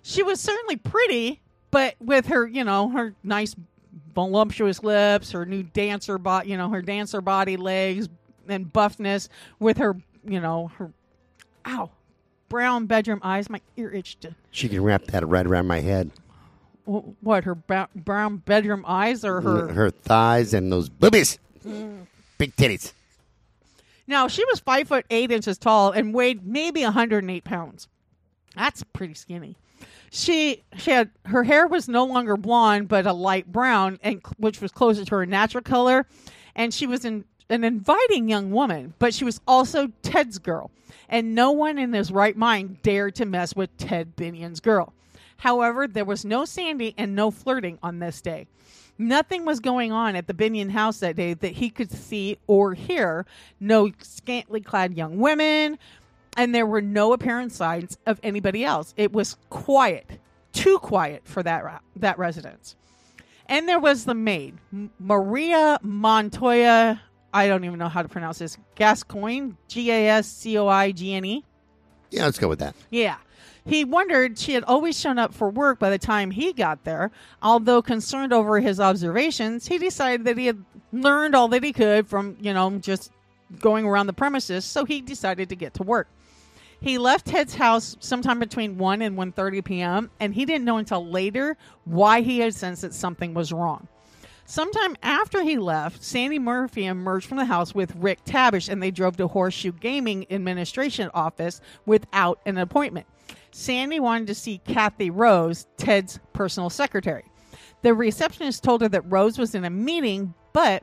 She 0.01 0.23
was 0.23 0.41
certainly 0.41 0.77
pretty, 0.77 1.43
but 1.71 1.97
with 2.01 2.27
her, 2.27 2.47
you 2.47 2.65
know, 2.65 2.89
her 2.89 3.15
nice 3.23 3.55
voluptuous 4.15 4.83
lips, 4.83 5.31
her 5.33 5.45
new 5.47 5.63
dancer 5.63 6.19
body, 6.19 6.51
you 6.51 6.57
know, 6.57 6.69
her 6.71 6.83
dancer 6.83 7.21
body 7.21 7.57
legs 7.57 8.09
and 8.49 8.73
buffness 8.73 9.29
with 9.59 9.79
her, 9.79 9.97
you 10.25 10.41
know, 10.41 10.71
her 10.79 10.93
ow, 11.67 11.91
brown 12.49 12.87
bedroom 12.87 13.21
eyes. 13.23 13.49
My 13.51 13.61
ear 13.77 13.91
itched. 13.91 14.27
She 14.51 14.69
can 14.69 14.83
wrap 14.83 15.05
that 15.07 15.27
right 15.27 15.47
around 15.47 15.67
my 15.67 15.81
head. 15.81 16.11
wh- 16.85 17.23
what 17.23 17.45
her 17.45 17.55
ba- 17.55 17.89
brown 17.95 18.39
bedroom 18.39 18.85
eyes 18.87 19.25
or 19.25 19.41
her? 19.41 19.73
Her 19.73 19.91
thighs 19.91 20.53
and 20.55 20.71
those 20.73 20.89
boobies. 20.89 21.39
Mm. 21.67 22.07
Big 22.39 22.55
titties. 22.57 22.93
Now 24.09 24.27
she 24.29 24.45
was 24.47 24.59
five 24.61 24.89
foot 24.89 25.07
eight 25.11 25.31
inches 25.31 25.59
tall 25.59 25.93
and 25.93 26.13
weighed 26.13 26.45
maybe 26.45 26.83
108 26.83 27.45
pounds. 27.45 27.89
That's 28.57 28.83
pretty 28.93 29.15
skinny. 29.15 29.57
She 30.15 30.63
she 30.77 30.91
had 30.91 31.11
her 31.25 31.43
hair 31.43 31.67
was 31.67 31.89
no 31.89 32.05
longer 32.05 32.37
blonde 32.37 32.87
but 32.87 33.07
a 33.07 33.15
light 33.15 33.51
brown 33.51 33.99
and 34.03 34.21
which 34.37 34.61
was 34.61 34.71
closer 34.71 35.07
to 35.07 35.15
her 35.15 35.25
natural 35.25 35.63
color, 35.63 36.07
and 36.55 36.73
she 36.75 36.87
was 36.87 37.07
an 37.07 37.25
an 37.49 37.65
inviting 37.65 38.29
young 38.29 38.51
woman, 38.51 38.93
but 38.99 39.15
she 39.15 39.25
was 39.25 39.41
also 39.49 39.89
Ted's 40.03 40.39
girl, 40.39 40.71
and 41.09 41.35
no 41.35 41.51
one 41.51 41.79
in 41.79 41.95
his 41.95 42.13
right 42.13 42.37
mind 42.37 42.83
dared 42.83 43.15
to 43.17 43.25
mess 43.25 43.57
with 43.57 43.75
Ted 43.79 44.15
Binion's 44.15 44.61
girl. 44.61 44.93
However, 45.39 45.89
there 45.89 46.05
was 46.05 46.27
no 46.27 46.45
Sandy 46.45 46.95
and 46.99 47.17
no 47.17 47.31
flirting 47.31 47.79
on 47.83 47.99
this 47.99 48.21
day. 48.21 48.47
Nothing 48.99 49.47
was 49.47 49.61
going 49.61 49.93
on 49.93 50.15
at 50.15 50.27
the 50.27 50.35
Binion 50.35 50.71
house 50.71 50.99
that 50.99 51.17
day 51.17 51.33
that 51.33 51.53
he 51.53 51.71
could 51.71 51.91
see 51.91 52.37
or 52.47 52.75
hear. 52.75 53.25
No 53.59 53.91
scantily 54.03 54.61
clad 54.61 54.95
young 54.95 55.19
women, 55.19 55.79
and 56.37 56.55
there 56.55 56.67
were 56.67 56.81
no 56.81 57.13
apparent 57.13 57.53
signs 57.53 57.99
of 58.07 58.19
anybody 58.23 58.65
else. 58.65 58.95
It 58.97 59.13
was 59.13 59.37
quiet, 59.51 60.19
too 60.53 60.79
quiet 60.79 61.23
for 61.25 61.43
that 61.43 61.83
that 61.97 62.19
residence. 62.19 62.77
And 63.47 63.69
there 63.69 63.81
was 63.81 64.05
the 64.05 64.15
maid, 64.15 64.57
Maria 64.99 65.79
Montoya. 65.83 67.01
I 67.35 67.49
don't 67.49 67.65
even 67.65 67.79
know 67.79 67.89
how 67.89 68.03
to 68.03 68.09
pronounce 68.09 68.39
this. 68.39 68.57
Gascoigne, 68.75 69.53
G 69.69 69.91
A 69.91 70.09
S 70.09 70.29
C 70.29 70.57
O 70.59 70.69
I 70.69 70.93
G 70.93 71.15
N 71.15 71.25
E. 71.25 71.45
Yeah, 72.11 72.25
let's 72.25 72.39
go 72.39 72.49
with 72.49 72.59
that. 72.61 72.75
Yeah. 72.91 73.17
He 73.65 73.85
wondered 73.85 74.39
she 74.39 74.55
had 74.55 74.65
always 74.65 74.99
shown 74.99 75.19
up 75.19 75.33
for 75.33 75.49
work 75.49 75.79
by 75.79 75.89
the 75.89 75.99
time 75.99 76.31
he 76.31 76.53
got 76.53 76.85
there. 76.85 77.11
Although 77.43 77.81
concerned 77.81 78.33
over 78.33 78.59
his 78.61 78.81
observations, 78.81 79.67
he 79.67 79.79
decided 79.79 80.27
that 80.27 80.37
he 80.37 80.47
had 80.47 80.65
learned 80.93 81.35
all 81.35 81.49
that 81.49 81.63
he 81.63 81.73
could 81.73 82.09
from, 82.09 82.37
you 82.41 82.53
know, 82.53 82.71
just 82.79 83.13
going 83.61 83.85
around 83.85 84.09
the 84.09 84.13
premises, 84.13 84.65
so 84.65 84.85
he 84.85 85.01
decided 85.01 85.49
to 85.49 85.57
get 85.57 85.75
to 85.75 85.83
work. 85.83 86.09
He 86.83 86.99
left 86.99 87.27
Ted's 87.27 87.55
house 87.55 87.97
sometime 88.01 88.41
between 88.41 88.77
1 88.77 89.03
and 89.03 89.17
1:30 89.17 89.65
p.m. 89.65 90.11
and 90.19 90.35
he 90.35 90.45
didn't 90.45 90.65
know 90.65 90.79
until 90.79 91.07
later 91.07 91.57
why 91.85 92.23
he 92.23 92.41
had 92.41 92.57
sensed 92.57 92.83
that 92.83 92.93
something 92.93 93.35
was 93.35 93.53
wrong. 93.53 93.87
Sometime 94.47 94.97
after 95.01 95.45
he 95.45 95.57
left, 95.59 96.03
Sandy 96.03 96.41
Murphy 96.41 96.87
emerged 96.87 97.29
from 97.29 97.39
the 97.39 97.45
house 97.45 97.73
with 97.73 97.95
Rick 97.95 98.25
Tabish 98.25 98.69
and 98.69 98.83
they 98.83 98.91
drove 98.91 99.17
to 99.19 99.29
Horseshoe 99.29 99.71
Gaming 99.71 100.27
Administration 100.29 101.09
office 101.15 101.61
without 101.87 102.41
an 102.47 102.59
appointment. 102.59 103.07
Sandy 103.53 104.01
wanted 104.01 104.27
to 104.27 104.35
see 104.35 104.59
Kathy 104.59 105.09
Rose, 105.09 105.69
Ted's 105.77 106.19
personal 106.33 106.69
secretary. 106.69 107.25
The 107.83 107.95
receptionist 107.95 108.65
told 108.65 108.81
her 108.81 108.89
that 108.89 109.11
Rose 109.11 109.39
was 109.39 109.55
in 109.55 109.65
a 109.65 109.71
meeting, 109.71 110.35
but 110.53 110.83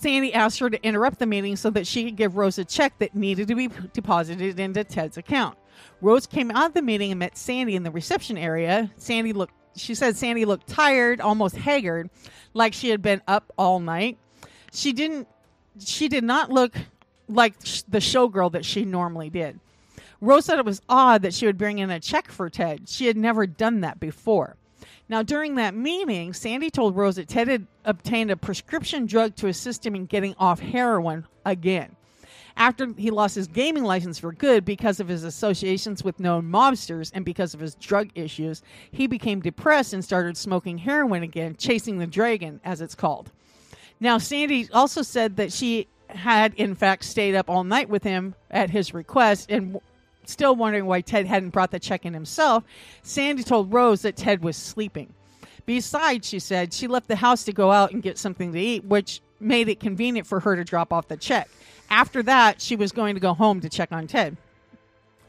Sandy 0.00 0.34
asked 0.34 0.58
her 0.58 0.68
to 0.68 0.82
interrupt 0.84 1.18
the 1.18 1.26
meeting 1.26 1.56
so 1.56 1.70
that 1.70 1.86
she 1.86 2.04
could 2.04 2.16
give 2.16 2.36
Rose 2.36 2.58
a 2.58 2.64
check 2.64 2.98
that 2.98 3.14
needed 3.14 3.48
to 3.48 3.54
be 3.54 3.68
deposited 3.92 4.58
into 4.58 4.84
Ted's 4.84 5.16
account. 5.16 5.56
Rose 6.00 6.26
came 6.26 6.50
out 6.50 6.66
of 6.66 6.74
the 6.74 6.82
meeting 6.82 7.10
and 7.10 7.18
met 7.18 7.36
Sandy 7.36 7.76
in 7.76 7.82
the 7.82 7.90
reception 7.90 8.36
area. 8.36 8.90
Sandy 8.96 9.32
looked 9.32 9.54
she 9.76 9.94
said 9.94 10.16
Sandy 10.16 10.44
looked 10.44 10.68
tired, 10.68 11.20
almost 11.20 11.56
haggard, 11.56 12.08
like 12.52 12.72
she 12.72 12.90
had 12.90 13.02
been 13.02 13.20
up 13.26 13.52
all 13.58 13.80
night. 13.80 14.18
she 14.72 14.92
didn't 14.92 15.26
she 15.80 16.08
did 16.08 16.22
not 16.22 16.50
look 16.50 16.76
like 17.28 17.58
the 17.88 17.98
showgirl 17.98 18.52
that 18.52 18.64
she 18.64 18.84
normally 18.84 19.30
did. 19.30 19.58
Rose 20.20 20.44
said 20.44 20.58
it 20.58 20.64
was 20.64 20.80
odd 20.88 21.22
that 21.22 21.34
she 21.34 21.46
would 21.46 21.58
bring 21.58 21.78
in 21.78 21.90
a 21.90 22.00
check 22.00 22.30
for 22.30 22.48
Ted. 22.48 22.88
She 22.88 23.06
had 23.06 23.16
never 23.16 23.46
done 23.46 23.80
that 23.80 23.98
before. 24.00 24.56
Now, 25.08 25.22
during 25.22 25.56
that 25.56 25.74
meeting, 25.74 26.32
Sandy 26.32 26.70
told 26.70 26.96
Rose 26.96 27.16
that 27.16 27.28
Ted 27.28 27.48
had 27.48 27.66
obtained 27.84 28.30
a 28.30 28.36
prescription 28.36 29.06
drug 29.06 29.36
to 29.36 29.48
assist 29.48 29.84
him 29.84 29.94
in 29.94 30.06
getting 30.06 30.34
off 30.38 30.60
heroin 30.60 31.26
again. 31.44 31.96
After 32.56 32.92
he 32.96 33.10
lost 33.10 33.34
his 33.34 33.48
gaming 33.48 33.82
license 33.82 34.18
for 34.18 34.32
good 34.32 34.64
because 34.64 35.00
of 35.00 35.08
his 35.08 35.24
associations 35.24 36.04
with 36.04 36.20
known 36.20 36.44
mobsters 36.50 37.10
and 37.12 37.24
because 37.24 37.52
of 37.52 37.60
his 37.60 37.74
drug 37.74 38.10
issues, 38.14 38.62
he 38.90 39.06
became 39.06 39.40
depressed 39.40 39.92
and 39.92 40.04
started 40.04 40.36
smoking 40.36 40.78
heroin 40.78 41.22
again, 41.22 41.56
chasing 41.56 41.98
the 41.98 42.06
dragon, 42.06 42.60
as 42.64 42.80
it's 42.80 42.94
called. 42.94 43.30
Now, 44.00 44.18
Sandy 44.18 44.68
also 44.72 45.02
said 45.02 45.36
that 45.36 45.52
she 45.52 45.88
had, 46.08 46.54
in 46.54 46.74
fact, 46.74 47.04
stayed 47.04 47.34
up 47.34 47.50
all 47.50 47.64
night 47.64 47.88
with 47.88 48.04
him 48.04 48.34
at 48.50 48.70
his 48.70 48.94
request 48.94 49.50
and 49.50 49.80
still 50.32 50.54
wondering 50.56 50.86
why 50.86 51.00
Ted 51.00 51.26
hadn't 51.26 51.50
brought 51.50 51.70
the 51.70 51.78
check 51.78 52.04
in 52.04 52.14
himself. 52.14 52.64
Sandy 53.02 53.42
told 53.42 53.72
Rose 53.72 54.02
that 54.02 54.16
Ted 54.16 54.42
was 54.42 54.56
sleeping. 54.56 55.12
Besides, 55.66 56.28
she 56.28 56.38
said, 56.38 56.72
she 56.72 56.86
left 56.86 57.08
the 57.08 57.16
house 57.16 57.44
to 57.44 57.52
go 57.52 57.70
out 57.70 57.92
and 57.92 58.02
get 58.02 58.18
something 58.18 58.52
to 58.52 58.60
eat, 58.60 58.84
which 58.84 59.20
made 59.40 59.68
it 59.68 59.80
convenient 59.80 60.26
for 60.26 60.40
her 60.40 60.56
to 60.56 60.64
drop 60.64 60.92
off 60.92 61.08
the 61.08 61.16
check. 61.16 61.48
After 61.90 62.22
that, 62.24 62.60
she 62.60 62.76
was 62.76 62.92
going 62.92 63.14
to 63.14 63.20
go 63.20 63.34
home 63.34 63.60
to 63.60 63.68
check 63.68 63.92
on 63.92 64.06
Ted. 64.06 64.36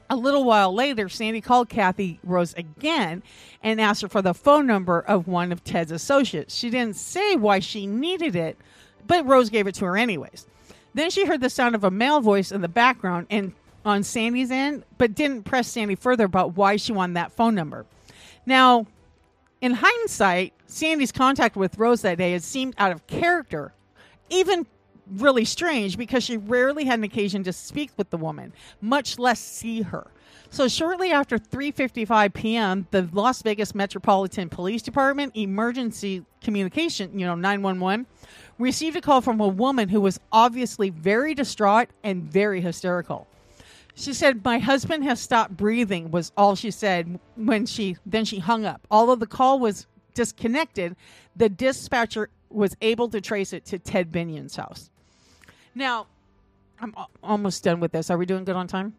A 0.09 0.15
little 0.15 0.43
while 0.43 0.73
later, 0.73 1.09
Sandy 1.09 1.41
called 1.41 1.67
Kathy 1.67 2.19
Rose 2.23 2.53
again 2.53 3.23
and 3.63 3.81
asked 3.81 4.03
her 4.03 4.07
for 4.07 4.21
the 4.21 4.33
phone 4.33 4.67
number 4.67 4.99
of 4.99 5.27
one 5.27 5.51
of 5.51 5.63
Ted's 5.63 5.91
associates. 5.91 6.53
She 6.53 6.69
didn't 6.69 6.95
say 6.95 7.35
why 7.35 7.59
she 7.59 7.87
needed 7.87 8.35
it, 8.35 8.57
but 9.07 9.25
Rose 9.25 9.49
gave 9.49 9.67
it 9.67 9.75
to 9.75 9.85
her 9.85 9.97
anyways. 9.97 10.45
Then 10.93 11.09
she 11.09 11.25
heard 11.25 11.41
the 11.41 11.49
sound 11.49 11.75
of 11.75 11.83
a 11.83 11.91
male 11.91 12.21
voice 12.21 12.51
in 12.51 12.61
the 12.61 12.67
background 12.67 13.27
and 13.29 13.53
on 13.85 14.03
Sandy's 14.03 14.51
end, 14.51 14.83
but 14.97 15.15
didn't 15.15 15.43
press 15.43 15.67
Sandy 15.67 15.95
further 15.95 16.25
about 16.25 16.55
why 16.55 16.75
she 16.75 16.91
wanted 16.91 17.15
that 17.15 17.31
phone 17.31 17.55
number. 17.55 17.85
Now, 18.45 18.87
in 19.61 19.73
hindsight, 19.75 20.53
Sandy's 20.67 21.11
contact 21.11 21.55
with 21.55 21.77
Rose 21.77 22.01
that 22.01 22.17
day 22.17 22.33
had 22.33 22.43
seemed 22.43 22.73
out 22.77 22.91
of 22.91 23.07
character, 23.07 23.73
even 24.29 24.65
really 25.09 25.45
strange 25.45 25.97
because 25.97 26.23
she 26.23 26.37
rarely 26.37 26.85
had 26.85 26.99
an 26.99 27.03
occasion 27.03 27.43
to 27.43 27.53
speak 27.53 27.91
with 27.95 28.09
the 28.09 28.17
woman, 28.17 28.53
much 28.81 29.19
less 29.19 29.39
see 29.39 29.83
her. 29.83 30.07
So 30.49 30.67
shortly 30.67 31.11
after 31.11 31.37
3:55 31.37 32.33
p.m., 32.33 32.87
the 32.91 33.07
Las 33.11 33.41
Vegas 33.41 33.75
Metropolitan 33.75 34.49
Police 34.49 34.81
Department 34.81 35.35
emergency 35.35 36.23
communication, 36.41 37.17
you 37.17 37.25
know, 37.25 37.35
911, 37.35 38.05
received 38.57 38.95
a 38.95 39.01
call 39.01 39.21
from 39.21 39.39
a 39.39 39.47
woman 39.47 39.89
who 39.89 39.99
was 39.99 40.19
obviously 40.31 40.89
very 40.89 41.33
distraught 41.33 41.89
and 42.03 42.23
very 42.23 42.61
hysterical. 42.61 43.27
She 43.95 44.13
said, 44.13 44.43
"My 44.43 44.59
husband 44.59 45.03
has 45.05 45.21
stopped 45.21 45.55
breathing." 45.55 46.11
Was 46.11 46.31
all 46.35 46.55
she 46.55 46.69
said 46.69 47.19
when 47.35 47.65
she 47.65 47.97
then 48.05 48.25
she 48.25 48.39
hung 48.39 48.65
up. 48.65 48.85
Although 48.91 49.15
the 49.15 49.25
call 49.25 49.59
was 49.59 49.87
disconnected, 50.13 50.95
the 51.35 51.49
dispatcher 51.49 52.29
was 52.49 52.75
able 52.81 53.09
to 53.09 53.21
trace 53.21 53.53
it 53.53 53.65
to 53.65 53.79
Ted 53.79 54.11
Binion's 54.11 54.55
house. 54.55 54.89
Now, 55.73 56.07
I'm 56.79 56.93
almost 57.23 57.63
done 57.63 57.79
with 57.79 57.91
this. 57.91 58.09
Are 58.09 58.17
we 58.17 58.25
doing 58.25 58.43
good 58.43 58.55
on 58.55 58.67
time? 58.67 58.95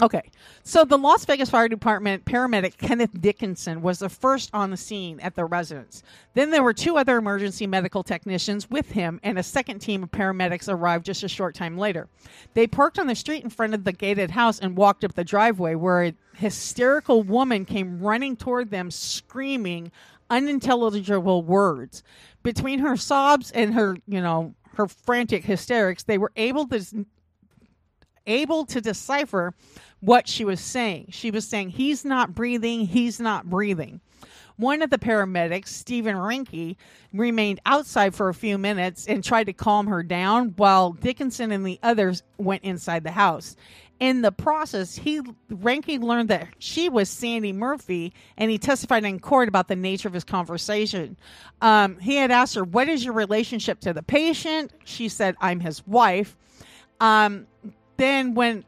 Okay. 0.00 0.30
So 0.62 0.84
the 0.84 0.96
Las 0.96 1.24
Vegas 1.24 1.50
Fire 1.50 1.68
Department 1.68 2.24
paramedic 2.24 2.76
Kenneth 2.76 3.20
Dickinson 3.20 3.82
was 3.82 3.98
the 3.98 4.08
first 4.08 4.50
on 4.52 4.70
the 4.70 4.76
scene 4.76 5.18
at 5.18 5.34
the 5.34 5.44
residence. 5.44 6.04
Then 6.34 6.50
there 6.50 6.62
were 6.62 6.72
two 6.72 6.96
other 6.96 7.16
emergency 7.16 7.66
medical 7.66 8.04
technicians 8.04 8.70
with 8.70 8.92
him, 8.92 9.18
and 9.24 9.38
a 9.38 9.42
second 9.42 9.80
team 9.80 10.04
of 10.04 10.12
paramedics 10.12 10.72
arrived 10.72 11.04
just 11.04 11.24
a 11.24 11.28
short 11.28 11.56
time 11.56 11.76
later. 11.76 12.08
They 12.54 12.68
parked 12.68 13.00
on 13.00 13.08
the 13.08 13.16
street 13.16 13.42
in 13.42 13.50
front 13.50 13.74
of 13.74 13.82
the 13.82 13.92
gated 13.92 14.30
house 14.30 14.60
and 14.60 14.76
walked 14.76 15.02
up 15.02 15.14
the 15.14 15.24
driveway 15.24 15.74
where 15.74 16.04
a 16.04 16.14
hysterical 16.36 17.24
woman 17.24 17.64
came 17.64 17.98
running 17.98 18.36
toward 18.36 18.70
them 18.70 18.92
screaming 18.92 19.90
unintelligible 20.30 21.42
words. 21.42 22.04
Between 22.44 22.78
her 22.80 22.96
sobs 22.96 23.50
and 23.50 23.74
her, 23.74 23.96
you 24.06 24.20
know, 24.20 24.54
her 24.74 24.86
frantic 24.86 25.44
hysterics, 25.44 26.04
they 26.04 26.18
were 26.18 26.30
able 26.36 26.68
to 26.68 27.04
able 28.28 28.66
to 28.66 28.80
decipher 28.80 29.54
what 30.00 30.28
she 30.28 30.44
was 30.44 30.60
saying. 30.60 31.06
She 31.10 31.30
was 31.30 31.46
saying, 31.46 31.70
He's 31.70 32.04
not 32.04 32.34
breathing, 32.34 32.86
he's 32.86 33.20
not 33.20 33.48
breathing. 33.48 34.00
One 34.56 34.82
of 34.82 34.90
the 34.90 34.98
paramedics, 34.98 35.68
Stephen 35.68 36.16
Rinke, 36.16 36.74
remained 37.12 37.60
outside 37.64 38.14
for 38.14 38.28
a 38.28 38.34
few 38.34 38.58
minutes 38.58 39.06
and 39.06 39.22
tried 39.22 39.44
to 39.44 39.52
calm 39.52 39.86
her 39.86 40.02
down 40.02 40.54
while 40.56 40.92
Dickinson 40.92 41.52
and 41.52 41.64
the 41.64 41.78
others 41.80 42.24
went 42.38 42.64
inside 42.64 43.04
the 43.04 43.12
house. 43.12 43.54
In 44.00 44.22
the 44.22 44.32
process, 44.32 44.96
he 44.96 45.20
Ranke 45.48 46.00
learned 46.00 46.30
that 46.30 46.48
she 46.58 46.88
was 46.88 47.08
Sandy 47.08 47.52
Murphy, 47.52 48.12
and 48.36 48.50
he 48.50 48.58
testified 48.58 49.04
in 49.04 49.20
court 49.20 49.48
about 49.48 49.68
the 49.68 49.76
nature 49.76 50.08
of 50.08 50.14
his 50.14 50.24
conversation. 50.24 51.16
Um, 51.60 51.98
he 51.98 52.16
had 52.16 52.30
asked 52.30 52.54
her, 52.54 52.64
"What 52.64 52.88
is 52.88 53.04
your 53.04 53.14
relationship 53.14 53.80
to 53.80 53.92
the 53.92 54.02
patient?" 54.02 54.72
She 54.84 55.08
said, 55.08 55.36
"I'm 55.40 55.60
his 55.60 55.84
wife." 55.86 56.36
Um, 57.00 57.46
then 57.96 58.34
when 58.34 58.64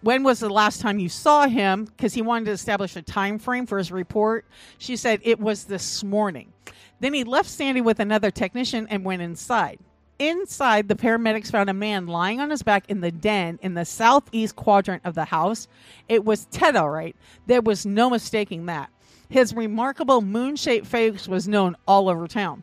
when 0.00 0.22
was 0.22 0.40
the 0.40 0.48
last 0.48 0.80
time 0.80 0.98
you 0.98 1.08
saw 1.08 1.46
him? 1.46 1.84
Because 1.84 2.14
he 2.14 2.22
wanted 2.22 2.46
to 2.46 2.52
establish 2.52 2.96
a 2.96 3.02
time 3.02 3.38
frame 3.38 3.66
for 3.66 3.78
his 3.78 3.92
report. 3.92 4.44
She 4.78 4.96
said 4.96 5.20
it 5.22 5.40
was 5.40 5.64
this 5.64 6.02
morning. 6.02 6.52
Then 7.00 7.12
he 7.12 7.24
left 7.24 7.48
sandy 7.48 7.80
with 7.80 8.00
another 8.00 8.30
technician 8.30 8.86
and 8.88 9.04
went 9.04 9.22
inside. 9.22 9.78
Inside 10.18 10.88
the 10.88 10.94
paramedics 10.94 11.50
found 11.50 11.68
a 11.68 11.74
man 11.74 12.06
lying 12.06 12.40
on 12.40 12.48
his 12.48 12.62
back 12.62 12.88
in 12.88 13.00
the 13.00 13.10
den 13.10 13.58
in 13.60 13.74
the 13.74 13.84
southeast 13.84 14.56
quadrant 14.56 15.02
of 15.04 15.14
the 15.14 15.26
house. 15.26 15.68
It 16.08 16.24
was 16.24 16.46
ted 16.46 16.74
all 16.74 16.88
right. 16.88 17.14
There 17.46 17.60
was 17.60 17.84
no 17.84 18.08
mistaking 18.08 18.66
that. 18.66 18.90
His 19.28 19.52
remarkable 19.54 20.22
moon-shaped 20.22 20.86
face 20.86 21.28
was 21.28 21.48
known 21.48 21.76
all 21.86 22.08
over 22.08 22.26
town 22.26 22.62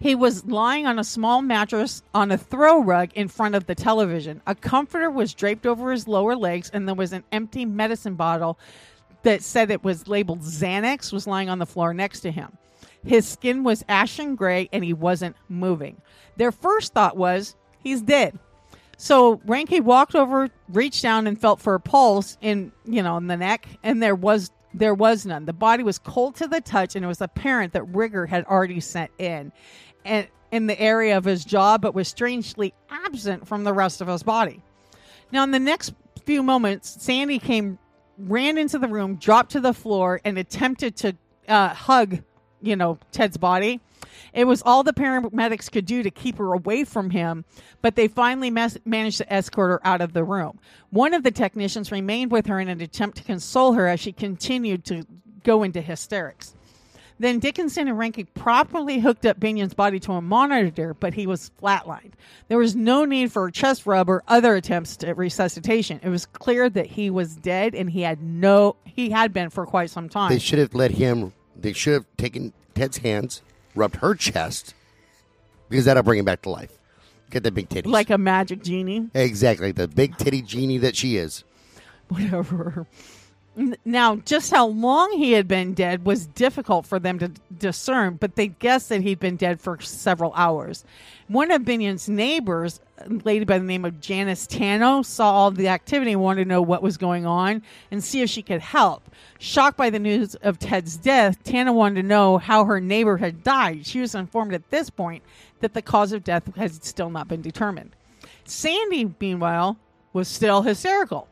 he 0.00 0.14
was 0.14 0.46
lying 0.46 0.86
on 0.86 0.98
a 0.98 1.04
small 1.04 1.42
mattress 1.42 2.02
on 2.14 2.32
a 2.32 2.38
throw 2.38 2.82
rug 2.82 3.10
in 3.14 3.28
front 3.28 3.54
of 3.54 3.66
the 3.66 3.74
television. 3.74 4.40
A 4.46 4.54
comforter 4.54 5.10
was 5.10 5.34
draped 5.34 5.66
over 5.66 5.92
his 5.92 6.08
lower 6.08 6.34
legs, 6.34 6.70
and 6.72 6.88
there 6.88 6.94
was 6.94 7.12
an 7.12 7.22
empty 7.30 7.66
medicine 7.66 8.14
bottle 8.14 8.58
that 9.22 9.42
said 9.42 9.70
it 9.70 9.84
was 9.84 10.08
labeled 10.08 10.40
Xanax 10.40 11.12
was 11.12 11.26
lying 11.26 11.50
on 11.50 11.58
the 11.58 11.66
floor 11.66 11.92
next 11.92 12.20
to 12.20 12.30
him. 12.30 12.56
His 13.04 13.28
skin 13.28 13.62
was 13.62 13.84
ashen 13.88 14.36
gray, 14.36 14.70
and 14.72 14.82
he 14.82 14.94
wasn't 14.94 15.36
moving. 15.50 16.00
Their 16.36 16.52
first 16.52 16.94
thought 16.94 17.18
was 17.18 17.54
he's 17.82 18.00
dead. 18.00 18.38
So 18.96 19.36
Ranke 19.46 19.80
walked 19.82 20.14
over, 20.14 20.48
reached 20.68 21.02
down, 21.02 21.26
and 21.26 21.38
felt 21.38 21.60
for 21.60 21.74
a 21.74 21.80
pulse 21.80 22.38
in 22.40 22.72
you 22.86 23.02
know 23.02 23.18
in 23.18 23.26
the 23.26 23.36
neck, 23.36 23.68
and 23.82 24.02
there 24.02 24.14
was 24.14 24.50
there 24.72 24.94
was 24.94 25.26
none. 25.26 25.46
The 25.46 25.52
body 25.52 25.82
was 25.82 25.98
cold 25.98 26.36
to 26.36 26.46
the 26.46 26.60
touch, 26.60 26.94
and 26.94 27.04
it 27.04 27.08
was 27.08 27.20
apparent 27.20 27.72
that 27.72 27.82
rigor 27.84 28.26
had 28.26 28.44
already 28.44 28.80
set 28.80 29.10
in, 29.18 29.52
in 30.04 30.66
the 30.66 30.80
area 30.80 31.16
of 31.16 31.24
his 31.24 31.44
jaw, 31.44 31.78
but 31.78 31.94
was 31.94 32.08
strangely 32.08 32.74
absent 32.90 33.46
from 33.46 33.64
the 33.64 33.72
rest 33.72 34.00
of 34.00 34.08
his 34.08 34.22
body. 34.22 34.62
Now, 35.32 35.44
in 35.44 35.50
the 35.50 35.58
next 35.58 35.94
few 36.24 36.42
moments, 36.42 37.02
Sandy 37.02 37.38
came, 37.38 37.78
ran 38.18 38.58
into 38.58 38.78
the 38.78 38.88
room, 38.88 39.16
dropped 39.16 39.52
to 39.52 39.60
the 39.60 39.72
floor, 39.74 40.20
and 40.24 40.38
attempted 40.38 40.96
to 40.96 41.16
uh, 41.48 41.68
hug, 41.68 42.22
you 42.60 42.76
know, 42.76 42.98
Ted's 43.12 43.36
body. 43.36 43.80
It 44.32 44.44
was 44.44 44.62
all 44.62 44.82
the 44.82 44.92
paramedics 44.92 45.70
could 45.70 45.86
do 45.86 46.02
to 46.02 46.10
keep 46.10 46.38
her 46.38 46.52
away 46.52 46.84
from 46.84 47.10
him, 47.10 47.44
but 47.82 47.96
they 47.96 48.08
finally 48.08 48.50
mes- 48.50 48.78
managed 48.84 49.18
to 49.18 49.32
escort 49.32 49.70
her 49.70 49.86
out 49.86 50.00
of 50.00 50.12
the 50.12 50.24
room. 50.24 50.58
One 50.90 51.14
of 51.14 51.22
the 51.22 51.30
technicians 51.30 51.90
remained 51.90 52.30
with 52.30 52.46
her 52.46 52.60
in 52.60 52.68
an 52.68 52.80
attempt 52.80 53.18
to 53.18 53.24
console 53.24 53.72
her 53.72 53.88
as 53.88 54.00
she 54.00 54.12
continued 54.12 54.84
to 54.86 55.04
go 55.42 55.62
into 55.62 55.80
hysterics. 55.80 56.54
Then 57.20 57.38
Dickinson 57.38 57.86
and 57.86 57.98
Rankin 57.98 58.26
properly 58.32 58.98
hooked 58.98 59.26
up 59.26 59.38
Binion's 59.38 59.74
body 59.74 60.00
to 60.00 60.12
a 60.12 60.22
monitor, 60.22 60.94
but 60.94 61.12
he 61.12 61.26
was 61.26 61.50
flatlined. 61.62 62.12
There 62.48 62.56
was 62.56 62.74
no 62.74 63.04
need 63.04 63.30
for 63.30 63.46
a 63.46 63.52
chest 63.52 63.84
rub 63.84 64.08
or 64.08 64.22
other 64.26 64.56
attempts 64.56 64.96
at 65.04 65.18
resuscitation. 65.18 66.00
It 66.02 66.08
was 66.08 66.24
clear 66.24 66.70
that 66.70 66.86
he 66.86 67.10
was 67.10 67.36
dead, 67.36 67.74
and 67.74 67.90
he 67.90 68.00
had 68.00 68.22
no 68.22 68.76
he 68.86 69.10
had 69.10 69.34
been 69.34 69.50
for 69.50 69.66
quite 69.66 69.90
some 69.90 70.08
time. 70.08 70.30
They 70.30 70.38
should 70.38 70.58
have 70.60 70.74
let 70.74 70.92
him. 70.92 71.34
They 71.54 71.74
should 71.74 71.92
have 71.92 72.06
taken 72.16 72.54
Ted's 72.74 72.96
hands, 72.96 73.42
rubbed 73.74 73.96
her 73.96 74.14
chest, 74.14 74.72
because 75.68 75.84
that'll 75.84 76.02
bring 76.02 76.20
him 76.20 76.24
back 76.24 76.40
to 76.42 76.48
life. 76.48 76.72
Get 77.28 77.42
the 77.42 77.50
big 77.50 77.68
titties, 77.68 77.84
like 77.92 78.08
a 78.08 78.16
magic 78.16 78.62
genie. 78.62 79.10
exactly 79.12 79.72
the 79.72 79.88
big 79.88 80.16
titty 80.16 80.40
genie 80.40 80.78
that 80.78 80.96
she 80.96 81.18
is. 81.18 81.44
whatever. 82.08 82.86
Now, 83.84 84.16
just 84.16 84.52
how 84.52 84.68
long 84.68 85.12
he 85.12 85.32
had 85.32 85.48
been 85.48 85.74
dead 85.74 86.04
was 86.04 86.26
difficult 86.26 86.86
for 86.86 86.98
them 87.00 87.18
to 87.18 87.32
discern, 87.58 88.14
but 88.14 88.36
they 88.36 88.46
guessed 88.46 88.88
that 88.90 89.02
he'd 89.02 89.18
been 89.18 89.36
dead 89.36 89.60
for 89.60 89.80
several 89.80 90.32
hours. 90.34 90.84
One 91.26 91.50
of 91.50 91.62
Binion's 91.62 92.08
neighbors, 92.08 92.80
a 92.98 93.08
lady 93.08 93.44
by 93.44 93.58
the 93.58 93.64
name 93.64 93.84
of 93.84 94.00
Janice 94.00 94.46
Tano, 94.46 95.04
saw 95.04 95.32
all 95.32 95.50
the 95.50 95.68
activity 95.68 96.12
and 96.12 96.22
wanted 96.22 96.44
to 96.44 96.48
know 96.48 96.62
what 96.62 96.82
was 96.82 96.96
going 96.96 97.26
on 97.26 97.62
and 97.90 98.02
see 98.02 98.22
if 98.22 98.30
she 98.30 98.42
could 98.42 98.60
help. 98.60 99.02
Shocked 99.40 99.76
by 99.76 99.90
the 99.90 99.98
news 99.98 100.36
of 100.36 100.60
Ted's 100.60 100.96
death, 100.96 101.42
Tana 101.42 101.72
wanted 101.72 102.02
to 102.02 102.08
know 102.08 102.38
how 102.38 102.64
her 102.64 102.80
neighbor 102.80 103.16
had 103.16 103.42
died. 103.42 103.84
She 103.84 104.00
was 104.00 104.14
informed 104.14 104.54
at 104.54 104.70
this 104.70 104.90
point 104.90 105.24
that 105.58 105.74
the 105.74 105.82
cause 105.82 106.12
of 106.12 106.22
death 106.22 106.54
has 106.54 106.78
still 106.82 107.10
not 107.10 107.26
been 107.26 107.42
determined. 107.42 107.90
Sandy, 108.44 109.12
meanwhile, 109.20 109.76
was 110.12 110.28
still 110.28 110.62
hysterical. 110.62 111.26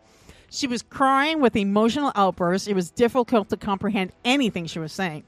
She 0.50 0.66
was 0.66 0.82
crying 0.82 1.40
with 1.40 1.56
emotional 1.56 2.12
outbursts. 2.14 2.68
It 2.68 2.74
was 2.74 2.90
difficult 2.90 3.48
to 3.50 3.56
comprehend 3.56 4.12
anything 4.24 4.66
she 4.66 4.78
was 4.78 4.92
saying. 4.92 5.24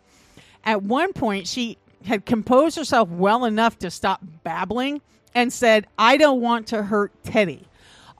At 0.64 0.82
one 0.82 1.12
point, 1.12 1.46
she 1.46 1.78
had 2.04 2.24
composed 2.24 2.76
herself 2.76 3.08
well 3.08 3.44
enough 3.44 3.78
to 3.80 3.90
stop 3.90 4.20
babbling 4.42 5.00
and 5.34 5.52
said, 5.52 5.86
I 5.98 6.16
don't 6.16 6.40
want 6.40 6.66
to 6.68 6.82
hurt 6.82 7.12
Teddy. 7.22 7.66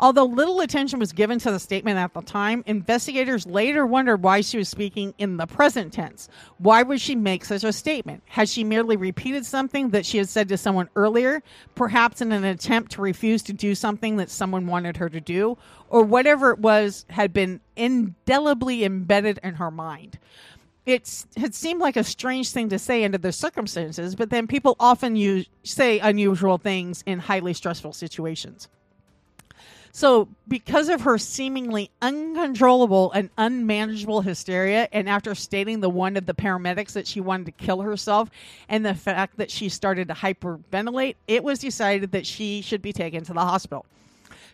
Although 0.00 0.24
little 0.24 0.60
attention 0.60 0.98
was 0.98 1.12
given 1.12 1.38
to 1.40 1.50
the 1.50 1.58
statement 1.58 1.98
at 1.98 2.14
the 2.14 2.22
time, 2.22 2.64
investigators 2.66 3.44
later 3.44 3.84
wondered 3.84 4.22
why 4.22 4.40
she 4.40 4.56
was 4.56 4.70
speaking 4.70 5.12
in 5.18 5.36
the 5.36 5.46
present 5.46 5.92
tense. 5.92 6.30
Why 6.56 6.82
would 6.82 7.02
she 7.02 7.14
make 7.14 7.44
such 7.44 7.64
a 7.64 7.72
statement? 7.72 8.22
Had 8.26 8.48
she 8.48 8.64
merely 8.64 8.96
repeated 8.96 9.44
something 9.44 9.90
that 9.90 10.06
she 10.06 10.16
had 10.16 10.30
said 10.30 10.48
to 10.48 10.56
someone 10.56 10.88
earlier, 10.96 11.42
perhaps 11.74 12.22
in 12.22 12.32
an 12.32 12.44
attempt 12.44 12.92
to 12.92 13.02
refuse 13.02 13.42
to 13.42 13.52
do 13.52 13.74
something 13.74 14.16
that 14.16 14.30
someone 14.30 14.66
wanted 14.66 14.96
her 14.96 15.10
to 15.10 15.20
do? 15.20 15.58
Or 15.90 16.02
whatever 16.02 16.52
it 16.52 16.60
was 16.60 17.04
had 17.10 17.34
been 17.34 17.60
indelibly 17.76 18.84
embedded 18.84 19.38
in 19.42 19.56
her 19.56 19.70
mind 19.70 20.18
it 20.86 21.26
had 21.36 21.54
seemed 21.54 21.78
like 21.78 21.96
a 21.96 22.02
strange 22.02 22.50
thing 22.50 22.68
to 22.70 22.78
say 22.78 23.04
under 23.04 23.18
the 23.18 23.30
circumstances, 23.30 24.14
but 24.16 24.30
then 24.30 24.46
people 24.46 24.74
often 24.80 25.14
use, 25.14 25.46
say 25.62 25.98
unusual 25.98 26.58
things 26.58 27.04
in 27.06 27.18
highly 27.18 27.52
stressful 27.52 27.92
situations. 27.92 28.66
So, 29.92 30.28
because 30.46 30.88
of 30.88 31.00
her 31.00 31.18
seemingly 31.18 31.90
uncontrollable 32.00 33.10
and 33.12 33.28
unmanageable 33.36 34.20
hysteria, 34.20 34.88
and 34.92 35.08
after 35.08 35.34
stating 35.34 35.80
the 35.80 35.90
one 35.90 36.16
of 36.16 36.26
the 36.26 36.34
paramedics 36.34 36.92
that 36.92 37.08
she 37.08 37.20
wanted 37.20 37.46
to 37.46 37.64
kill 37.64 37.80
herself, 37.80 38.30
and 38.68 38.86
the 38.86 38.94
fact 38.94 39.36
that 39.38 39.50
she 39.50 39.68
started 39.68 40.08
to 40.08 40.14
hyperventilate, 40.14 41.16
it 41.26 41.42
was 41.42 41.58
decided 41.58 42.12
that 42.12 42.26
she 42.26 42.62
should 42.62 42.82
be 42.82 42.92
taken 42.92 43.24
to 43.24 43.32
the 43.32 43.40
hospital. 43.40 43.84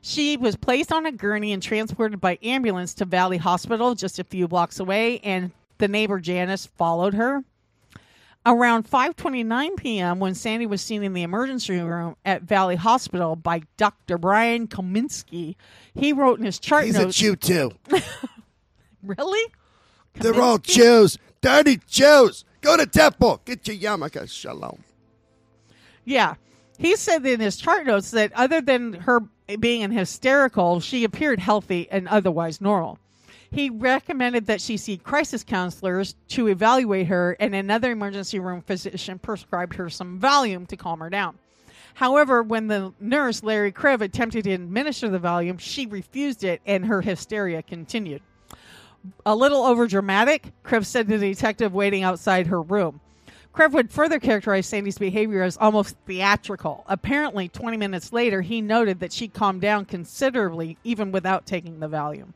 She 0.00 0.36
was 0.36 0.56
placed 0.56 0.92
on 0.92 1.04
a 1.04 1.12
gurney 1.12 1.52
and 1.52 1.62
transported 1.62 2.20
by 2.20 2.38
ambulance 2.42 2.94
to 2.94 3.04
Valley 3.04 3.38
Hospital, 3.38 3.94
just 3.94 4.18
a 4.18 4.24
few 4.24 4.48
blocks 4.48 4.80
away, 4.80 5.18
and 5.18 5.50
the 5.78 5.88
neighbor 5.88 6.18
Janice 6.18 6.66
followed 6.66 7.14
her. 7.14 7.44
Around 8.48 8.88
5:29 8.88 9.76
p.m., 9.76 10.20
when 10.20 10.36
Sandy 10.36 10.66
was 10.66 10.80
seen 10.80 11.02
in 11.02 11.14
the 11.14 11.24
emergency 11.24 11.80
room 11.80 12.14
at 12.24 12.42
Valley 12.42 12.76
Hospital 12.76 13.34
by 13.34 13.62
Dr. 13.76 14.18
Brian 14.18 14.68
Kominski, 14.68 15.56
he 15.94 16.12
wrote 16.12 16.38
in 16.38 16.44
his 16.44 16.60
chart 16.60 16.84
He's 16.84 16.94
notes. 16.94 17.18
a 17.18 17.20
Jew 17.20 17.34
too. 17.34 17.72
really? 19.02 19.52
They're 20.14 20.40
all 20.40 20.58
Jews. 20.58 21.18
Dirty 21.40 21.80
Jews. 21.88 22.44
Go 22.60 22.76
to 22.76 22.86
temple. 22.86 23.42
Get 23.44 23.66
your 23.66 23.76
yarmulke. 23.76 24.30
Shalom. 24.30 24.84
Yeah. 26.04 26.34
He 26.78 26.94
said 26.94 27.26
in 27.26 27.40
his 27.40 27.56
chart 27.56 27.84
notes 27.84 28.12
that 28.12 28.32
other 28.34 28.60
than 28.60 28.92
her 28.92 29.22
being 29.58 29.80
in 29.80 29.90
hysterical, 29.90 30.78
she 30.78 31.02
appeared 31.02 31.40
healthy 31.40 31.88
and 31.90 32.06
otherwise 32.06 32.60
normal. 32.60 33.00
He 33.50 33.70
recommended 33.70 34.46
that 34.46 34.60
she 34.60 34.76
see 34.76 34.96
crisis 34.96 35.44
counselors 35.44 36.16
to 36.28 36.48
evaluate 36.48 37.06
her, 37.06 37.36
and 37.38 37.54
another 37.54 37.92
emergency 37.92 38.38
room 38.38 38.62
physician 38.62 39.18
prescribed 39.18 39.74
her 39.76 39.88
some 39.88 40.18
Valium 40.20 40.66
to 40.68 40.76
calm 40.76 41.00
her 41.00 41.10
down. 41.10 41.38
However, 41.94 42.42
when 42.42 42.66
the 42.66 42.92
nurse, 43.00 43.42
Larry 43.42 43.72
Kriv, 43.72 44.02
attempted 44.02 44.44
to 44.44 44.52
administer 44.52 45.08
the 45.08 45.18
Valium, 45.18 45.58
she 45.58 45.86
refused 45.86 46.44
it, 46.44 46.60
and 46.66 46.84
her 46.86 47.00
hysteria 47.00 47.62
continued. 47.62 48.20
A 49.24 49.34
little 49.34 49.64
over 49.64 49.86
dramatic, 49.86 50.52
Kriv 50.64 50.84
said 50.84 51.08
to 51.08 51.16
the 51.16 51.32
detective 51.32 51.72
waiting 51.72 52.02
outside 52.02 52.48
her 52.48 52.60
room. 52.60 53.00
Krev 53.54 53.72
would 53.72 53.90
further 53.90 54.20
characterize 54.20 54.66
Sandy's 54.66 54.98
behavior 54.98 55.42
as 55.42 55.56
almost 55.56 55.96
theatrical. 56.06 56.84
Apparently, 56.86 57.48
20 57.48 57.78
minutes 57.78 58.12
later, 58.12 58.42
he 58.42 58.60
noted 58.60 59.00
that 59.00 59.14
she 59.14 59.28
calmed 59.28 59.62
down 59.62 59.86
considerably 59.86 60.76
even 60.84 61.10
without 61.10 61.46
taking 61.46 61.80
the 61.80 61.88
Valium. 61.88 62.34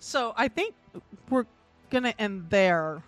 So 0.00 0.34
I 0.36 0.48
think 0.48 0.74
we're 1.28 1.46
going 1.90 2.04
to 2.04 2.20
end 2.20 2.46
there. 2.50 3.02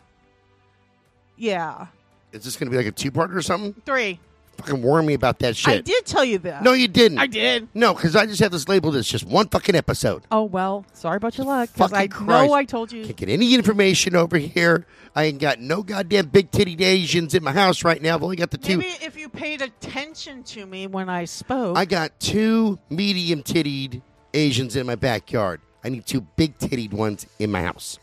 Yeah. 1.36 1.86
Is 2.32 2.44
this 2.44 2.56
going 2.56 2.66
to 2.66 2.70
be 2.70 2.76
like 2.76 2.86
a 2.86 2.92
two-parter 2.92 3.36
or 3.36 3.42
something? 3.42 3.74
Three. 3.84 4.20
Fucking 4.58 4.82
warn 4.82 5.06
me 5.06 5.14
about 5.14 5.38
that 5.38 5.56
shit. 5.56 5.74
I 5.74 5.80
did 5.80 6.04
tell 6.04 6.24
you 6.24 6.38
that. 6.40 6.62
No, 6.62 6.74
you 6.74 6.86
didn't. 6.86 7.18
I 7.18 7.26
did. 7.26 7.68
No, 7.72 7.94
because 7.94 8.14
I 8.14 8.26
just 8.26 8.40
have 8.40 8.52
this 8.52 8.68
labeled 8.68 8.94
as 8.94 9.08
just 9.08 9.24
one 9.24 9.48
fucking 9.48 9.74
episode. 9.74 10.22
Oh, 10.30 10.44
well, 10.44 10.84
sorry 10.92 11.16
about 11.16 11.38
your 11.38 11.46
luck. 11.46 11.70
Because 11.72 11.94
I 11.94 12.08
Fucking 12.08 12.26
know 12.26 12.32
Christ. 12.48 12.52
I 12.52 12.64
told 12.64 12.92
you. 12.92 13.04
Can't 13.04 13.16
get 13.16 13.28
any 13.30 13.54
information 13.54 14.14
over 14.16 14.36
here. 14.36 14.86
I 15.16 15.24
ain't 15.24 15.38
got 15.38 15.60
no 15.60 15.82
goddamn 15.82 16.26
big 16.26 16.50
titted 16.50 16.82
Asians 16.82 17.34
in 17.34 17.42
my 17.42 17.52
house 17.52 17.84
right 17.84 18.02
now. 18.02 18.16
I've 18.16 18.22
only 18.22 18.36
got 18.36 18.50
the 18.50 18.58
two. 18.58 18.76
Maybe 18.76 19.04
if 19.04 19.16
you 19.16 19.30
paid 19.30 19.62
attention 19.62 20.42
to 20.44 20.66
me 20.66 20.86
when 20.86 21.08
I 21.08 21.24
spoke. 21.24 21.78
I 21.78 21.86
got 21.86 22.20
two 22.20 22.78
medium 22.90 23.42
titted 23.42 24.02
Asians 24.34 24.76
in 24.76 24.86
my 24.86 24.94
backyard. 24.94 25.62
I 25.82 25.88
need 25.88 26.06
two 26.06 26.22
big 26.36 26.58
titted 26.58 26.92
ones 26.92 27.26
in 27.38 27.50
my 27.50 27.62
house. 27.62 27.98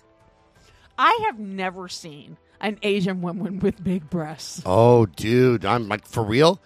I 0.98 1.20
have 1.26 1.40
never 1.40 1.88
seen 1.88 2.38
an 2.60 2.80
Asian 2.82 3.22
woman 3.22 3.60
with 3.60 3.84
big 3.84 4.10
breasts. 4.10 4.62
Oh, 4.66 5.06
dude, 5.06 5.64
I'm 5.66 5.88
like 5.88 6.08
for 6.08 6.24
real. 6.24 6.60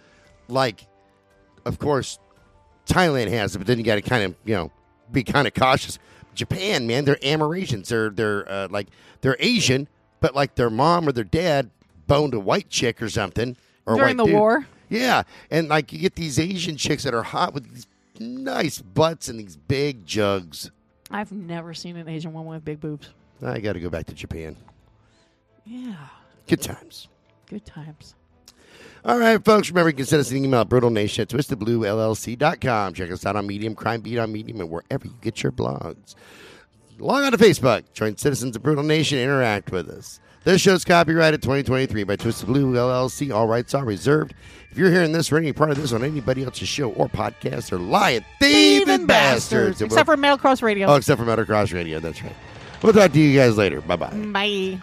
Like, 0.47 0.87
of 1.65 1.79
course, 1.79 2.17
Thailand 2.85 3.29
has 3.29 3.55
it, 3.55 3.59
but 3.59 3.67
then 3.67 3.77
you 3.77 3.83
got 3.83 3.95
to 3.95 4.01
kind 4.01 4.23
of 4.23 4.35
you 4.45 4.55
know 4.55 4.71
be 5.11 5.23
kind 5.23 5.47
of 5.47 5.53
cautious. 5.53 5.99
Japan, 6.33 6.87
man, 6.87 7.03
they're 7.03 7.15
Amerasians. 7.17 7.87
They're 7.87 8.09
they're 8.09 8.49
uh, 8.49 8.67
like 8.69 8.87
they're 9.19 9.35
Asian, 9.39 9.87
but 10.21 10.33
like 10.33 10.55
their 10.55 10.69
mom 10.69 11.07
or 11.07 11.11
their 11.11 11.25
dad 11.25 11.69
boned 12.07 12.33
a 12.33 12.39
white 12.39 12.69
chick 12.69 13.01
or 13.01 13.09
something. 13.09 13.57
Or 13.85 13.95
During 13.95 14.17
the 14.17 14.25
dude. 14.25 14.33
war? 14.33 14.65
Yeah, 14.89 15.23
and 15.49 15.67
like 15.67 15.91
you 15.91 15.99
get 15.99 16.15
these 16.15 16.39
Asian 16.39 16.77
chicks 16.77 17.03
that 17.03 17.13
are 17.13 17.23
hot 17.23 17.53
with 17.53 17.69
these 17.73 17.87
nice 18.19 18.79
butts 18.79 19.27
and 19.27 19.39
these 19.39 19.57
big 19.57 20.05
jugs. 20.05 20.71
I've 21.11 21.31
never 21.31 21.73
seen 21.73 21.97
an 21.97 22.07
Asian 22.07 22.33
woman 22.33 22.53
with 22.53 22.65
big 22.65 22.79
boobs. 22.79 23.09
I 23.43 23.59
got 23.59 23.73
to 23.73 23.79
go 23.79 23.89
back 23.89 24.05
to 24.07 24.13
Japan. 24.13 24.55
Yeah, 25.65 25.95
Good 26.47 26.61
times. 26.61 27.07
good 27.47 27.65
times. 27.65 28.15
All 29.03 29.17
right, 29.17 29.43
folks. 29.43 29.69
Remember, 29.69 29.89
you 29.89 29.95
can 29.95 30.05
send 30.05 30.19
us 30.19 30.29
an 30.31 30.43
email 30.45 30.61
at 30.61 30.69
brutalnation 30.69 31.19
at 31.19 31.29
twistedbluellc.com. 31.29 32.93
Check 32.93 33.11
us 33.11 33.25
out 33.25 33.35
on 33.35 33.47
Medium, 33.47 33.73
Crime 33.75 34.01
Beat 34.01 34.19
on 34.19 34.31
Medium, 34.31 34.61
and 34.61 34.69
wherever 34.69 35.05
you 35.07 35.13
get 35.21 35.41
your 35.41 35.51
blogs. 35.51 36.15
Log 36.99 37.23
on 37.23 37.31
to 37.31 37.37
Facebook. 37.37 37.83
Join 37.93 38.15
Citizens 38.17 38.55
of 38.55 38.61
Brutal 38.61 38.83
Nation. 38.83 39.17
Interact 39.17 39.71
with 39.71 39.89
us. 39.89 40.19
This 40.43 40.59
show's 40.61 40.83
copyrighted 40.83 41.43
2023 41.43 42.03
by 42.03 42.15
Twisted 42.15 42.47
Blue 42.47 42.73
LLC. 42.73 43.33
All 43.33 43.47
rights 43.47 43.75
are 43.75 43.85
reserved. 43.85 44.33
If 44.71 44.77
you're 44.77 44.89
hearing 44.89 45.11
this 45.11 45.31
or 45.31 45.37
any 45.37 45.53
part 45.53 45.69
of 45.69 45.77
this 45.77 45.93
on 45.93 46.03
anybody 46.03 46.43
else's 46.43 46.67
show 46.67 46.91
or 46.93 47.07
podcast, 47.07 47.69
they're 47.69 47.77
lying, 47.77 48.25
thieving 48.39 49.05
bastards. 49.05 49.81
And 49.81 49.91
Except 49.91 50.07
for 50.07 50.17
Metal 50.17 50.37
Cross 50.39 50.63
Radio. 50.63 50.87
oh, 50.87 50.95
except 50.95 51.19
for 51.19 51.25
Metal 51.25 51.45
Cross 51.45 51.73
Radio. 51.73 51.99
That's 51.99 52.23
right. 52.23 52.35
We'll 52.81 52.93
talk 52.93 53.11
to 53.11 53.19
you 53.19 53.37
guys 53.37 53.57
later. 53.57 53.81
Bye 53.81 53.95
bye. 53.97 54.09
Bye. 54.09 54.81